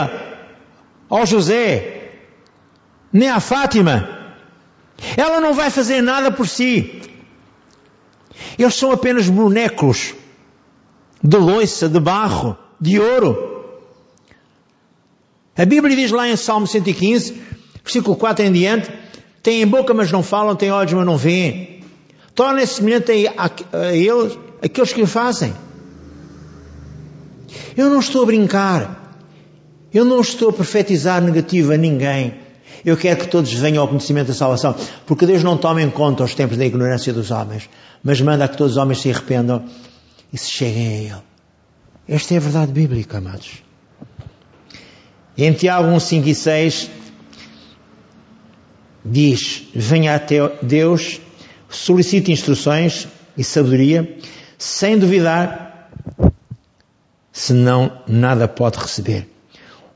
ao 1.09 1.25
José. 1.25 2.11
Nem 3.11 3.29
à 3.29 3.39
Fátima. 3.39 4.07
Ela 5.17 5.39
não 5.39 5.53
vai 5.53 5.69
fazer 5.69 6.01
nada 6.01 6.31
por 6.31 6.47
si. 6.47 7.01
Eles 8.57 8.75
são 8.75 8.91
apenas 8.91 9.27
bonecos 9.27 10.13
de 11.23 11.37
loiça, 11.37 11.89
de 11.89 11.99
barro, 11.99 12.57
de 12.79 12.99
ouro. 12.99 13.65
A 15.57 15.65
Bíblia 15.65 15.95
diz 15.95 16.11
lá 16.11 16.27
em 16.27 16.35
Salmo 16.35 16.65
115, 16.65 17.41
versículo 17.83 18.15
4 18.15 18.45
em 18.45 18.51
diante, 18.51 18.89
têm 19.41 19.65
boca 19.65 19.93
mas 19.93 20.11
não 20.11 20.23
falam, 20.23 20.55
têm 20.55 20.71
olhos 20.71 20.93
mas 20.93 21.05
não 21.05 21.17
veem. 21.17 21.83
Tornem-se 22.35 22.75
semelhante 22.75 23.11
a, 23.37 23.51
a 23.77 23.95
eles, 23.95 24.37
aqueles 24.63 24.93
que 24.93 25.01
o 25.01 25.07
fazem. 25.07 25.53
Eu 27.75 27.89
não 27.89 27.99
estou 27.99 28.23
a 28.23 28.25
brincar. 28.25 28.99
Eu 29.93 30.05
não 30.05 30.21
estou 30.21 30.49
a 30.49 30.53
profetizar 30.53 31.21
negativo 31.21 31.73
a 31.73 31.77
ninguém. 31.77 32.35
Eu 32.85 32.95
quero 32.95 33.19
que 33.21 33.27
todos 33.27 33.51
venham 33.51 33.81
ao 33.81 33.87
conhecimento 33.87 34.27
da 34.27 34.33
salvação, 34.33 34.75
porque 35.05 35.25
Deus 35.25 35.43
não 35.43 35.57
toma 35.57 35.81
em 35.81 35.89
conta 35.89 36.23
os 36.23 36.33
tempos 36.33 36.57
da 36.57 36.65
ignorância 36.65 37.11
dos 37.11 37.31
homens, 37.31 37.69
mas 38.03 38.21
manda 38.21 38.47
que 38.47 38.55
todos 38.55 38.73
os 38.73 38.77
homens 38.77 39.01
se 39.01 39.11
arrependam 39.11 39.65
e 40.31 40.37
se 40.37 40.49
cheguem 40.49 40.87
a 40.87 41.01
Ele. 41.01 41.23
Esta 42.07 42.35
é 42.35 42.37
a 42.37 42.39
verdade 42.39 42.71
bíblica, 42.71 43.17
amados. 43.17 43.63
Em 45.37 45.51
Tiago 45.53 45.87
1, 45.89 45.99
5 45.99 46.29
e 46.29 46.35
6 46.35 46.89
diz: 49.09 49.67
Venha 49.73 50.15
até 50.15 50.37
Deus, 50.61 51.19
solicite 51.69 52.31
instruções 52.31 53.07
e 53.37 53.43
sabedoria, 53.43 54.17
sem 54.57 54.97
duvidar, 54.97 55.89
senão 57.31 58.01
nada 58.07 58.47
pode 58.47 58.77
receber. 58.77 59.27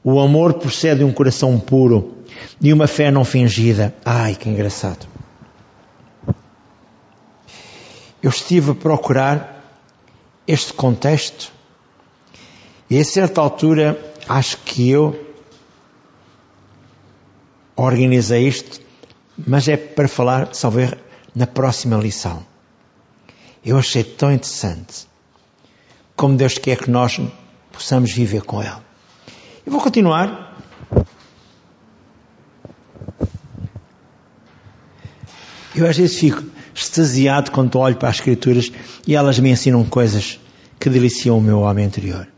O 0.03 0.19
amor 0.19 0.55
procede 0.55 0.99
de 0.99 1.03
um 1.05 1.13
coração 1.13 1.59
puro, 1.59 2.17
de 2.59 2.73
uma 2.73 2.87
fé 2.87 3.09
não 3.09 3.23
fingida. 3.23 3.93
Ai, 4.03 4.35
que 4.35 4.49
engraçado. 4.49 5.07
Eu 8.21 8.29
estive 8.29 8.71
a 8.71 8.75
procurar 8.75 9.53
este 10.47 10.73
contexto. 10.73 11.51
E 12.89 12.99
a 12.99 13.03
certa 13.03 13.41
altura, 13.41 13.99
acho 14.27 14.57
que 14.59 14.89
eu 14.89 15.33
organizei 17.75 18.47
isto, 18.47 18.82
mas 19.45 19.67
é 19.67 19.77
para 19.77 20.07
falar, 20.07 20.53
salve 20.53 20.91
na 21.35 21.47
próxima 21.47 21.97
lição. 21.97 22.45
Eu 23.65 23.77
achei 23.77 24.03
tão 24.03 24.31
interessante 24.31 25.07
como 26.15 26.35
Deus 26.35 26.57
quer 26.57 26.77
que 26.77 26.89
nós 26.89 27.19
possamos 27.71 28.11
viver 28.11 28.43
com 28.43 28.61
Ele. 28.61 28.71
Eu 29.65 29.71
vou 29.71 29.81
continuar. 29.81 30.57
Eu 35.75 35.87
às 35.87 35.97
vezes 35.97 36.19
fico 36.19 36.43
extasiado 36.75 37.51
quando 37.51 37.79
olho 37.79 37.95
para 37.95 38.09
as 38.09 38.15
Escrituras 38.15 38.71
e 39.07 39.15
elas 39.15 39.39
me 39.39 39.49
ensinam 39.49 39.83
coisas 39.85 40.39
que 40.79 40.89
deliciam 40.89 41.37
o 41.37 41.41
meu 41.41 41.61
homem 41.61 41.85
interior. 41.85 42.32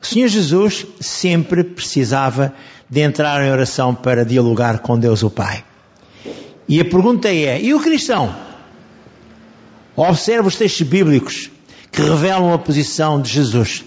O 0.00 0.06
Senhor 0.06 0.28
Jesus 0.28 0.86
sempre 1.00 1.64
precisava 1.64 2.54
de 2.88 3.00
entrar 3.00 3.44
em 3.44 3.50
oração 3.50 3.94
para 3.94 4.24
dialogar 4.24 4.78
com 4.78 4.98
Deus 4.98 5.22
o 5.22 5.30
Pai. 5.30 5.64
E 6.68 6.80
a 6.80 6.84
pergunta 6.84 7.28
é: 7.28 7.60
e 7.60 7.74
o 7.74 7.80
cristão? 7.80 8.34
Observe 9.96 10.46
os 10.46 10.56
textos 10.56 10.86
bíblicos 10.86 11.50
que 11.90 12.00
revelam 12.00 12.52
a 12.52 12.58
posição 12.58 13.20
de 13.20 13.30
Jesus. 13.30 13.84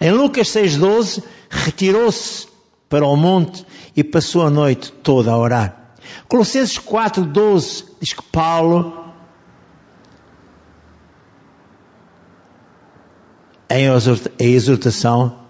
Em 0.00 0.10
Lucas 0.10 0.48
6,12, 0.48 1.22
retirou-se 1.48 2.48
para 2.88 3.06
o 3.06 3.16
monte 3.16 3.64
e 3.96 4.02
passou 4.02 4.42
a 4.42 4.50
noite 4.50 4.92
toda 5.02 5.30
a 5.30 5.38
orar. 5.38 5.94
Colossenses 6.28 6.78
4,12 6.78 7.84
diz 8.00 8.12
que 8.12 8.22
Paulo, 8.24 9.05
em 13.68 13.86
exortação 14.38 15.40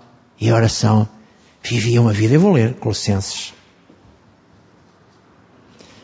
e 0.40 0.50
oração, 0.50 1.08
vivia 1.62 2.00
uma 2.00 2.12
vida. 2.12 2.34
Eu 2.34 2.40
vou 2.40 2.52
ler 2.52 2.74
Colossenses. 2.74 3.52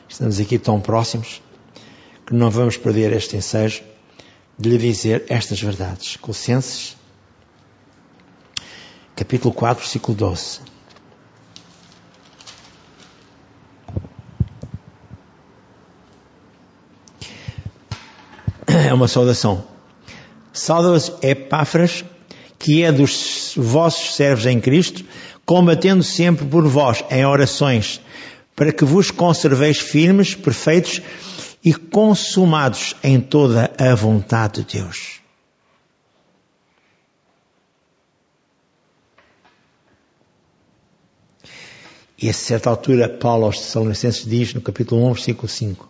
Estamos 0.09 0.39
aqui 0.39 0.59
tão 0.59 0.81
próximos. 0.81 1.41
que 2.27 2.35
não 2.35 2.51
vamos 2.51 2.77
perder 2.77 3.13
este 3.13 3.37
ensejo 3.37 3.83
de 4.59 4.69
lhe 4.69 4.79
dizer 4.79 5.25
estas 5.29 5.61
verdades. 5.61 6.17
Colossenses, 6.17 6.97
capítulo 9.17 9.53
4, 9.53 9.83
versículo 9.83 10.17
12. 10.17 10.61
É 18.67 18.95
uma 18.95 19.09
saudação. 19.09 19.72
Sauda-vos 20.53 21.13
Epáfras, 21.23 22.05
que 22.59 22.83
é 22.83 22.93
dos 22.93 23.55
vossos 23.57 24.15
servos 24.15 24.47
em 24.47 24.61
Cristo, 24.61 25.05
combatendo 25.45 26.03
sempre 26.03 26.47
por 26.47 26.67
vós 26.67 27.05
em 27.11 27.25
orações, 27.25 28.01
para 28.55 28.73
que 28.73 28.85
vos 28.85 29.11
conserveis 29.11 29.79
firmes, 29.79 30.35
perfeitos 30.35 31.01
e 31.65 31.73
consumados 31.73 32.95
em 33.03 33.21
toda 33.21 33.73
a 33.79 33.95
vontade 33.95 34.63
de 34.63 34.79
Deus. 34.79 35.23
E 42.23 42.29
a 42.29 42.33
certa 42.33 42.71
altura, 42.71 43.09
Paulo 43.09 43.47
aos 43.47 43.59
Tessalonicenses 43.59 44.25
diz, 44.25 44.55
no 44.55 44.61
capítulo 44.61 45.05
1, 45.11 45.13
versículo 45.15 45.49
5, 45.49 45.89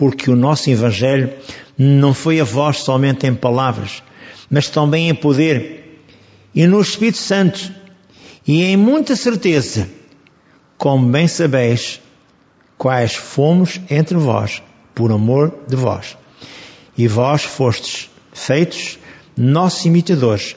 porque 0.00 0.30
o 0.30 0.34
nosso 0.34 0.70
Evangelho 0.70 1.30
não 1.76 2.14
foi 2.14 2.40
a 2.40 2.44
vós 2.44 2.78
somente 2.78 3.26
em 3.26 3.34
palavras, 3.34 4.02
mas 4.48 4.66
também 4.70 5.10
em 5.10 5.14
poder 5.14 6.00
e 6.54 6.66
no 6.66 6.80
Espírito 6.80 7.18
Santo 7.18 7.70
e 8.48 8.62
em 8.62 8.78
muita 8.78 9.14
certeza, 9.14 9.86
como 10.78 11.06
bem 11.06 11.28
sabeis, 11.28 12.00
quais 12.78 13.14
fomos 13.14 13.78
entre 13.90 14.16
vós, 14.16 14.62
por 14.94 15.12
amor 15.12 15.54
de 15.68 15.76
vós. 15.76 16.16
E 16.96 17.06
vós 17.06 17.42
fostes 17.42 18.08
feitos 18.32 18.98
nossos 19.36 19.84
imitadores 19.84 20.56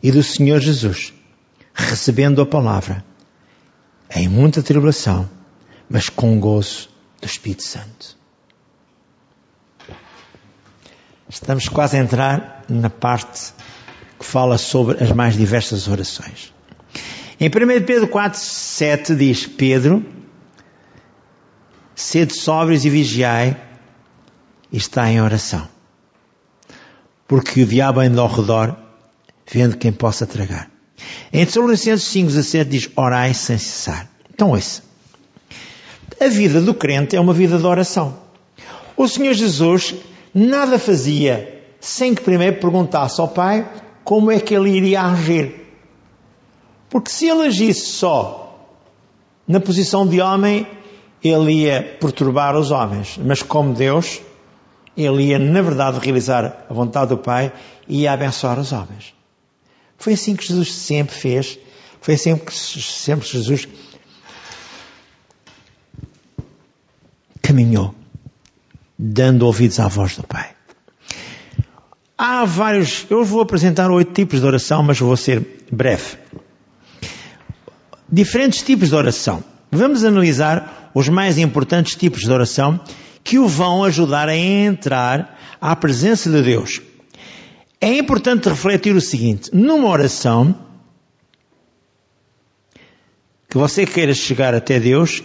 e 0.00 0.12
do 0.12 0.22
Senhor 0.22 0.60
Jesus, 0.60 1.12
recebendo 1.74 2.40
a 2.40 2.46
palavra 2.46 3.04
em 4.14 4.28
muita 4.28 4.62
tribulação, 4.62 5.28
mas 5.90 6.08
com 6.08 6.38
gozo 6.38 6.88
do 7.20 7.26
Espírito 7.26 7.64
Santo. 7.64 8.15
Estamos 11.28 11.68
quase 11.68 11.96
a 11.96 12.00
entrar 12.00 12.64
na 12.68 12.88
parte 12.88 13.52
que 14.18 14.24
fala 14.24 14.56
sobre 14.58 15.02
as 15.02 15.10
mais 15.10 15.36
diversas 15.36 15.88
orações. 15.88 16.54
Em 17.40 17.48
1 17.48 17.84
Pedro 17.84 18.08
4, 18.08 18.38
7 18.38 19.14
diz 19.16 19.44
Pedro, 19.44 20.04
sede 21.94 22.32
sóbrios 22.32 22.84
e 22.84 22.90
vigiai, 22.90 23.60
e 24.70 24.76
está 24.76 25.10
em 25.10 25.20
oração. 25.20 25.68
Porque 27.26 27.62
o 27.62 27.66
diabo 27.66 28.00
anda 28.00 28.20
ao 28.20 28.28
redor, 28.28 28.76
vendo 29.50 29.76
quem 29.76 29.92
possa 29.92 30.26
tragar. 30.26 30.70
Em 31.32 31.44
Tessalonicenses 31.44 32.06
5, 32.06 32.28
17 32.28 32.70
diz, 32.70 32.90
orai 32.94 33.34
sem 33.34 33.58
cessar. 33.58 34.08
Então 34.32 34.50
ouça. 34.50 34.82
A 36.20 36.28
vida 36.28 36.60
do 36.60 36.72
crente 36.72 37.16
é 37.16 37.20
uma 37.20 37.34
vida 37.34 37.58
de 37.58 37.66
oração. 37.66 38.16
O 38.96 39.08
Senhor 39.08 39.34
Jesus 39.34 39.94
nada 40.36 40.78
fazia 40.78 41.64
sem 41.80 42.14
que 42.14 42.22
primeiro 42.22 42.60
perguntasse 42.60 43.18
ao 43.20 43.28
Pai 43.28 43.66
como 44.04 44.30
é 44.30 44.38
que 44.38 44.54
ele 44.54 44.70
iria 44.70 45.02
agir. 45.02 45.66
Porque 46.90 47.10
se 47.10 47.26
ele 47.26 47.46
agisse 47.46 47.86
só 47.86 48.68
na 49.48 49.58
posição 49.58 50.06
de 50.06 50.20
homem, 50.20 50.66
ele 51.24 51.64
ia 51.64 51.96
perturbar 51.98 52.54
os 52.56 52.70
homens. 52.70 53.18
Mas 53.18 53.42
como 53.42 53.72
Deus, 53.72 54.20
ele 54.96 55.24
ia, 55.24 55.38
na 55.38 55.62
verdade, 55.62 55.98
realizar 55.98 56.66
a 56.68 56.74
vontade 56.74 57.08
do 57.08 57.18
Pai 57.18 57.52
e 57.88 58.02
ia 58.02 58.12
abençoar 58.12 58.58
os 58.58 58.72
homens. 58.72 59.14
Foi 59.96 60.12
assim 60.12 60.36
que 60.36 60.46
Jesus 60.46 60.72
sempre 60.74 61.14
fez. 61.14 61.58
Foi 62.00 62.14
assim 62.14 62.36
que 62.36 62.52
sempre 62.54 63.26
Jesus 63.26 63.66
caminhou, 67.42 67.94
dando 68.98 69.46
ouvidos 69.46 69.78
à 69.80 69.88
voz 69.88 70.16
do 70.16 70.22
Pai. 70.22 70.50
Há 72.18 72.44
vários, 72.44 73.06
eu 73.10 73.24
vou 73.24 73.42
apresentar 73.42 73.90
oito 73.90 74.12
tipos 74.12 74.40
de 74.40 74.46
oração, 74.46 74.82
mas 74.82 74.98
vou 74.98 75.16
ser 75.16 75.66
breve. 75.70 76.16
Diferentes 78.10 78.62
tipos 78.62 78.88
de 78.88 78.94
oração. 78.94 79.44
Vamos 79.70 80.04
analisar 80.04 80.90
os 80.94 81.08
mais 81.08 81.36
importantes 81.36 81.94
tipos 81.94 82.22
de 82.22 82.30
oração 82.30 82.80
que 83.22 83.38
o 83.38 83.46
vão 83.46 83.84
ajudar 83.84 84.28
a 84.28 84.36
entrar 84.36 85.38
à 85.60 85.76
presença 85.76 86.30
de 86.30 86.40
Deus. 86.40 86.80
É 87.80 87.98
importante 87.98 88.48
refletir 88.48 88.96
o 88.96 89.00
seguinte: 89.00 89.50
numa 89.52 89.88
oração 89.88 90.58
que 93.50 93.58
você 93.58 93.84
queira 93.84 94.14
chegar 94.14 94.54
até 94.54 94.80
Deus, 94.80 95.22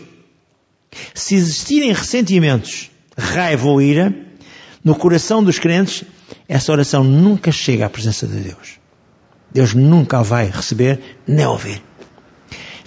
se 1.13 1.35
existirem 1.35 1.93
ressentimentos, 1.93 2.90
raiva 3.17 3.67
ou 3.67 3.81
ira 3.81 4.13
no 4.83 4.95
coração 4.95 5.43
dos 5.43 5.59
crentes, 5.59 6.03
essa 6.47 6.71
oração 6.71 7.03
nunca 7.03 7.51
chega 7.51 7.85
à 7.85 7.89
presença 7.89 8.25
de 8.27 8.39
Deus. 8.39 8.79
Deus 9.53 9.73
nunca 9.73 10.19
a 10.19 10.21
vai 10.23 10.47
receber 10.47 10.99
nem 11.27 11.45
ouvir. 11.45 11.81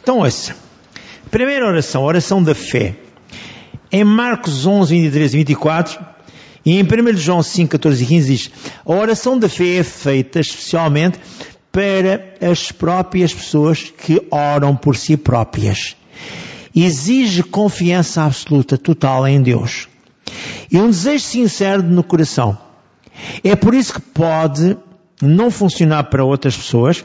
Então, 0.02 0.18
ouça. 0.18 0.56
Primeira 1.30 1.66
oração, 1.66 2.02
oração 2.02 2.42
da 2.42 2.54
fé. 2.54 2.96
Em 3.92 4.02
Marcos 4.02 4.66
11, 4.66 4.94
23 4.94 5.34
e 5.34 5.37
24, 5.37 6.06
e 6.64 6.80
em 6.80 6.82
1 6.82 7.16
João 7.16 7.42
5, 7.42 7.70
14 7.72 8.02
e 8.02 8.06
15 8.06 8.32
diz, 8.32 8.50
a 8.84 8.92
oração 8.92 9.38
da 9.38 9.48
fé 9.48 9.76
é 9.76 9.84
feita 9.84 10.40
especialmente 10.40 11.18
para 11.70 12.34
as 12.40 12.72
próprias 12.72 13.32
pessoas 13.32 13.82
que 13.82 14.20
oram 14.30 14.74
por 14.74 14.96
si 14.96 15.16
próprias. 15.16 15.96
Exige 16.74 17.42
confiança 17.42 18.22
absoluta, 18.22 18.76
total 18.76 19.28
em 19.28 19.40
Deus. 19.40 19.88
E 20.74 20.78
um 20.78 20.90
desejo 20.90 21.24
sincero 21.24 21.82
no 21.82 22.02
coração. 22.02 22.58
É 23.42 23.56
por 23.56 23.74
isso 23.74 23.94
que 23.94 24.00
pode 24.00 24.76
não 25.22 25.50
funcionar 25.50 26.04
para 26.04 26.24
outras 26.24 26.56
pessoas, 26.56 27.04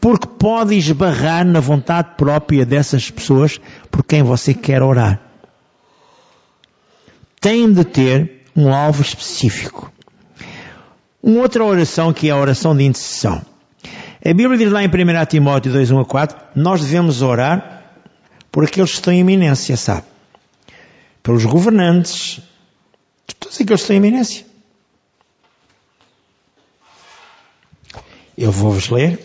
porque 0.00 0.26
pode 0.26 0.74
esbarrar 0.74 1.46
na 1.46 1.60
vontade 1.60 2.10
própria 2.16 2.66
dessas 2.66 3.10
pessoas 3.10 3.58
por 3.90 4.04
quem 4.04 4.22
você 4.22 4.52
quer 4.52 4.82
orar 4.82 5.30
tem 7.40 7.72
de 7.72 7.84
ter 7.84 8.42
um 8.54 8.72
alvo 8.72 9.00
específico. 9.00 9.90
Uma 11.22 11.40
outra 11.40 11.64
oração 11.64 12.12
que 12.12 12.28
é 12.28 12.30
a 12.30 12.36
oração 12.36 12.76
de 12.76 12.84
intercessão. 12.84 13.40
A 14.24 14.34
Bíblia 14.34 14.58
diz 14.58 14.70
lá 14.70 14.82
em 14.84 14.88
1 14.88 15.26
Timóteo 15.26 15.72
2, 15.72 15.90
1 15.90 15.98
a 15.98 16.04
4, 16.04 16.38
nós 16.54 16.82
devemos 16.82 17.22
orar 17.22 17.82
por 18.52 18.64
aqueles 18.64 18.90
que 18.90 18.96
estão 18.96 19.12
em 19.12 19.20
iminência, 19.20 19.76
sabe? 19.76 20.04
Pelos 21.22 21.44
governantes, 21.46 22.40
todos 23.50 23.60
aqueles 23.60 23.66
que 23.66 23.74
estão 23.74 23.96
em 23.96 23.98
iminência. 23.98 24.46
Eu 28.38 28.52
vou-vos 28.52 28.88
ler 28.88 29.18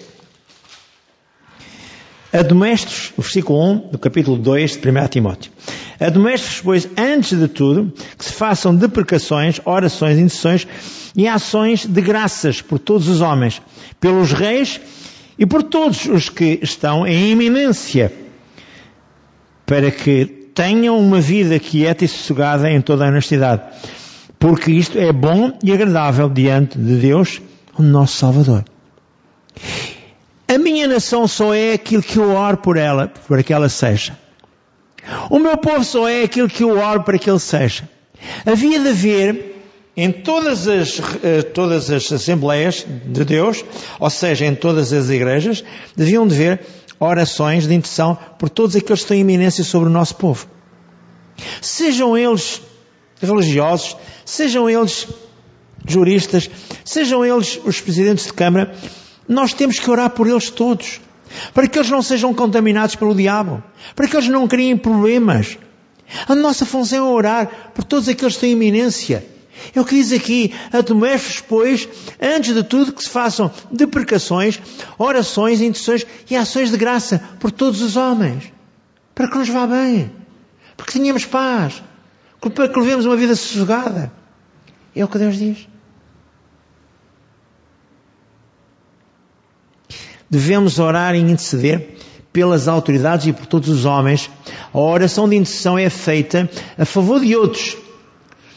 Admoestos, 2.33 3.13
o 3.15 3.21
versículo 3.21 3.71
1 3.71 3.77
do 3.91 3.99
capítulo 3.99 4.37
2 4.37 4.77
de 4.77 4.89
1 4.89 5.07
Timóteo. 5.07 5.51
Admoestos, 5.99 6.59
pois, 6.61 6.89
antes 6.97 7.39
de 7.39 7.47
tudo, 7.47 7.93
que 8.17 8.25
se 8.25 8.33
façam 8.33 8.75
deprecações, 8.75 9.61
orações, 9.63 10.17
intercessões 10.17 10.67
e 11.15 11.27
ações 11.27 11.85
de 11.85 12.01
graças 12.01 12.61
por 12.61 12.77
todos 12.77 13.07
os 13.07 13.21
homens, 13.21 13.61
pelos 14.01 14.33
reis 14.33 14.81
e 15.39 15.45
por 15.45 15.63
todos 15.63 16.07
os 16.07 16.27
que 16.27 16.59
estão 16.61 17.07
em 17.07 17.31
iminência, 17.31 18.11
para 19.65 19.89
que 19.89 20.25
tenham 20.53 20.99
uma 20.99 21.21
vida 21.21 21.57
quieta 21.57 22.03
e 22.03 22.07
sossegada 22.07 22.69
em 22.69 22.81
toda 22.81 23.05
a 23.05 23.07
honestidade. 23.07 23.61
Porque 24.39 24.71
isto 24.71 24.97
é 24.97 25.11
bom 25.11 25.57
e 25.63 25.71
agradável 25.71 26.29
diante 26.29 26.77
de 26.77 26.97
Deus, 26.97 27.41
o 27.77 27.81
nosso 27.81 28.17
Salvador. 28.17 28.65
A 30.47 30.57
minha 30.57 30.87
nação 30.87 31.27
só 31.27 31.53
é 31.53 31.73
aquilo 31.73 32.03
que 32.03 32.17
eu 32.17 32.31
oro 32.31 32.57
por 32.57 32.77
ela, 32.77 33.11
para 33.27 33.41
que 33.41 33.53
ela 33.53 33.69
seja. 33.69 34.17
O 35.29 35.39
meu 35.39 35.57
povo 35.57 35.83
só 35.83 36.07
é 36.07 36.23
aquilo 36.23 36.47
que 36.47 36.63
eu 36.63 36.77
oro 36.77 37.03
para 37.03 37.17
que 37.17 37.29
ele 37.29 37.39
seja. 37.39 37.89
Havia 38.45 38.79
de 38.79 38.89
haver 38.89 39.55
em 39.97 40.11
todas 40.11 40.67
as, 40.67 41.01
eh, 41.23 41.41
todas 41.41 41.89
as 41.89 42.11
assembleias 42.11 42.85
de 43.05 43.23
Deus, 43.23 43.63
ou 43.99 44.09
seja, 44.09 44.45
em 44.45 44.53
todas 44.53 44.91
as 44.91 45.09
igrejas, 45.09 45.63
deviam 45.95 46.27
de 46.27 46.35
haver 46.35 46.61
orações 46.99 47.67
de 47.67 47.73
intenção 47.73 48.17
por 48.37 48.49
todos 48.49 48.75
aqueles 48.75 49.03
que 49.03 49.07
têm 49.07 49.21
iminência 49.21 49.63
sobre 49.63 49.89
o 49.89 49.91
nosso 49.91 50.15
povo. 50.15 50.47
Sejam 51.61 52.17
eles 52.17 52.61
religiosos, 53.21 53.95
sejam 54.25 54.69
eles 54.69 55.07
juristas, 55.87 56.49
sejam 56.83 57.25
eles 57.25 57.59
os 57.63 57.79
presidentes 57.79 58.25
de 58.25 58.33
Câmara, 58.33 58.75
nós 59.27 59.53
temos 59.53 59.79
que 59.79 59.89
orar 59.89 60.09
por 60.09 60.27
eles 60.27 60.49
todos. 60.49 61.01
Para 61.53 61.67
que 61.67 61.77
eles 61.77 61.89
não 61.89 62.01
sejam 62.01 62.33
contaminados 62.33 62.95
pelo 62.95 63.15
diabo. 63.15 63.63
Para 63.95 64.07
que 64.07 64.15
eles 64.15 64.29
não 64.29 64.47
criem 64.47 64.77
problemas. 64.77 65.57
A 66.27 66.35
nossa 66.35 66.65
função 66.65 67.07
é 67.07 67.11
orar 67.11 67.71
por 67.73 67.83
todos 67.83 68.07
aqueles 68.07 68.35
que 68.35 68.41
têm 68.41 68.51
iminência. 68.51 69.25
Que 69.73 69.95
diz 69.95 70.11
aqui, 70.11 70.53
admoestos, 70.71 71.41
pois, 71.41 71.87
antes 72.21 72.53
de 72.53 72.63
tudo, 72.63 72.93
que 72.93 73.03
se 73.03 73.09
façam 73.09 73.51
deprecações, 73.71 74.59
orações, 74.97 75.61
intenções 75.61 76.05
e 76.29 76.35
ações 76.35 76.71
de 76.71 76.77
graça 76.77 77.21
por 77.39 77.51
todos 77.51 77.81
os 77.81 77.95
homens, 77.95 78.51
para 79.13 79.29
que 79.29 79.37
nos 79.37 79.49
vá 79.49 79.65
bem, 79.65 80.11
porque 80.75 80.93
tenhamos 80.93 81.25
paz, 81.25 81.81
para 82.49 82.69
que 82.69 82.79
levemos 82.79 83.05
uma 83.05 83.15
vida 83.15 83.35
sossegada. 83.35 84.11
É 84.95 85.03
o 85.03 85.07
que 85.07 85.17
Deus 85.17 85.37
diz. 85.37 85.67
Devemos 90.29 90.79
orar 90.79 91.15
e 91.15 91.19
interceder 91.19 91.97
pelas 92.33 92.67
autoridades 92.67 93.27
e 93.27 93.33
por 93.33 93.45
todos 93.45 93.69
os 93.69 93.85
homens. 93.85 94.29
A 94.73 94.79
oração 94.79 95.29
de 95.29 95.35
intercessão 95.35 95.77
é 95.77 95.89
feita 95.89 96.49
a 96.77 96.85
favor 96.85 97.21
de 97.21 97.35
outros. 97.35 97.77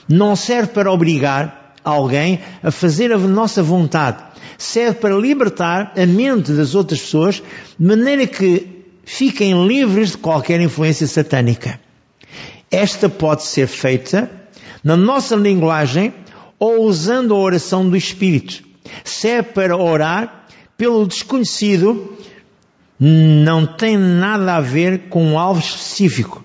Não 0.08 0.34
serve 0.34 0.72
para 0.72 0.90
obrigar 0.90 1.74
alguém 1.84 2.40
a 2.62 2.70
fazer 2.70 3.12
a 3.12 3.18
nossa 3.18 3.62
vontade. 3.62 4.22
Serve 4.56 4.98
para 4.98 5.14
libertar 5.14 5.92
a 5.96 6.06
mente 6.06 6.52
das 6.52 6.74
outras 6.74 7.00
pessoas 7.00 7.42
de 7.78 7.86
maneira 7.86 8.26
que 8.26 8.84
fiquem 9.04 9.66
livres 9.66 10.10
de 10.10 10.18
qualquer 10.18 10.60
influência 10.60 11.06
satânica. 11.06 11.78
Esta 12.70 13.08
pode 13.08 13.44
ser 13.44 13.66
feita 13.66 14.30
na 14.84 14.96
nossa 14.96 15.34
linguagem 15.34 16.12
ou 16.58 16.82
usando 16.84 17.34
a 17.34 17.38
oração 17.38 17.88
do 17.88 17.96
Espírito. 17.96 18.62
Serve 19.04 19.50
para 19.50 19.76
orar 19.76 20.46
pelo 20.76 21.06
desconhecido, 21.06 22.16
não 22.98 23.66
tem 23.66 23.96
nada 23.96 24.56
a 24.56 24.60
ver 24.60 25.08
com 25.08 25.24
um 25.24 25.38
alvo 25.38 25.60
específico. 25.60 26.44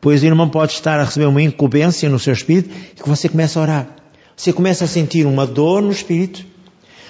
Pois 0.00 0.22
o 0.22 0.26
irmão 0.26 0.48
pode 0.48 0.72
estar 0.72 1.00
a 1.00 1.04
receber 1.04 1.26
uma 1.26 1.42
incumbência 1.42 2.08
no 2.08 2.18
seu 2.18 2.32
espírito 2.32 2.70
e 2.70 3.02
que 3.02 3.08
você 3.08 3.28
começa 3.28 3.58
a 3.58 3.62
orar. 3.62 3.88
Você 4.36 4.52
começa 4.52 4.84
a 4.84 4.88
sentir 4.88 5.26
uma 5.26 5.46
dor 5.46 5.82
no 5.82 5.90
espírito. 5.90 6.44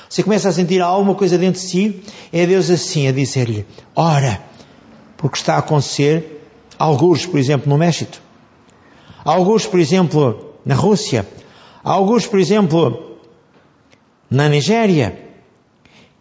Você 0.09 0.23
começa 0.23 0.49
a 0.49 0.53
sentir 0.53 0.81
alguma 0.81 1.15
coisa 1.15 1.37
dentro 1.37 1.61
de 1.61 1.67
si. 1.67 2.03
É 2.33 2.47
Deus 2.47 2.71
assim 2.71 3.09
a 3.09 3.13
dizer-lhe: 3.13 3.67
ora, 3.95 4.41
porque 5.17 5.37
está 5.37 5.57
a 5.57 5.59
acontecer 5.59 6.36
alguns, 6.79 7.27
por 7.27 7.39
exemplo, 7.39 7.69
no 7.69 7.79
México. 7.79 8.19
Alguns, 9.25 9.67
por 9.67 9.81
exemplo, 9.81 10.55
na 10.65 10.75
Rússia. 10.75 11.27
Alguns, 11.83 12.27
por 12.27 12.39
exemplo, 12.39 13.19
na 14.31 14.49
Nigéria. 14.49 15.19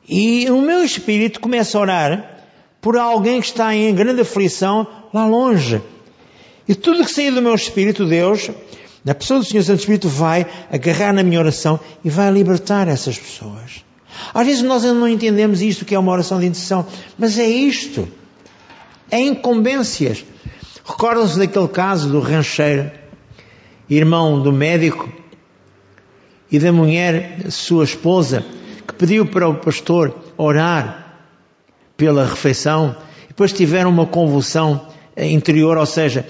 E 0.08 0.50
o 0.50 0.62
meu 0.62 0.84
espírito 0.84 1.40
começa 1.40 1.78
a 1.78 1.82
orar 1.82 2.36
por 2.80 2.98
alguém 2.98 3.42
que 3.42 3.48
está 3.48 3.74
em 3.76 3.94
grande 3.94 4.22
aflição 4.22 4.88
lá 5.14 5.26
longe. 5.26 5.82
E 6.68 6.76
tudo 6.76 7.04
que 7.04 7.12
sair 7.12 7.32
do 7.32 7.42
meu 7.42 7.56
espírito, 7.56 8.06
Deus, 8.06 8.50
na 9.04 9.14
pessoa 9.14 9.40
do 9.40 9.46
Senhor 9.46 9.64
Santo 9.64 9.80
Espírito, 9.80 10.10
vai 10.10 10.46
agarrar 10.72 11.14
na 11.14 11.24
minha 11.24 11.40
oração 11.40 11.80
e 12.04 12.10
vai 12.10 12.32
libertar 12.32 12.88
essas 12.88 13.18
pessoas. 13.18 13.84
Às 14.34 14.46
vezes 14.46 14.62
nós 14.64 14.84
ainda 14.84 15.00
não 15.00 15.08
entendemos 15.08 15.62
isto 15.62 15.86
que 15.86 15.94
é 15.94 16.00
uma 16.00 16.12
oração 16.12 16.40
de 16.40 16.46
intercessão, 16.48 16.86
mas 17.18 17.38
é 17.38 17.48
isto. 17.48 18.08
É 19.10 19.20
incumbências. 19.20 20.26
Recordam-se 20.84 21.38
daquele 21.38 21.68
caso 21.68 22.10
do 22.10 22.20
rancheiro, 22.20 22.92
irmão 23.90 24.42
do 24.42 24.52
médico 24.52 25.10
e 26.52 26.60
da 26.60 26.72
mulher, 26.72 27.50
sua 27.50 27.84
esposa, 27.84 28.46
que 28.88 28.94
pediu 28.94 29.26
para 29.26 29.48
o 29.48 29.56
pastor 29.56 30.16
orar 30.38 31.18
pela 31.98 32.26
refeição, 32.26 32.96
depois 33.28 33.52
tiveram 33.52 33.90
uma 33.90 34.06
convulsão 34.06 34.88
interior, 35.18 35.78
ou 35.78 35.86
seja, 35.86 36.26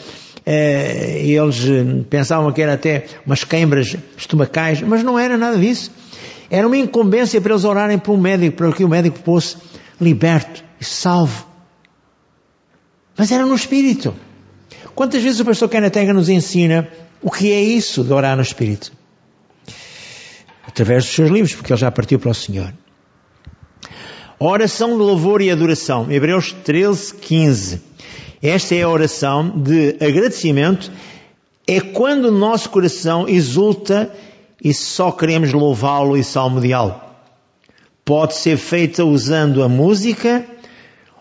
eh, 0.45 1.21
eles 1.25 1.65
pensavam 2.09 2.51
que 2.51 2.61
era 2.61 2.73
até 2.73 3.05
umas 3.25 3.43
queimbras 3.43 3.95
estomacais, 4.17 4.81
mas 4.81 5.03
não 5.03 5.17
era 5.17 5.37
nada 5.37 5.57
disso. 5.57 5.91
Era 6.49 6.67
uma 6.67 6.77
incumbência 6.77 7.41
para 7.41 7.53
eles 7.53 7.63
orarem 7.63 7.97
por 7.97 8.13
um 8.13 8.21
médico, 8.21 8.57
para 8.57 8.71
que 8.71 8.83
o 8.83 8.89
médico 8.89 9.17
fosse 9.23 9.57
liberto 9.99 10.63
e 10.79 10.85
salvo. 10.85 11.54
Mas 13.17 13.31
era 13.31 13.45
no 13.45 13.55
Espírito. 13.55 14.13
Quantas 14.93 15.21
vezes 15.21 15.39
o 15.39 15.45
pastor 15.45 15.69
Canatega 15.69 16.13
nos 16.13 16.29
ensina 16.29 16.87
o 17.21 17.31
que 17.31 17.51
é 17.51 17.61
isso 17.61 18.03
de 18.03 18.13
orar 18.13 18.35
no 18.35 18.41
Espírito? 18.41 18.91
Através 20.67 21.05
dos 21.05 21.13
seus 21.13 21.29
livros, 21.29 21.53
porque 21.53 21.71
ele 21.71 21.79
já 21.79 21.91
partiu 21.91 22.19
para 22.19 22.31
o 22.31 22.33
Senhor. 22.33 22.73
Oração 24.37 24.89
de 24.89 24.97
louvor 24.97 25.41
e 25.41 25.49
adoração. 25.49 26.11
Hebreus 26.11 26.51
13, 26.51 27.15
15. 27.15 27.81
Esta 28.41 28.75
é 28.75 28.81
a 28.81 28.89
oração 28.89 29.49
de 29.49 29.95
agradecimento. 29.99 30.91
É 31.65 31.79
quando 31.79 32.25
o 32.25 32.31
nosso 32.31 32.69
coração 32.69 33.27
exulta 33.27 34.13
e 34.63 34.73
só 34.73 35.11
queremos 35.11 35.53
louvá-lo 35.53 36.17
e 36.17 36.23
salmodiá-lo. 36.23 36.99
Pode 38.03 38.35
ser 38.35 38.57
feita 38.57 39.03
usando 39.03 39.63
a 39.63 39.69
música, 39.69 40.45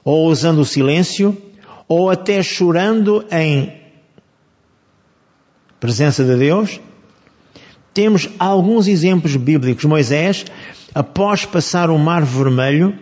ou 0.04 0.26
usando 0.28 0.58
o 0.58 0.66
silêncio, 0.66 1.36
ou 1.88 2.10
até 2.10 2.42
chorando 2.42 3.24
em 3.30 3.72
presença 5.78 6.24
de 6.24 6.36
Deus. 6.36 6.80
Temos 7.92 8.28
alguns 8.38 8.88
exemplos 8.88 9.36
bíblicos. 9.36 9.84
Moisés, 9.84 10.44
após 10.94 11.44
passar 11.44 11.90
o 11.90 11.98
Mar 11.98 12.24
Vermelho, 12.24 12.98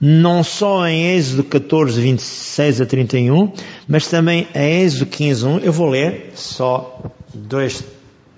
não 0.00 0.44
só 0.44 0.86
em 0.86 1.16
Êxodo 1.16 1.44
14, 1.44 2.00
26 2.00 2.80
a 2.80 2.86
31, 2.86 3.52
mas 3.88 4.06
também 4.06 4.46
em 4.54 4.82
Êxodo 4.82 5.06
15, 5.06 5.46
1. 5.46 5.58
Eu 5.60 5.72
vou 5.72 5.88
ler 5.88 6.32
só 6.34 7.02
dois 7.32 7.82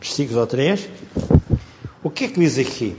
versículos 0.01 0.41
ou 0.41 0.47
três. 0.47 0.89
O 2.03 2.09
que 2.09 2.25
é 2.25 2.29
que 2.29 2.39
diz 2.39 2.59
aqui? 2.59 2.97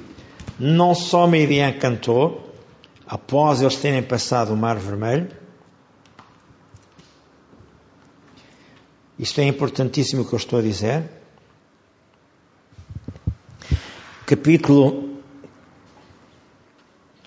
Não 0.60 0.94
só 0.94 1.26
Miriam 1.28 1.72
cantou, 1.72 2.54
após 3.08 3.62
eles 3.62 3.78
terem 3.78 4.04
passado 4.04 4.54
o 4.54 4.58
Mar 4.58 4.76
Vermelho, 4.78 5.30
Isto 9.20 9.42
é 9.42 9.46
importantíssimo 9.46 10.22
o 10.22 10.26
que 10.26 10.34
eu 10.34 10.38
estou 10.38 10.60
a 10.60 10.62
dizer. 10.62 11.10
Capítulo. 14.26 15.18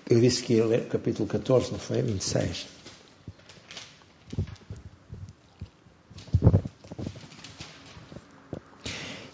Eu 0.09 0.19
disse 0.19 0.41
que 0.43 0.53
ia 0.53 0.65
ler 0.65 0.87
capítulo 0.87 1.27
14, 1.27 1.71
não 1.71 1.79
foi? 1.79 2.01
26. 2.01 2.67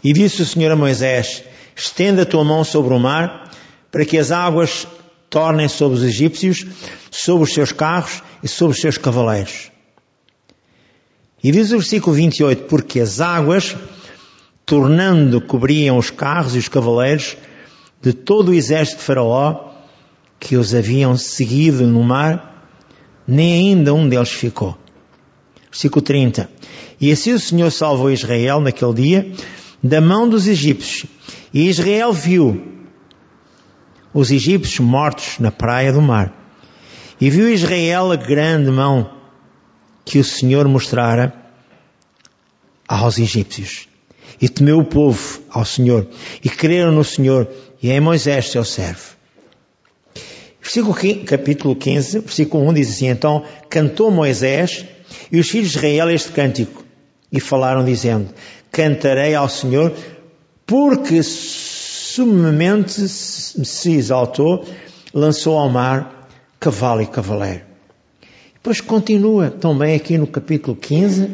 E 0.03 0.13
disse 0.13 0.41
o 0.41 0.45
Senhor 0.45 0.71
a 0.71 0.75
Moisés: 0.75 1.43
Estenda 1.75 2.23
a 2.23 2.25
tua 2.25 2.43
mão 2.43 2.63
sobre 2.63 2.93
o 2.93 2.99
mar, 2.99 3.51
para 3.91 4.05
que 4.05 4.17
as 4.17 4.31
águas 4.31 4.87
tornem 5.29 5.67
sobre 5.67 5.97
os 5.97 6.03
egípcios, 6.03 6.65
sobre 7.11 7.43
os 7.43 7.53
seus 7.53 7.71
carros 7.71 8.23
e 8.41 8.47
sobre 8.47 8.73
os 8.73 8.81
seus 8.81 8.97
cavaleiros. 8.97 9.76
E 11.43 11.51
diz 11.51 11.71
o 11.71 11.77
versículo 11.77 12.15
28, 12.15 12.63
porque 12.63 12.99
as 12.99 13.21
águas, 13.21 13.75
tornando, 14.65 15.39
cobriam 15.39 15.97
os 15.97 16.09
carros 16.09 16.55
e 16.55 16.57
os 16.57 16.67
cavaleiros 16.67 17.37
de 18.01 18.13
todo 18.13 18.49
o 18.49 18.53
exército 18.53 18.99
de 18.99 19.03
Faraó, 19.03 19.71
que 20.39 20.55
os 20.55 20.73
haviam 20.73 21.15
seguido 21.15 21.85
no 21.85 22.03
mar, 22.03 22.69
nem 23.27 23.53
ainda 23.53 23.93
um 23.93 24.07
deles 24.07 24.29
ficou. 24.29 24.77
Versículo 25.69 26.01
30. 26.01 26.49
E 26.99 27.11
assim 27.11 27.33
o 27.33 27.39
Senhor 27.39 27.71
salvou 27.71 28.11
Israel 28.11 28.59
naquele 28.59 28.93
dia 28.93 29.31
da 29.83 30.01
mão 30.01 30.27
dos 30.27 30.47
egípcios. 30.47 31.05
E 31.53 31.69
Israel 31.69 32.11
viu 32.11 32.77
os 34.13 34.31
egípcios 34.31 34.79
mortos 34.79 35.37
na 35.39 35.51
praia 35.51 35.93
do 35.93 36.01
mar. 36.01 36.33
E 37.21 37.29
viu 37.29 37.49
Israel 37.49 38.11
a 38.11 38.15
grande 38.15 38.71
mão 38.71 39.16
que 40.07 40.17
o 40.19 40.23
Senhor 40.23 40.65
mostrara 40.69 41.33
aos 42.87 43.19
egípcios. 43.19 43.89
E 44.41 44.47
temeu 44.47 44.79
o 44.79 44.85
povo 44.85 45.41
ao 45.49 45.65
Senhor, 45.65 46.07
e 46.41 46.49
creram 46.49 46.93
no 46.93 47.03
Senhor, 47.03 47.49
e 47.83 47.91
em 47.91 47.99
Moisés, 47.99 48.49
seu 48.49 48.63
servo. 48.63 49.17
Versículo, 50.61 50.95
capítulo 51.25 51.75
15, 51.75 52.19
versículo 52.19 52.69
1 52.69 52.73
diz 52.73 52.89
assim, 52.89 53.07
Então 53.07 53.43
cantou 53.69 54.09
Moisés 54.09 54.85
e 55.29 55.39
os 55.39 55.49
filhos 55.49 55.71
de 55.71 55.77
Israel 55.77 56.09
este 56.09 56.31
cântico, 56.31 56.85
e 57.29 57.41
falaram 57.41 57.83
dizendo, 57.83 58.29
Cantarei 58.71 59.35
ao 59.35 59.49
Senhor, 59.49 59.93
porque 60.65 61.21
sumemente 61.21 63.09
se 63.09 63.91
exaltou, 63.91 64.65
lançou 65.13 65.57
ao 65.57 65.69
mar 65.69 66.29
cavalo 66.59 67.01
e 67.01 67.07
cavaleiro. 67.07 67.76
Depois 68.67 68.81
continua 68.81 69.49
também 69.49 69.95
aqui 69.95 70.17
no 70.17 70.27
capítulo 70.27 70.75
15, 70.75 71.29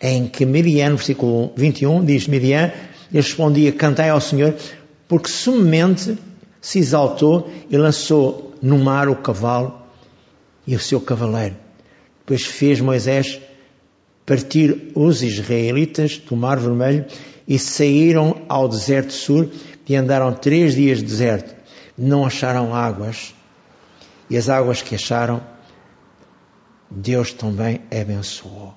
em 0.00 0.26
que 0.26 0.46
Miriam, 0.46 0.88
no 0.88 0.96
versículo 0.96 1.52
21, 1.54 2.02
diz 2.02 2.26
Miriam, 2.26 2.72
respondia, 3.12 3.70
cantai 3.72 4.08
ao 4.08 4.18
Senhor, 4.18 4.54
porque 5.06 5.28
sumemente 5.28 6.16
se 6.62 6.78
exaltou 6.78 7.50
e 7.68 7.76
lançou 7.76 8.54
no 8.62 8.78
mar 8.78 9.06
o 9.10 9.16
cavalo 9.16 9.82
e 10.66 10.74
o 10.74 10.80
seu 10.80 10.98
cavaleiro. 10.98 11.56
Depois 12.20 12.42
fez 12.42 12.80
Moisés 12.80 13.38
partir 14.24 14.90
os 14.94 15.22
israelitas 15.22 16.16
do 16.16 16.34
Mar 16.34 16.58
Vermelho 16.58 17.04
e 17.46 17.58
saíram 17.58 18.46
ao 18.48 18.66
deserto 18.66 19.12
sur 19.12 19.50
e 19.86 19.94
andaram 19.94 20.32
três 20.32 20.74
dias 20.74 21.00
de 21.00 21.04
deserto. 21.04 21.54
Não 21.98 22.24
acharam 22.24 22.74
águas. 22.74 23.34
E 24.30 24.38
as 24.38 24.48
águas 24.48 24.80
que 24.80 24.94
acharam, 24.94 25.42
Deus 26.90 27.32
também 27.32 27.80
abençoou 27.90 28.74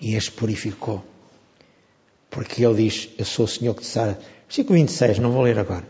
e 0.00 0.16
as 0.16 0.28
purificou. 0.28 1.04
Porque 2.30 2.64
Ele 2.64 2.84
diz: 2.84 3.08
Eu 3.18 3.24
sou 3.24 3.44
o 3.44 3.48
Senhor 3.48 3.74
que 3.74 3.82
te 3.82 3.86
sara. 3.86 4.18
Versículo 4.46 4.78
26, 4.78 5.18
não 5.18 5.32
vou 5.32 5.42
ler 5.42 5.58
agora. 5.58 5.86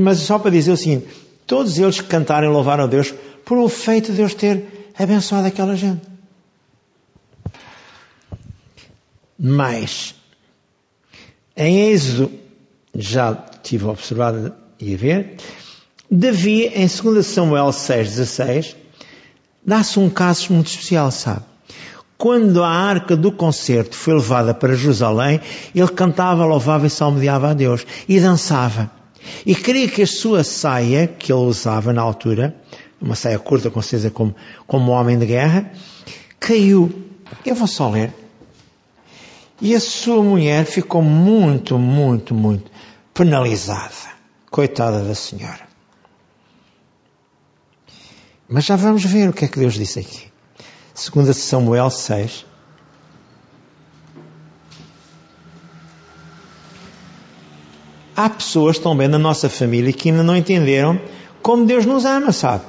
Mas 0.00 0.18
só 0.18 0.38
para 0.38 0.50
dizer 0.50 0.72
o 0.72 0.76
seguinte: 0.76 1.08
todos 1.46 1.78
eles 1.78 2.00
cantaram 2.00 2.48
e 2.48 2.52
louvaram 2.52 2.84
a 2.84 2.86
Deus 2.86 3.14
por 3.44 3.58
o 3.58 3.68
feito 3.68 4.10
de 4.10 4.18
Deus 4.18 4.34
ter 4.34 4.92
abençoado 4.98 5.46
aquela 5.46 5.74
gente. 5.76 6.02
Mas, 9.38 10.14
em 11.56 11.90
Êxodo, 11.90 12.32
já 12.94 13.34
tive 13.62 13.84
observado 13.84 14.52
e 14.80 14.94
a 14.94 14.96
ver, 14.96 15.36
Davi, 16.10 16.66
em 16.66 16.86
2 16.86 17.24
Samuel 17.24 17.66
6,16, 17.66 18.74
dá-se 19.68 20.00
um 20.00 20.08
caso 20.08 20.54
muito 20.54 20.68
especial, 20.68 21.10
sabe? 21.10 21.42
Quando 22.16 22.64
a 22.64 22.70
arca 22.70 23.14
do 23.14 23.30
concerto 23.30 23.94
foi 23.94 24.14
levada 24.14 24.54
para 24.54 24.74
Jerusalém, 24.74 25.40
ele 25.74 25.88
cantava, 25.88 26.44
louvava 26.46 26.86
e 26.86 26.90
salmodiava 26.90 27.50
a 27.50 27.54
Deus 27.54 27.86
e 28.08 28.18
dançava. 28.18 28.90
E 29.44 29.54
queria 29.54 29.86
que 29.86 30.02
a 30.02 30.06
sua 30.06 30.42
saia, 30.42 31.06
que 31.06 31.30
ele 31.30 31.42
usava 31.42 31.92
na 31.92 32.00
altura, 32.00 32.56
uma 33.00 33.14
saia 33.14 33.38
curta, 33.38 33.70
com 33.70 33.82
certeza, 33.82 34.10
como, 34.10 34.34
como 34.66 34.90
homem 34.90 35.18
de 35.18 35.26
guerra, 35.26 35.70
caiu. 36.40 36.90
Eu 37.44 37.54
vou 37.54 37.68
só 37.68 37.90
ler. 37.90 38.12
E 39.60 39.74
a 39.74 39.80
sua 39.80 40.22
mulher 40.22 40.64
ficou 40.64 41.02
muito, 41.02 41.78
muito, 41.78 42.34
muito 42.34 42.70
penalizada. 43.12 44.16
Coitada 44.50 45.04
da 45.04 45.14
senhora. 45.14 45.67
Mas 48.48 48.64
já 48.64 48.76
vamos 48.76 49.04
ver 49.04 49.28
o 49.28 49.32
que 49.32 49.44
é 49.44 49.48
que 49.48 49.58
Deus 49.58 49.74
disse 49.74 49.98
aqui. 49.98 50.26
Segunda 50.94 51.34
Samuel 51.34 51.90
6. 51.90 52.46
Há 58.16 58.30
pessoas 58.30 58.78
também 58.78 59.06
na 59.06 59.18
nossa 59.18 59.48
família 59.48 59.92
que 59.92 60.10
ainda 60.10 60.22
não 60.22 60.34
entenderam 60.34 61.00
como 61.42 61.66
Deus 61.66 61.84
nos 61.86 62.04
ama, 62.04 62.32
sabe? 62.32 62.64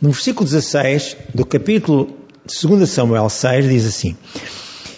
No 0.00 0.10
versículo 0.10 0.44
16 0.44 1.16
do 1.34 1.46
capítulo 1.46 2.14
2 2.44 2.88
Samuel 2.88 3.28
6 3.28 3.68
diz 3.68 3.86
assim: 3.86 4.16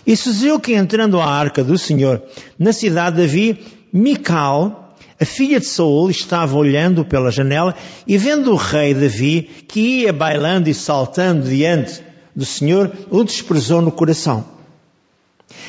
E 0.07 0.17
sucedeu 0.17 0.59
que 0.59 0.75
entrando 0.75 1.21
à 1.21 1.27
arca 1.27 1.63
do 1.63 1.79
Senhor 1.79 2.23
na 2.59 2.73
cidade 2.73 3.17
de 3.17 3.23
Davi, 3.23 3.67
Mical, 3.93 4.90
a 5.21 5.25
filha 5.27 5.61
de 5.61 5.67
Saul, 5.67 6.11
estava 6.11 6.57
olhando 6.57 7.05
pela 7.05 7.31
janela 7.31 7.75
e 8.07 8.17
vendo 8.17 8.53
o 8.53 8.57
rei 8.57 8.95
Davi 8.95 9.51
que 9.69 10.03
ia 10.03 10.13
bailando 10.15 10.71
e 10.71 10.75
saltando 10.75 11.47
diante 11.47 12.03
do 12.35 12.47
Senhor, 12.47 12.91
o 13.11 13.23
desprezou 13.23 13.83
no 13.83 13.93
coração. 13.93 14.45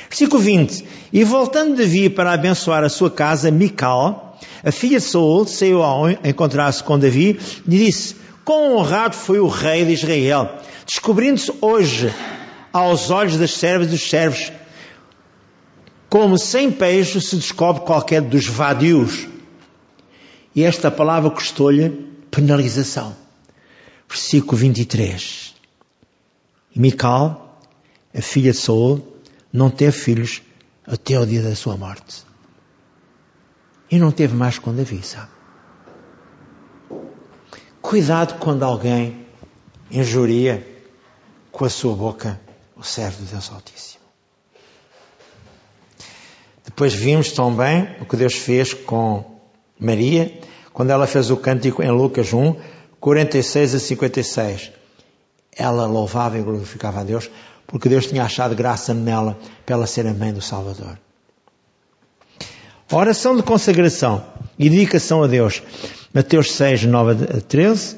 Versículo 0.07 0.41
20. 0.41 0.85
E 1.11 1.23
voltando 1.25 1.75
Davi 1.75 2.09
para 2.09 2.31
abençoar 2.31 2.83
a 2.83 2.89
sua 2.89 3.11
casa, 3.11 3.51
Mical, 3.51 4.39
a 4.63 4.71
filha 4.71 4.99
de 4.99 5.05
Saul, 5.05 5.45
saiu 5.45 5.83
a 5.83 6.11
encontrar-se 6.23 6.81
com 6.81 6.97
Davi 6.97 7.37
e 7.67 7.69
disse, 7.69 8.15
quão 8.45 8.77
honrado 8.77 9.15
foi 9.15 9.39
o 9.39 9.47
rei 9.47 9.83
de 9.83 9.93
Israel, 9.93 10.49
descobrindo-se 10.85 11.51
hoje 11.59 12.13
aos 12.71 13.09
olhos 13.09 13.37
das 13.37 13.51
servas 13.51 13.87
e 13.87 13.91
dos 13.91 14.09
servos, 14.09 14.51
como 16.09 16.37
sem 16.37 16.71
peixe 16.71 17.19
se 17.19 17.35
descobre 17.35 17.83
qualquer 17.83 18.21
dos 18.21 18.47
vadios. 18.47 19.27
E 20.53 20.63
esta 20.63 20.91
palavra 20.91 21.29
custou-lhe 21.29 21.89
penalização. 22.29 23.15
Versículo 24.07 24.57
23. 24.57 25.55
E 26.75 26.79
Mical, 26.79 27.59
a 28.13 28.21
filha 28.21 28.51
de 28.51 28.57
Saul, 28.57 29.05
não 29.51 29.69
teve 29.69 29.91
filhos 29.91 30.41
até 30.85 31.19
o 31.19 31.25
dia 31.25 31.41
da 31.41 31.55
sua 31.55 31.77
morte. 31.77 32.23
E 33.89 33.97
não 33.97 34.11
teve 34.11 34.35
mais 34.35 34.57
com 34.57 34.73
Davi, 34.73 35.01
sabe? 35.03 35.29
Cuidado 37.81 38.39
quando 38.39 38.63
alguém 38.63 39.25
injuria 39.89 40.65
com 41.51 41.65
a 41.65 41.69
sua 41.69 41.95
boca 41.95 42.39
o 42.75 42.83
servo 42.83 43.23
de 43.23 43.31
Deus 43.31 43.51
Altíssimo. 43.51 44.01
Depois 46.63 46.93
vimos 46.93 47.31
também 47.31 47.95
o 47.99 48.05
que 48.05 48.15
Deus 48.15 48.33
fez 48.33 48.73
com 48.73 49.30
Maria, 49.81 50.39
quando 50.71 50.91
ela 50.91 51.07
fez 51.07 51.31
o 51.31 51.37
cântico 51.37 51.81
em 51.81 51.89
Lucas 51.89 52.31
1, 52.31 52.55
46 52.99 53.75
a 53.75 53.79
56. 53.79 54.71
Ela 55.57 55.87
louvava 55.87 56.37
e 56.37 56.41
glorificava 56.41 57.01
a 57.01 57.03
Deus 57.03 57.29
porque 57.71 57.89
Deus 57.89 58.05
tinha 58.05 58.23
achado 58.23 58.53
graça 58.53 58.93
nela 58.93 59.39
para 59.65 59.75
ela 59.75 59.87
ser 59.87 60.05
a 60.05 60.13
mãe 60.13 60.33
do 60.33 60.41
Salvador. 60.41 60.99
Oração 62.91 63.35
de 63.37 63.41
consagração 63.41 64.25
e 64.59 64.69
dedicação 64.69 65.23
a 65.23 65.27
Deus. 65.27 65.63
Mateus 66.13 66.51
6, 66.51 66.83
9 66.83 67.37
a 67.37 67.41
13. 67.41 67.97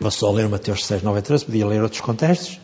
Vou 0.00 0.10
só 0.10 0.32
ler 0.32 0.48
Mateus 0.48 0.84
6, 0.84 1.02
9 1.02 1.20
a 1.20 1.22
13, 1.22 1.44
podia 1.44 1.66
ler 1.66 1.80
outros 1.80 2.00
contextos. 2.00 2.60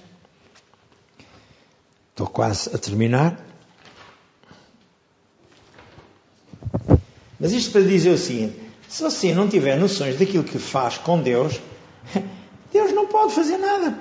Estou 2.11 2.27
quase 2.27 2.69
a 2.75 2.79
terminar. 2.79 3.48
Mas 7.39 7.53
isto 7.53 7.73
para 7.73 7.83
dizer 7.83 8.11
o 8.11 8.19
seguinte: 8.19 8.57
se 8.89 9.03
você 9.03 9.35
não 9.35 9.49
tiver 9.49 9.77
noções 9.77 10.19
daquilo 10.19 10.45
que 10.45 10.59
faz 10.59 10.99
com 10.99 11.21
Deus, 11.21 11.61
Deus 12.73 12.93
não 12.93 13.07
pode 13.07 13.35
fazer 13.35 13.59
nada. 13.59 13.99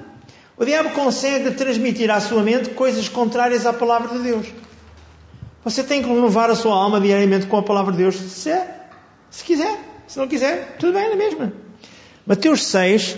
O 0.57 0.65
diabo 0.65 0.89
consegue 0.91 1.51
transmitir 1.51 2.09
à 2.09 2.19
sua 2.19 2.41
mente 2.41 2.71
coisas 2.71 3.07
contrárias 3.07 3.65
à 3.65 3.73
palavra 3.73 4.17
de 4.17 4.23
Deus. 4.23 4.47
Você 5.63 5.83
tem 5.83 6.01
que 6.01 6.07
renovar 6.07 6.49
a 6.49 6.55
sua 6.55 6.73
alma 6.73 6.99
diariamente 6.99 7.45
com 7.45 7.57
a 7.57 7.63
palavra 7.63 7.91
de 7.91 7.99
Deus, 7.99 8.15
se, 8.15 8.57
se 9.29 9.43
quiser. 9.43 9.77
Se 10.07 10.17
não 10.17 10.27
quiser, 10.27 10.77
tudo 10.79 10.93
bem, 10.93 11.03
é 11.03 11.15
mesmo. 11.15 11.51
Mateus 12.25 12.65
6, 12.65 13.17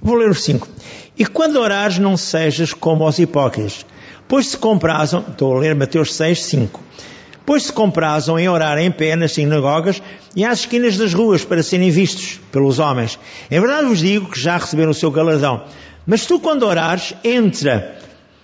vou 0.00 0.14
ler 0.14 0.30
os 0.30 0.42
5. 0.44 0.68
E 1.16 1.24
quando 1.24 1.56
orares, 1.56 1.98
não 1.98 2.16
sejas 2.16 2.74
como 2.74 3.08
os 3.08 3.18
hipócritas, 3.18 3.86
pois 4.30 4.46
se 4.46 4.56
comprazam, 4.56 5.22
estou 5.28 5.54
a 5.54 5.60
ler 5.60 5.74
Mateus 5.74 6.14
6, 6.14 6.42
5 6.44 6.80
pois 7.50 7.64
se 7.64 7.72
comprazam 7.72 8.38
em 8.38 8.48
orar 8.48 8.78
em 8.78 8.92
pé 8.92 9.16
nas 9.16 9.32
sinagogas 9.32 10.00
e 10.36 10.44
às 10.44 10.60
esquinas 10.60 10.96
das 10.96 11.12
ruas 11.12 11.44
para 11.44 11.64
serem 11.64 11.90
vistos 11.90 12.38
pelos 12.52 12.78
homens. 12.78 13.18
Em 13.50 13.58
verdade 13.58 13.86
vos 13.86 13.98
digo 13.98 14.30
que 14.30 14.40
já 14.40 14.56
receberam 14.56 14.92
o 14.92 14.94
seu 14.94 15.10
galardão. 15.10 15.64
Mas 16.06 16.26
tu, 16.26 16.38
quando 16.38 16.62
orares, 16.62 17.12
entra 17.24 17.98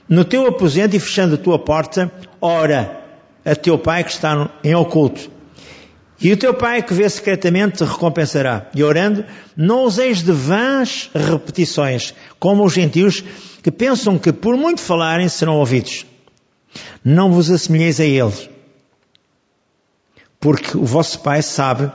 no 0.09 0.24
teu 0.24 0.49
aposento 0.49 0.97
e 0.97 0.99
fechando 0.99 1.37
a 1.37 1.39
tua 1.39 1.57
porta, 1.57 2.11
ora 2.41 3.01
a 3.45 3.55
teu 3.55 3.78
pai 3.78 4.03
que 4.03 4.11
está 4.11 4.51
em 4.64 4.74
oculto. 4.74 5.30
E 6.27 6.33
o 6.33 6.37
teu 6.37 6.53
pai 6.53 6.83
que 6.83 6.93
vê 6.93 7.09
secretamente 7.09 7.77
te 7.77 7.85
recompensará. 7.85 8.66
E 8.74 8.83
orando, 8.83 9.24
não 9.57 9.85
useis 9.85 10.24
de 10.24 10.33
vãs 10.33 11.09
repetições, 11.14 12.12
como 12.41 12.64
os 12.64 12.72
gentios 12.72 13.22
que 13.62 13.70
pensam 13.70 14.18
que 14.18 14.33
por 14.33 14.57
muito 14.57 14.81
falarem 14.81 15.29
serão 15.29 15.57
ouvidos. 15.57 16.05
Não 17.05 17.31
vos 17.31 17.49
assemelheis 17.49 18.01
a 18.01 18.05
eles 18.05 18.51
porque 20.41 20.77
o 20.77 20.85
vosso 20.85 21.20
Pai 21.20 21.43
sabe 21.43 21.91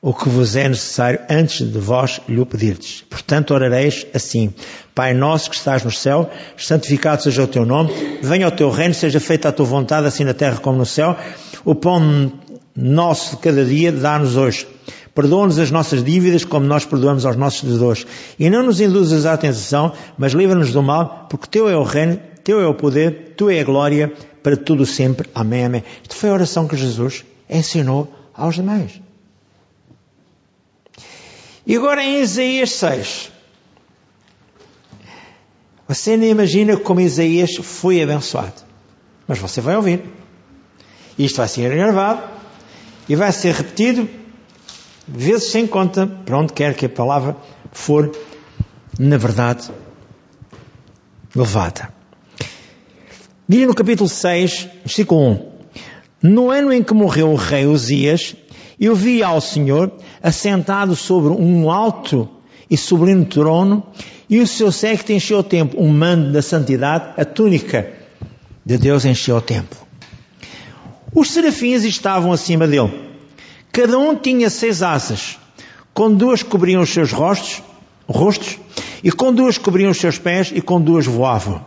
o 0.00 0.14
que 0.14 0.28
vos 0.28 0.54
é 0.54 0.68
necessário 0.68 1.20
antes 1.28 1.66
de 1.66 1.78
vós 1.78 2.20
lhe 2.28 2.44
pedirdes. 2.44 3.04
Portanto, 3.10 3.52
orareis 3.52 4.06
assim: 4.14 4.54
Pai 4.94 5.12
nosso 5.12 5.50
que 5.50 5.56
estás 5.56 5.82
no 5.82 5.90
céu, 5.90 6.30
santificado 6.56 7.22
seja 7.22 7.42
o 7.42 7.48
teu 7.48 7.64
nome, 7.64 7.92
venha 8.22 8.46
o 8.46 8.50
teu 8.50 8.70
reino, 8.70 8.94
seja 8.94 9.18
feita 9.18 9.48
a 9.48 9.52
tua 9.52 9.66
vontade, 9.66 10.06
assim 10.06 10.24
na 10.24 10.34
terra 10.34 10.58
como 10.58 10.78
no 10.78 10.86
céu. 10.86 11.16
O 11.64 11.74
pão 11.74 12.32
nosso 12.76 13.36
de 13.36 13.42
cada 13.42 13.64
dia 13.64 13.90
dá-nos 13.90 14.36
hoje. 14.36 14.66
Perdoa-nos 15.14 15.58
as 15.58 15.72
nossas 15.72 16.04
dívidas 16.04 16.44
como 16.44 16.64
nós 16.64 16.84
perdoamos 16.84 17.26
aos 17.26 17.34
nossos 17.34 17.64
devedores. 17.64 18.06
E 18.38 18.48
não 18.48 18.62
nos 18.62 18.80
induzas 18.80 19.26
à 19.26 19.36
tentação, 19.36 19.92
mas 20.16 20.32
livra-nos 20.32 20.72
do 20.72 20.80
mal, 20.80 21.26
porque 21.28 21.48
teu 21.48 21.68
é 21.68 21.76
o 21.76 21.82
reino, 21.82 22.20
teu 22.44 22.60
é 22.60 22.66
o 22.68 22.74
poder, 22.74 23.34
tu 23.36 23.50
é 23.50 23.58
a 23.58 23.64
glória 23.64 24.12
para 24.44 24.56
tudo 24.56 24.86
sempre. 24.86 25.28
Amém, 25.34 25.64
amém. 25.64 25.84
Isto 26.02 26.14
foi 26.14 26.30
a 26.30 26.34
oração 26.34 26.68
que 26.68 26.76
Jesus 26.76 27.24
ensinou 27.50 28.12
aos 28.32 28.54
demais. 28.54 29.07
E 31.68 31.76
agora 31.76 32.02
em 32.02 32.22
Isaías 32.22 32.70
6. 32.70 33.30
Você 35.86 36.16
nem 36.16 36.30
imagina 36.30 36.78
como 36.78 36.98
Isaías 36.98 37.56
foi 37.56 38.02
abençoado. 38.02 38.62
Mas 39.26 39.38
você 39.38 39.60
vai 39.60 39.76
ouvir. 39.76 40.02
Isto 41.18 41.36
vai 41.36 41.48
ser 41.48 41.70
gravado. 41.76 42.22
e 43.06 43.14
vai 43.14 43.30
ser 43.32 43.54
repetido 43.54 44.08
vezes 45.06 45.50
sem 45.50 45.66
conta 45.66 46.06
para 46.06 46.38
onde 46.38 46.54
quer 46.54 46.74
que 46.74 46.86
a 46.86 46.88
palavra 46.88 47.36
for, 47.70 48.12
na 48.98 49.18
verdade, 49.18 49.70
levada. 51.34 51.92
Diz 53.46 53.66
no 53.66 53.74
capítulo 53.74 54.08
6, 54.08 54.68
versículo 54.84 55.20
1: 55.20 55.52
No 56.22 56.50
ano 56.50 56.72
em 56.72 56.82
que 56.82 56.94
morreu 56.94 57.30
o 57.30 57.36
rei 57.36 57.66
Uzias, 57.66 58.34
eu 58.86 58.94
vi 58.94 59.22
ao 59.22 59.40
Senhor 59.40 59.92
assentado 60.22 60.94
sobre 60.94 61.32
um 61.32 61.70
alto 61.70 62.28
e 62.70 62.76
sublime 62.76 63.24
trono, 63.24 63.82
e 64.28 64.40
o 64.40 64.46
seu 64.46 64.70
séquito 64.70 65.12
encheu 65.12 65.38
o 65.38 65.42
templo, 65.42 65.82
um 65.82 65.88
mando 65.88 66.32
da 66.32 66.42
santidade, 66.42 67.14
a 67.16 67.24
túnica 67.24 67.92
de 68.64 68.76
Deus 68.76 69.04
encheu 69.04 69.36
o 69.36 69.40
templo. 69.40 69.78
Os 71.14 71.30
serafins 71.30 71.84
estavam 71.84 72.32
acima 72.32 72.66
dele. 72.66 72.92
Cada 73.72 73.98
um 73.98 74.14
tinha 74.14 74.50
seis 74.50 74.82
asas, 74.82 75.38
com 75.94 76.12
duas 76.14 76.42
cobriam 76.42 76.82
os 76.82 76.90
seus 76.90 77.10
rostos, 77.10 77.62
rostos, 78.06 78.58
e 79.02 79.10
com 79.10 79.32
duas 79.32 79.56
cobriam 79.56 79.90
os 79.90 79.98
seus 79.98 80.18
pés, 80.18 80.52
e 80.54 80.60
com 80.60 80.80
duas 80.80 81.06
voavam. 81.06 81.64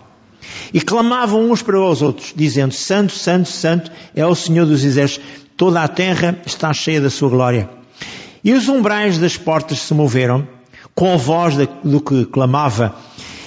E 0.74 0.80
clamavam 0.80 1.50
uns 1.50 1.62
para 1.62 1.80
os 1.80 2.02
outros, 2.02 2.34
dizendo: 2.36 2.74
Santo, 2.74 3.14
Santo, 3.14 3.50
Santo 3.50 3.92
é 4.16 4.26
o 4.26 4.36
Senhor 4.36 4.66
dos 4.66 4.84
Exércitos, 4.84 5.26
toda 5.62 5.84
a 5.84 5.88
terra 5.88 6.42
está 6.44 6.74
cheia 6.74 7.00
da 7.00 7.12
sua 7.12 7.30
glória. 7.30 7.70
E 8.44 8.52
os 8.52 8.68
umbrais 8.68 9.20
das 9.20 9.38
portas 9.38 9.78
se 9.78 9.94
moveram, 9.94 10.48
com 10.96 11.14
a 11.14 11.18
voz 11.18 11.54
do 11.84 12.02
que 12.02 12.26
clamava, 12.26 12.96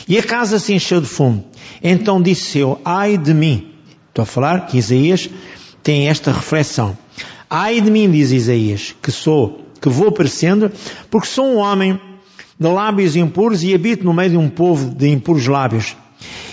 e 0.06 0.16
a 0.16 0.22
casa 0.22 0.60
se 0.60 0.72
encheu 0.72 1.00
de 1.00 1.08
fumo. 1.08 1.44
Então 1.82 2.22
disse 2.22 2.60
eu, 2.60 2.80
ai 2.84 3.18
de 3.18 3.34
mim. 3.34 3.72
Estou 4.10 4.22
a 4.22 4.26
falar 4.26 4.66
que 4.68 4.78
Isaías 4.78 5.28
tem 5.82 6.06
esta 6.06 6.30
reflexão. 6.30 6.96
Ai 7.50 7.80
de 7.80 7.90
mim, 7.90 8.08
diz 8.08 8.30
Isaías, 8.30 8.94
que 9.02 9.10
sou, 9.10 9.64
que 9.80 9.88
vou 9.88 10.12
parecendo, 10.12 10.70
porque 11.10 11.26
sou 11.26 11.46
um 11.46 11.56
homem 11.56 11.98
de 12.60 12.68
lábios 12.68 13.16
impuros 13.16 13.64
e 13.64 13.74
habito 13.74 14.04
no 14.04 14.14
meio 14.14 14.30
de 14.30 14.36
um 14.36 14.48
povo 14.48 14.94
de 14.94 15.08
impuros 15.08 15.48
lábios. 15.48 15.96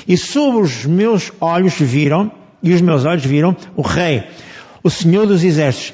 E 0.08 0.18
sobre 0.18 0.64
os 0.64 0.86
meus 0.88 1.32
olhos 1.40 1.76
viram, 1.76 2.32
e 2.64 2.74
os 2.74 2.82
meus 2.82 3.06
olhos 3.06 3.24
viram, 3.24 3.56
o 3.76 3.84
Rei, 3.84 4.24
o 4.84 4.90
Senhor 4.90 5.26
dos 5.26 5.44
Exércitos. 5.44 5.94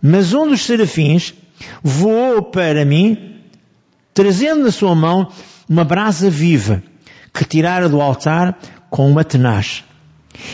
Mas 0.00 0.32
um 0.32 0.48
dos 0.48 0.64
serafins 0.64 1.34
voou 1.82 2.42
para 2.42 2.84
mim, 2.84 3.36
trazendo 4.14 4.64
na 4.64 4.70
sua 4.70 4.94
mão 4.94 5.30
uma 5.68 5.84
brasa 5.84 6.30
viva, 6.30 6.82
que 7.32 7.44
tirara 7.44 7.88
do 7.88 8.00
altar 8.00 8.58
com 8.90 9.10
uma 9.10 9.24
tenaz. 9.24 9.84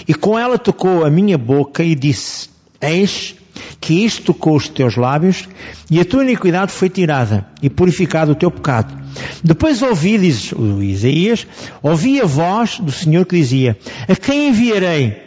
E 0.08 0.14
com 0.14 0.38
ela 0.38 0.58
tocou 0.58 1.04
a 1.04 1.10
minha 1.10 1.36
boca 1.36 1.82
e 1.82 1.94
disse, 1.94 2.48
Eis 2.80 3.36
que 3.80 4.04
isto 4.04 4.32
tocou 4.32 4.56
os 4.56 4.68
teus 4.68 4.96
lábios 4.96 5.48
e 5.90 6.00
a 6.00 6.04
tua 6.04 6.24
iniquidade 6.24 6.72
foi 6.72 6.88
tirada 6.88 7.46
e 7.62 7.70
purificado 7.70 8.32
o 8.32 8.34
teu 8.34 8.50
pecado. 8.50 8.94
Depois 9.42 9.82
ouvi, 9.82 10.18
diz 10.18 10.52
o 10.52 10.82
Isaías, 10.82 11.46
ouvi 11.82 12.20
a 12.20 12.24
voz 12.24 12.80
do 12.80 12.90
Senhor 12.90 13.24
que 13.26 13.36
dizia, 13.36 13.78
a 14.08 14.16
quem 14.16 14.48
enviarei? 14.48 15.23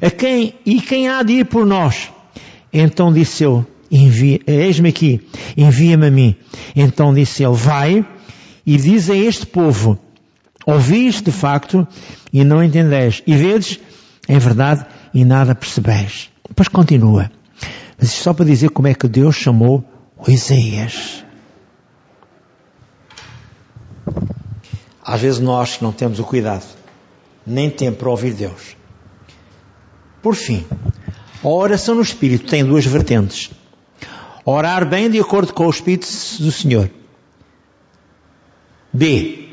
A 0.00 0.10
quem, 0.10 0.54
e 0.64 0.80
quem 0.80 1.08
há 1.08 1.22
de 1.22 1.34
ir 1.34 1.44
por 1.46 1.66
nós? 1.66 2.10
Então 2.72 3.12
disse 3.12 3.44
eu, 3.44 3.66
eis-me 4.46 4.88
aqui, 4.88 5.26
envia-me 5.56 6.06
a 6.06 6.10
mim. 6.10 6.36
Então 6.74 7.12
disse 7.12 7.44
ele, 7.44 7.54
vai 7.54 8.06
e 8.64 8.76
diz 8.76 9.10
a 9.10 9.16
este 9.16 9.46
povo, 9.46 9.98
ouvis 10.66 11.20
de 11.20 11.30
facto 11.30 11.86
e 12.32 12.44
não 12.44 12.62
entendeis, 12.62 13.22
e 13.26 13.36
vedes 13.36 13.78
em 14.28 14.38
verdade 14.38 14.86
e 15.12 15.24
nada 15.24 15.54
percebeis. 15.54 16.30
Depois 16.48 16.68
continua. 16.68 17.30
Mas 17.98 18.08
isto 18.08 18.22
só 18.22 18.32
para 18.32 18.44
dizer 18.44 18.70
como 18.70 18.88
é 18.88 18.94
que 18.94 19.06
Deus 19.06 19.36
chamou 19.36 19.84
o 20.16 20.30
Isaías. 20.30 21.24
Às 25.04 25.20
vezes 25.20 25.40
nós 25.40 25.80
não 25.80 25.92
temos 25.92 26.18
o 26.18 26.24
cuidado, 26.24 26.64
nem 27.46 27.68
tempo 27.68 27.98
para 27.98 28.10
ouvir 28.10 28.34
Deus. 28.34 28.76
Por 30.22 30.36
fim, 30.36 30.64
a 31.42 31.48
oração 31.48 31.96
no 31.96 32.02
Espírito 32.02 32.46
tem 32.46 32.64
duas 32.64 32.86
vertentes. 32.86 33.50
Orar 34.44 34.88
bem 34.88 35.10
de 35.10 35.18
acordo 35.18 35.52
com 35.52 35.66
o 35.66 35.70
Espírito 35.70 36.06
do 36.40 36.52
Senhor. 36.52 36.88
B. 38.92 39.48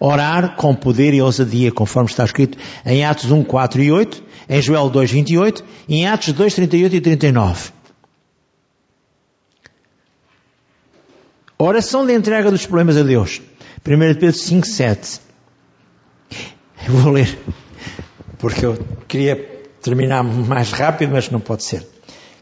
Orar 0.00 0.56
com 0.56 0.74
poder 0.74 1.14
e 1.14 1.20
ousadia, 1.20 1.70
conforme 1.70 2.10
está 2.10 2.24
escrito 2.24 2.58
em 2.84 3.04
Atos 3.04 3.30
1, 3.30 3.44
4 3.44 3.82
e 3.82 3.92
8, 3.92 4.24
em 4.48 4.62
Joel 4.62 4.88
2, 4.88 5.10
28 5.10 5.64
e 5.88 5.96
em 5.96 6.08
Atos 6.08 6.32
2, 6.32 6.54
38 6.54 6.96
e 6.96 7.00
39. 7.00 7.70
Oração 11.58 12.06
de 12.06 12.14
entrega 12.14 12.50
dos 12.50 12.64
problemas 12.64 12.96
a 12.96 13.02
Deus. 13.02 13.42
1 13.86 13.98
Pedro 14.14 14.32
5, 14.32 14.66
7. 14.66 15.20
Eu 16.86 16.94
vou 16.94 17.12
ler, 17.12 17.38
porque 18.38 18.64
eu 18.64 18.78
queria 19.06 19.49
terminar 19.82 20.22
mais 20.22 20.70
rápido, 20.72 21.12
mas 21.12 21.30
não 21.30 21.40
pode 21.40 21.64
ser. 21.64 21.86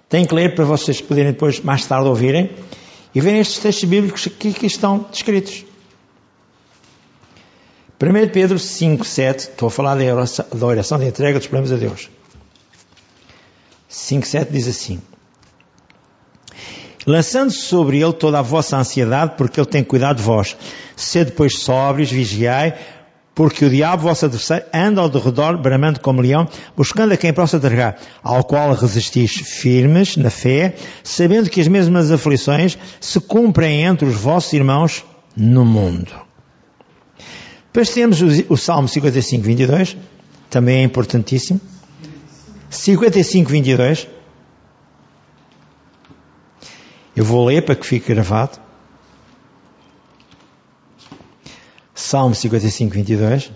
Tenho 0.08 0.26
que 0.26 0.34
ler 0.34 0.54
para 0.54 0.64
vocês 0.64 1.00
poderem 1.00 1.32
depois, 1.32 1.60
mais 1.60 1.86
tarde, 1.86 2.08
ouvirem 2.08 2.50
e 3.14 3.20
verem 3.20 3.40
estes 3.40 3.58
textos 3.58 3.88
bíblicos 3.88 4.26
que 4.26 4.48
aqui 4.48 4.66
estão 4.66 5.06
descritos. 5.10 5.64
1 8.00 8.32
Pedro 8.32 8.58
5, 8.58 9.04
7, 9.04 9.40
estou 9.40 9.66
a 9.66 9.70
falar 9.70 9.96
da 9.96 10.04
oração, 10.04 10.46
da 10.54 10.66
oração 10.66 10.98
de 10.98 11.06
entrega 11.06 11.38
dos 11.38 11.48
problemas 11.48 11.72
a 11.72 11.76
Deus. 11.76 12.08
5, 13.88 14.26
7 14.26 14.52
diz 14.52 14.68
assim: 14.68 15.02
Lançando 17.04 17.50
sobre 17.50 18.00
ele 18.00 18.12
toda 18.12 18.38
a 18.38 18.42
vossa 18.42 18.76
ansiedade, 18.76 19.34
porque 19.36 19.58
ele 19.58 19.66
tem 19.66 19.82
cuidado 19.82 20.18
de 20.18 20.22
vós. 20.22 20.56
Sede, 20.94 21.30
depois 21.30 21.58
sóbrios, 21.58 22.10
vigiai, 22.10 22.78
porque 23.38 23.64
o 23.64 23.70
diabo, 23.70 24.02
vosso 24.02 24.24
adversário, 24.24 24.66
anda 24.74 25.00
ao 25.00 25.08
derredor, 25.08 25.56
bramando 25.56 26.00
como 26.00 26.20
leão, 26.20 26.48
buscando 26.76 27.14
a 27.14 27.16
quem 27.16 27.32
possa 27.32 27.60
tragar, 27.60 27.96
ao 28.20 28.42
qual 28.42 28.74
resistis 28.74 29.30
firmes 29.30 30.16
na 30.16 30.28
fé, 30.28 30.74
sabendo 31.04 31.48
que 31.48 31.60
as 31.60 31.68
mesmas 31.68 32.10
aflições 32.10 32.76
se 33.00 33.20
cumprem 33.20 33.84
entre 33.84 34.08
os 34.08 34.16
vossos 34.16 34.52
irmãos 34.52 35.04
no 35.36 35.64
mundo. 35.64 36.10
Depois 37.66 37.90
temos 37.90 38.20
o, 38.48 38.56
Salmo 38.56 38.88
55, 38.88 39.44
22, 39.44 39.96
também 40.50 40.80
é 40.80 40.82
importantíssimo. 40.82 41.60
55, 42.68 43.48
22. 43.48 44.08
Eu 47.14 47.24
vou 47.24 47.46
ler 47.46 47.64
para 47.64 47.76
que 47.76 47.86
fique 47.86 48.12
gravado. 48.12 48.58
Salmo 52.08 52.34
55, 52.34 52.94
22. 52.94 53.52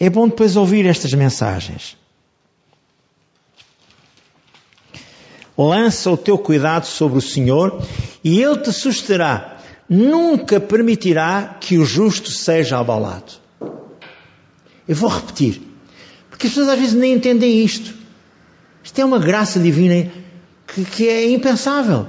É 0.00 0.10
bom 0.10 0.26
depois 0.26 0.56
ouvir 0.56 0.86
estas 0.86 1.14
mensagens. 1.14 1.96
Lança 5.56 6.10
o 6.10 6.16
teu 6.16 6.36
cuidado 6.36 6.84
sobre 6.86 7.18
o 7.18 7.22
Senhor 7.22 7.80
e 8.24 8.42
Ele 8.42 8.58
te 8.58 8.72
susterá 8.72 9.56
nunca 9.88 10.58
permitirá 10.58 11.56
que 11.60 11.78
o 11.78 11.84
justo 11.84 12.28
seja 12.28 12.76
abalado. 12.76 13.34
Eu 14.88 14.96
vou 14.96 15.08
repetir, 15.08 15.62
porque 16.28 16.48
as 16.48 16.52
pessoas 16.52 16.70
às 16.70 16.78
vezes 16.78 16.94
nem 16.94 17.12
entendem 17.12 17.64
isto. 17.64 17.94
Isto 18.82 18.98
é 18.98 19.04
uma 19.04 19.20
graça 19.20 19.60
divina 19.60 20.10
que, 20.66 20.84
que 20.84 21.08
é 21.08 21.30
impensável. 21.30 22.08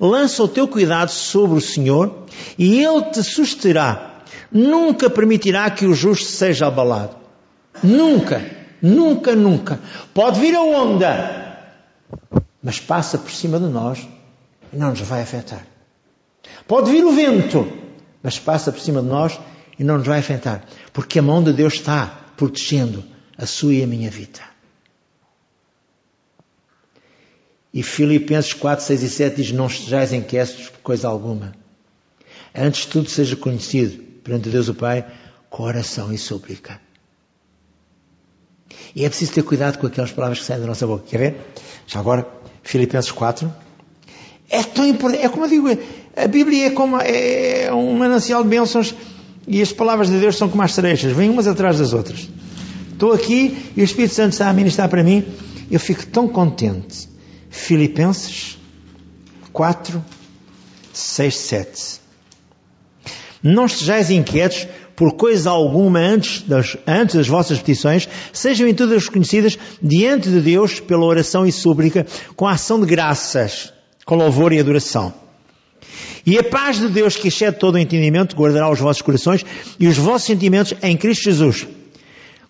Lança 0.00 0.42
o 0.42 0.48
teu 0.48 0.66
cuidado 0.66 1.10
sobre 1.10 1.58
o 1.58 1.60
Senhor 1.60 2.24
e 2.58 2.82
Ele 2.82 3.02
te 3.10 3.22
susterá. 3.22 4.13
Nunca 4.50 5.10
permitirá 5.10 5.70
que 5.70 5.86
o 5.86 5.94
justo 5.94 6.26
seja 6.26 6.66
abalado. 6.66 7.16
Nunca, 7.82 8.44
nunca, 8.80 9.34
nunca. 9.34 9.80
Pode 10.12 10.40
vir 10.40 10.54
a 10.54 10.62
onda, 10.62 11.58
mas 12.62 12.78
passa 12.78 13.18
por 13.18 13.30
cima 13.30 13.58
de 13.58 13.66
nós 13.66 14.06
e 14.72 14.76
não 14.76 14.90
nos 14.90 15.00
vai 15.00 15.22
afetar. 15.22 15.66
Pode 16.66 16.90
vir 16.90 17.04
o 17.04 17.12
vento, 17.12 17.70
mas 18.22 18.38
passa 18.38 18.70
por 18.70 18.80
cima 18.80 19.02
de 19.02 19.08
nós 19.08 19.38
e 19.78 19.84
não 19.84 19.98
nos 19.98 20.06
vai 20.06 20.20
afetar, 20.20 20.64
porque 20.92 21.18
a 21.18 21.22
mão 21.22 21.42
de 21.42 21.52
Deus 21.52 21.74
está 21.74 22.06
protegendo 22.36 23.04
a 23.36 23.46
sua 23.46 23.74
e 23.74 23.82
a 23.82 23.86
minha 23.86 24.10
vida. 24.10 24.40
E 27.72 27.82
Filipenses 27.82 28.52
4, 28.52 28.84
6 28.84 29.02
e 29.02 29.08
7 29.08 29.36
diz: 29.36 29.50
Não 29.50 29.66
estejais 29.66 30.12
inquietos 30.12 30.68
por 30.68 30.80
coisa 30.80 31.08
alguma. 31.08 31.52
Antes 32.54 32.82
de 32.82 32.86
tudo, 32.86 33.10
seja 33.10 33.34
conhecido 33.34 34.13
perante 34.24 34.48
Deus 34.48 34.68
o 34.68 34.74
Pai 34.74 35.06
com 35.50 35.62
oração 35.62 36.12
e 36.12 36.18
súplica. 36.18 36.80
E 38.96 39.04
é 39.04 39.08
preciso 39.08 39.32
ter 39.32 39.42
cuidado 39.42 39.78
com 39.78 39.86
aquelas 39.86 40.10
palavras 40.10 40.40
que 40.40 40.44
saem 40.44 40.60
da 40.60 40.66
nossa 40.66 40.86
boca. 40.86 41.04
Quer 41.08 41.18
ver? 41.18 41.36
Já 41.86 42.00
agora, 42.00 42.26
Filipenses 42.62 43.12
4. 43.12 43.52
É 44.48 44.62
tão 44.62 44.86
importante. 44.86 45.24
É 45.24 45.28
como 45.28 45.44
eu 45.44 45.48
digo, 45.50 45.68
a 46.16 46.26
Bíblia 46.26 46.66
é 46.66 46.70
como 46.70 46.96
é 47.00 47.72
um 47.72 47.96
manancial 47.96 48.42
de 48.42 48.48
bênçãos 48.48 48.94
e 49.46 49.60
as 49.60 49.72
palavras 49.72 50.08
de 50.08 50.18
Deus 50.18 50.36
são 50.36 50.48
como 50.48 50.62
as 50.62 50.72
cerejas, 50.72 51.12
vêm 51.12 51.30
umas 51.30 51.46
atrás 51.46 51.78
das 51.78 51.92
outras. 51.92 52.28
Estou 52.92 53.12
aqui 53.12 53.72
e 53.76 53.82
o 53.82 53.84
Espírito 53.84 54.14
Santo 54.14 54.32
está 54.32 54.48
a 54.48 54.52
ministrar 54.52 54.88
para 54.88 55.02
mim, 55.02 55.24
eu 55.70 55.78
fico 55.78 56.06
tão 56.06 56.28
contente, 56.28 57.08
Filipenses 57.50 58.58
4, 59.52 60.02
6, 60.92 61.36
7. 61.36 62.03
Não 63.44 63.66
estejais 63.66 64.08
inquietos 64.08 64.66
por 64.96 65.12
coisa 65.12 65.50
alguma 65.50 65.98
antes 65.98 66.40
das, 66.42 66.78
antes 66.86 67.14
das 67.14 67.28
vossas 67.28 67.58
petições, 67.58 68.08
sejam 68.32 68.66
em 68.66 68.72
todas 68.72 69.06
conhecidas 69.06 69.58
diante 69.82 70.30
de 70.30 70.40
Deus 70.40 70.80
pela 70.80 71.04
oração 71.04 71.44
e 71.44 71.52
súplica, 71.52 72.06
com 72.34 72.46
a 72.46 72.52
ação 72.52 72.80
de 72.80 72.86
graças, 72.86 73.70
com 74.06 74.14
louvor 74.14 74.54
e 74.54 74.58
adoração. 74.58 75.12
E 76.24 76.38
a 76.38 76.42
paz 76.42 76.78
de 76.78 76.88
Deus, 76.88 77.16
que 77.16 77.28
excede 77.28 77.58
todo 77.58 77.74
o 77.74 77.78
entendimento, 77.78 78.34
guardará 78.34 78.70
os 78.70 78.80
vossos 78.80 79.02
corações 79.02 79.44
e 79.78 79.86
os 79.86 79.98
vossos 79.98 80.26
sentimentos 80.26 80.72
em 80.82 80.96
Cristo 80.96 81.24
Jesus. 81.24 81.66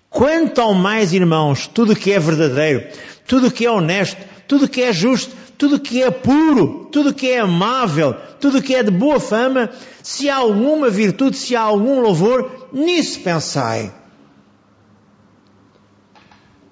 Quanto 0.08 0.60
ao 0.60 0.74
mais, 0.74 1.12
irmãos, 1.12 1.66
tudo 1.66 1.92
o 1.92 1.96
que 1.96 2.12
é 2.12 2.20
verdadeiro, 2.20 2.86
tudo 3.26 3.48
o 3.48 3.50
que 3.50 3.66
é 3.66 3.70
honesto, 3.70 4.16
tudo 4.46 4.68
que 4.68 4.82
é 4.82 4.92
justo, 4.92 5.34
tudo 5.56 5.80
que 5.80 6.02
é 6.02 6.10
puro, 6.10 6.88
tudo 6.90 7.14
que 7.14 7.30
é 7.30 7.40
amável, 7.40 8.14
tudo 8.40 8.62
que 8.62 8.74
é 8.74 8.82
de 8.82 8.90
boa 8.90 9.20
fama, 9.20 9.70
se 10.02 10.28
há 10.28 10.36
alguma 10.36 10.90
virtude, 10.90 11.36
se 11.36 11.54
há 11.56 11.62
algum 11.62 12.00
louvor, 12.00 12.68
nisso 12.72 13.20
pensai. 13.20 13.92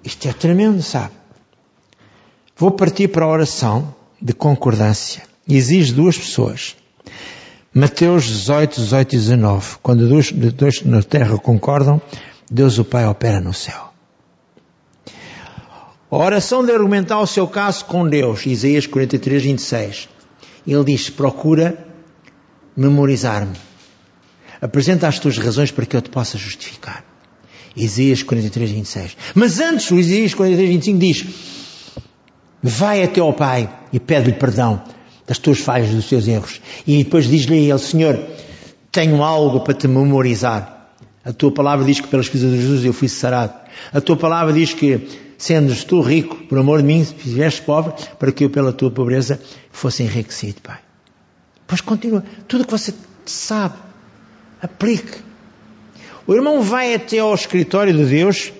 Isto 0.03 0.27
é 0.27 0.33
tremendo, 0.33 0.81
sabe? 0.81 1.13
Vou 2.55 2.71
partir 2.71 3.07
para 3.07 3.25
a 3.25 3.29
oração 3.29 3.95
de 4.21 4.33
concordância. 4.33 5.23
Exige 5.47 5.93
duas 5.93 6.17
pessoas. 6.17 6.75
Mateus 7.73 8.25
18, 8.25 8.81
18 8.81 9.13
e 9.13 9.17
19. 9.17 9.77
Quando 9.81 10.07
dois, 10.07 10.31
dois 10.31 10.81
na 10.83 11.01
terra 11.01 11.37
concordam, 11.37 12.01
Deus 12.51 12.77
o 12.77 12.85
Pai 12.85 13.07
opera 13.07 13.39
no 13.41 13.53
céu. 13.53 13.92
A 16.13 16.15
oração 16.15 16.63
de 16.63 16.71
argumentar 16.71 17.19
o 17.19 17.25
seu 17.25 17.47
caso 17.47 17.85
com 17.85 18.07
Deus, 18.07 18.45
Isaías 18.45 18.85
43, 18.85 19.41
26. 19.45 20.09
Ele 20.67 20.83
diz: 20.83 21.09
procura 21.09 21.87
memorizar-me. 22.77 23.57
Apresenta 24.61 25.07
as 25.07 25.17
tuas 25.17 25.39
razões 25.39 25.71
para 25.71 25.87
que 25.87 25.95
eu 25.97 26.01
te 26.03 26.11
possa 26.11 26.37
justificar. 26.37 27.03
Isaías 27.75 28.21
43, 28.21 28.69
26. 28.69 29.17
Mas 29.33 29.59
antes, 29.59 29.89
o 29.89 29.97
Isaías 29.97 30.35
43, 30.35 30.69
25 30.75 30.99
diz: 30.99 31.25
Vai 32.61 33.01
até 33.01 33.19
ao 33.19 33.33
Pai 33.33 33.67
e 33.91 33.99
pede-lhe 33.99 34.33
perdão 34.33 34.83
das 35.25 35.39
tuas 35.39 35.61
falhas, 35.61 35.89
dos 35.89 36.05
teus 36.05 36.27
erros. 36.27 36.61
E 36.85 37.03
depois 37.03 37.25
diz-lhe 37.25 37.55
a 37.55 37.73
ele: 37.73 37.79
Senhor, 37.79 38.23
tenho 38.91 39.23
algo 39.23 39.61
para 39.61 39.73
te 39.73 39.87
memorizar. 39.87 40.91
A 41.25 41.33
tua 41.33 41.51
palavra 41.51 41.83
diz 41.83 41.99
que 41.99 42.07
pelas 42.07 42.29
pisadas 42.29 42.53
de 42.53 42.61
Jesus 42.61 42.85
eu 42.85 42.93
fui 42.93 43.09
sarado. 43.09 43.53
A 43.91 43.99
tua 43.99 44.15
palavra 44.15 44.53
diz 44.53 44.75
que 44.75 45.32
Sendes 45.43 45.83
tu 45.83 45.99
rico, 45.99 46.37
por 46.45 46.57
amor 46.57 46.81
de 46.81 46.87
mim, 46.87 47.03
fizeste 47.03 47.63
pobre, 47.63 47.93
para 48.17 48.31
que 48.31 48.45
eu 48.45 48.49
pela 48.49 48.71
tua 48.71 48.89
pobreza 48.89 49.41
fosse 49.73 50.01
enriquecido, 50.01 50.61
Pai. 50.61 50.79
Pois 51.67 51.81
continua. 51.81 52.23
Tudo 52.47 52.61
o 52.61 52.65
que 52.65 52.71
você 52.71 52.93
sabe, 53.25 53.75
aplique. 54.61 55.17
O 56.25 56.33
irmão 56.33 56.61
vai 56.61 56.93
até 56.93 57.19
ao 57.19 57.35
escritório 57.35 57.93
de 57.93 58.05
Deus 58.05 58.53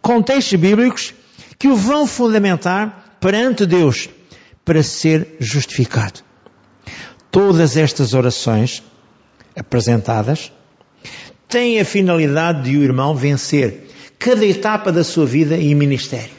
com 0.00 0.22
textos 0.22 0.58
bíblicos 0.58 1.12
que 1.58 1.68
o 1.68 1.76
vão 1.76 2.06
fundamentar 2.06 3.18
perante 3.20 3.66
Deus 3.66 4.08
para 4.64 4.82
ser 4.82 5.36
justificado. 5.40 6.20
Todas 7.30 7.76
estas 7.76 8.14
orações 8.14 8.82
apresentadas 9.54 10.50
têm 11.46 11.78
a 11.78 11.84
finalidade 11.84 12.70
de 12.70 12.78
o 12.78 12.82
irmão 12.82 13.14
vencer 13.14 13.89
cada 14.20 14.44
etapa 14.44 14.92
da 14.92 15.02
sua 15.02 15.24
vida 15.24 15.56
e 15.56 15.74
ministério. 15.74 16.38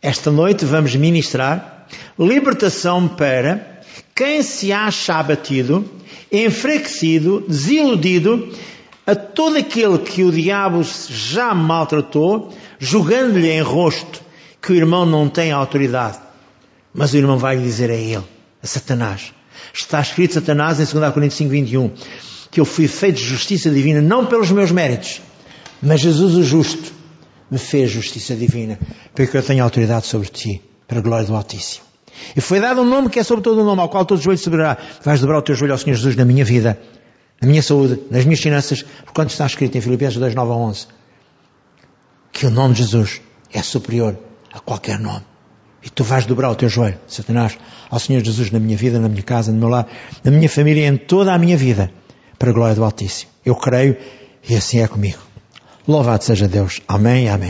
Esta 0.00 0.30
noite 0.30 0.64
vamos 0.64 0.94
ministrar 0.94 1.88
libertação 2.16 3.08
para 3.08 3.80
quem 4.14 4.40
se 4.42 4.72
acha 4.72 5.16
abatido, 5.16 5.84
enfraquecido, 6.30 7.44
desiludido, 7.46 8.54
a 9.04 9.16
todo 9.16 9.58
aquele 9.58 9.98
que 9.98 10.22
o 10.22 10.30
diabo 10.30 10.86
já 11.08 11.52
maltratou, 11.52 12.54
julgando-lhe 12.78 13.50
em 13.50 13.60
rosto 13.60 14.22
que 14.62 14.72
o 14.72 14.76
irmão 14.76 15.04
não 15.04 15.28
tem 15.28 15.50
autoridade. 15.50 16.18
Mas 16.94 17.12
o 17.12 17.16
irmão 17.16 17.36
vai 17.36 17.58
dizer 17.58 17.90
a 17.90 17.96
ele, 17.96 18.24
a 18.62 18.66
Satanás. 18.66 19.32
Está 19.74 20.00
escrito 20.00 20.34
Satanás 20.34 20.78
em 20.78 20.84
2 20.84 21.12
Coríntios 21.12 21.38
5, 21.38 21.50
21, 21.50 21.90
que 22.48 22.60
eu 22.60 22.64
fui 22.64 22.86
feito 22.86 23.18
justiça 23.18 23.68
divina 23.70 24.00
não 24.00 24.26
pelos 24.26 24.52
meus 24.52 24.70
méritos, 24.70 25.20
mas 25.82 26.00
Jesus 26.00 26.34
o 26.34 26.42
justo 26.42 26.92
me 27.50 27.58
fez 27.58 27.90
justiça 27.90 28.34
divina, 28.34 28.78
porque 29.14 29.36
eu 29.36 29.42
tenho 29.42 29.64
autoridade 29.64 30.06
sobre 30.06 30.28
ti, 30.28 30.62
para 30.86 30.98
a 30.98 31.02
glória 31.02 31.26
do 31.26 31.34
Altíssimo. 31.34 31.84
E 32.36 32.40
foi 32.40 32.60
dado 32.60 32.82
um 32.82 32.84
nome 32.84 33.08
que 33.08 33.18
é 33.18 33.22
sobre 33.22 33.42
todo 33.42 33.60
o 33.60 33.64
nome, 33.64 33.80
ao 33.80 33.88
qual 33.88 34.04
todo 34.04 34.20
joelho 34.20 34.38
se 34.38 34.48
dobrará. 34.48 34.76
Vais 35.02 35.20
dobrar 35.20 35.38
o 35.38 35.42
teu 35.42 35.54
joelho 35.54 35.72
ao 35.72 35.78
Senhor 35.78 35.96
Jesus 35.96 36.16
na 36.16 36.24
minha 36.24 36.44
vida, 36.44 36.78
na 37.40 37.48
minha 37.48 37.62
saúde, 37.62 38.00
nas 38.10 38.24
minhas 38.24 38.40
finanças, 38.40 38.84
quanto 39.14 39.30
está 39.30 39.46
escrito 39.46 39.76
em 39.76 39.80
Filipenses 39.80 40.18
2, 40.18 40.34
9 40.34 40.50
a 40.50 40.54
11. 40.54 40.86
Que 42.32 42.46
o 42.46 42.50
nome 42.50 42.74
de 42.74 42.82
Jesus 42.82 43.20
é 43.52 43.62
superior 43.62 44.18
a 44.52 44.60
qualquer 44.60 44.98
nome. 44.98 45.24
E 45.82 45.88
tu 45.88 46.04
vais 46.04 46.26
dobrar 46.26 46.50
o 46.50 46.54
teu 46.54 46.68
joelho, 46.68 46.98
Satanás, 47.06 47.58
ao 47.88 47.98
Senhor 47.98 48.22
Jesus 48.22 48.50
na 48.50 48.58
minha 48.58 48.76
vida, 48.76 48.98
na 48.98 49.08
minha 49.08 49.22
casa, 49.22 49.50
no 49.50 49.58
meu 49.58 49.68
lar, 49.68 49.86
na 50.22 50.30
minha 50.30 50.48
família, 50.48 50.86
em 50.86 50.96
toda 50.96 51.32
a 51.32 51.38
minha 51.38 51.56
vida, 51.56 51.90
para 52.38 52.50
a 52.50 52.52
glória 52.52 52.74
do 52.74 52.84
Altíssimo. 52.84 53.30
Eu 53.44 53.56
creio 53.56 53.96
e 54.46 54.54
assim 54.54 54.80
é 54.80 54.86
comigo. 54.86 55.29
Louvado 55.86 56.24
seja 56.24 56.46
Deus. 56.46 56.80
Amém, 56.86 57.28
amém. 57.28 57.48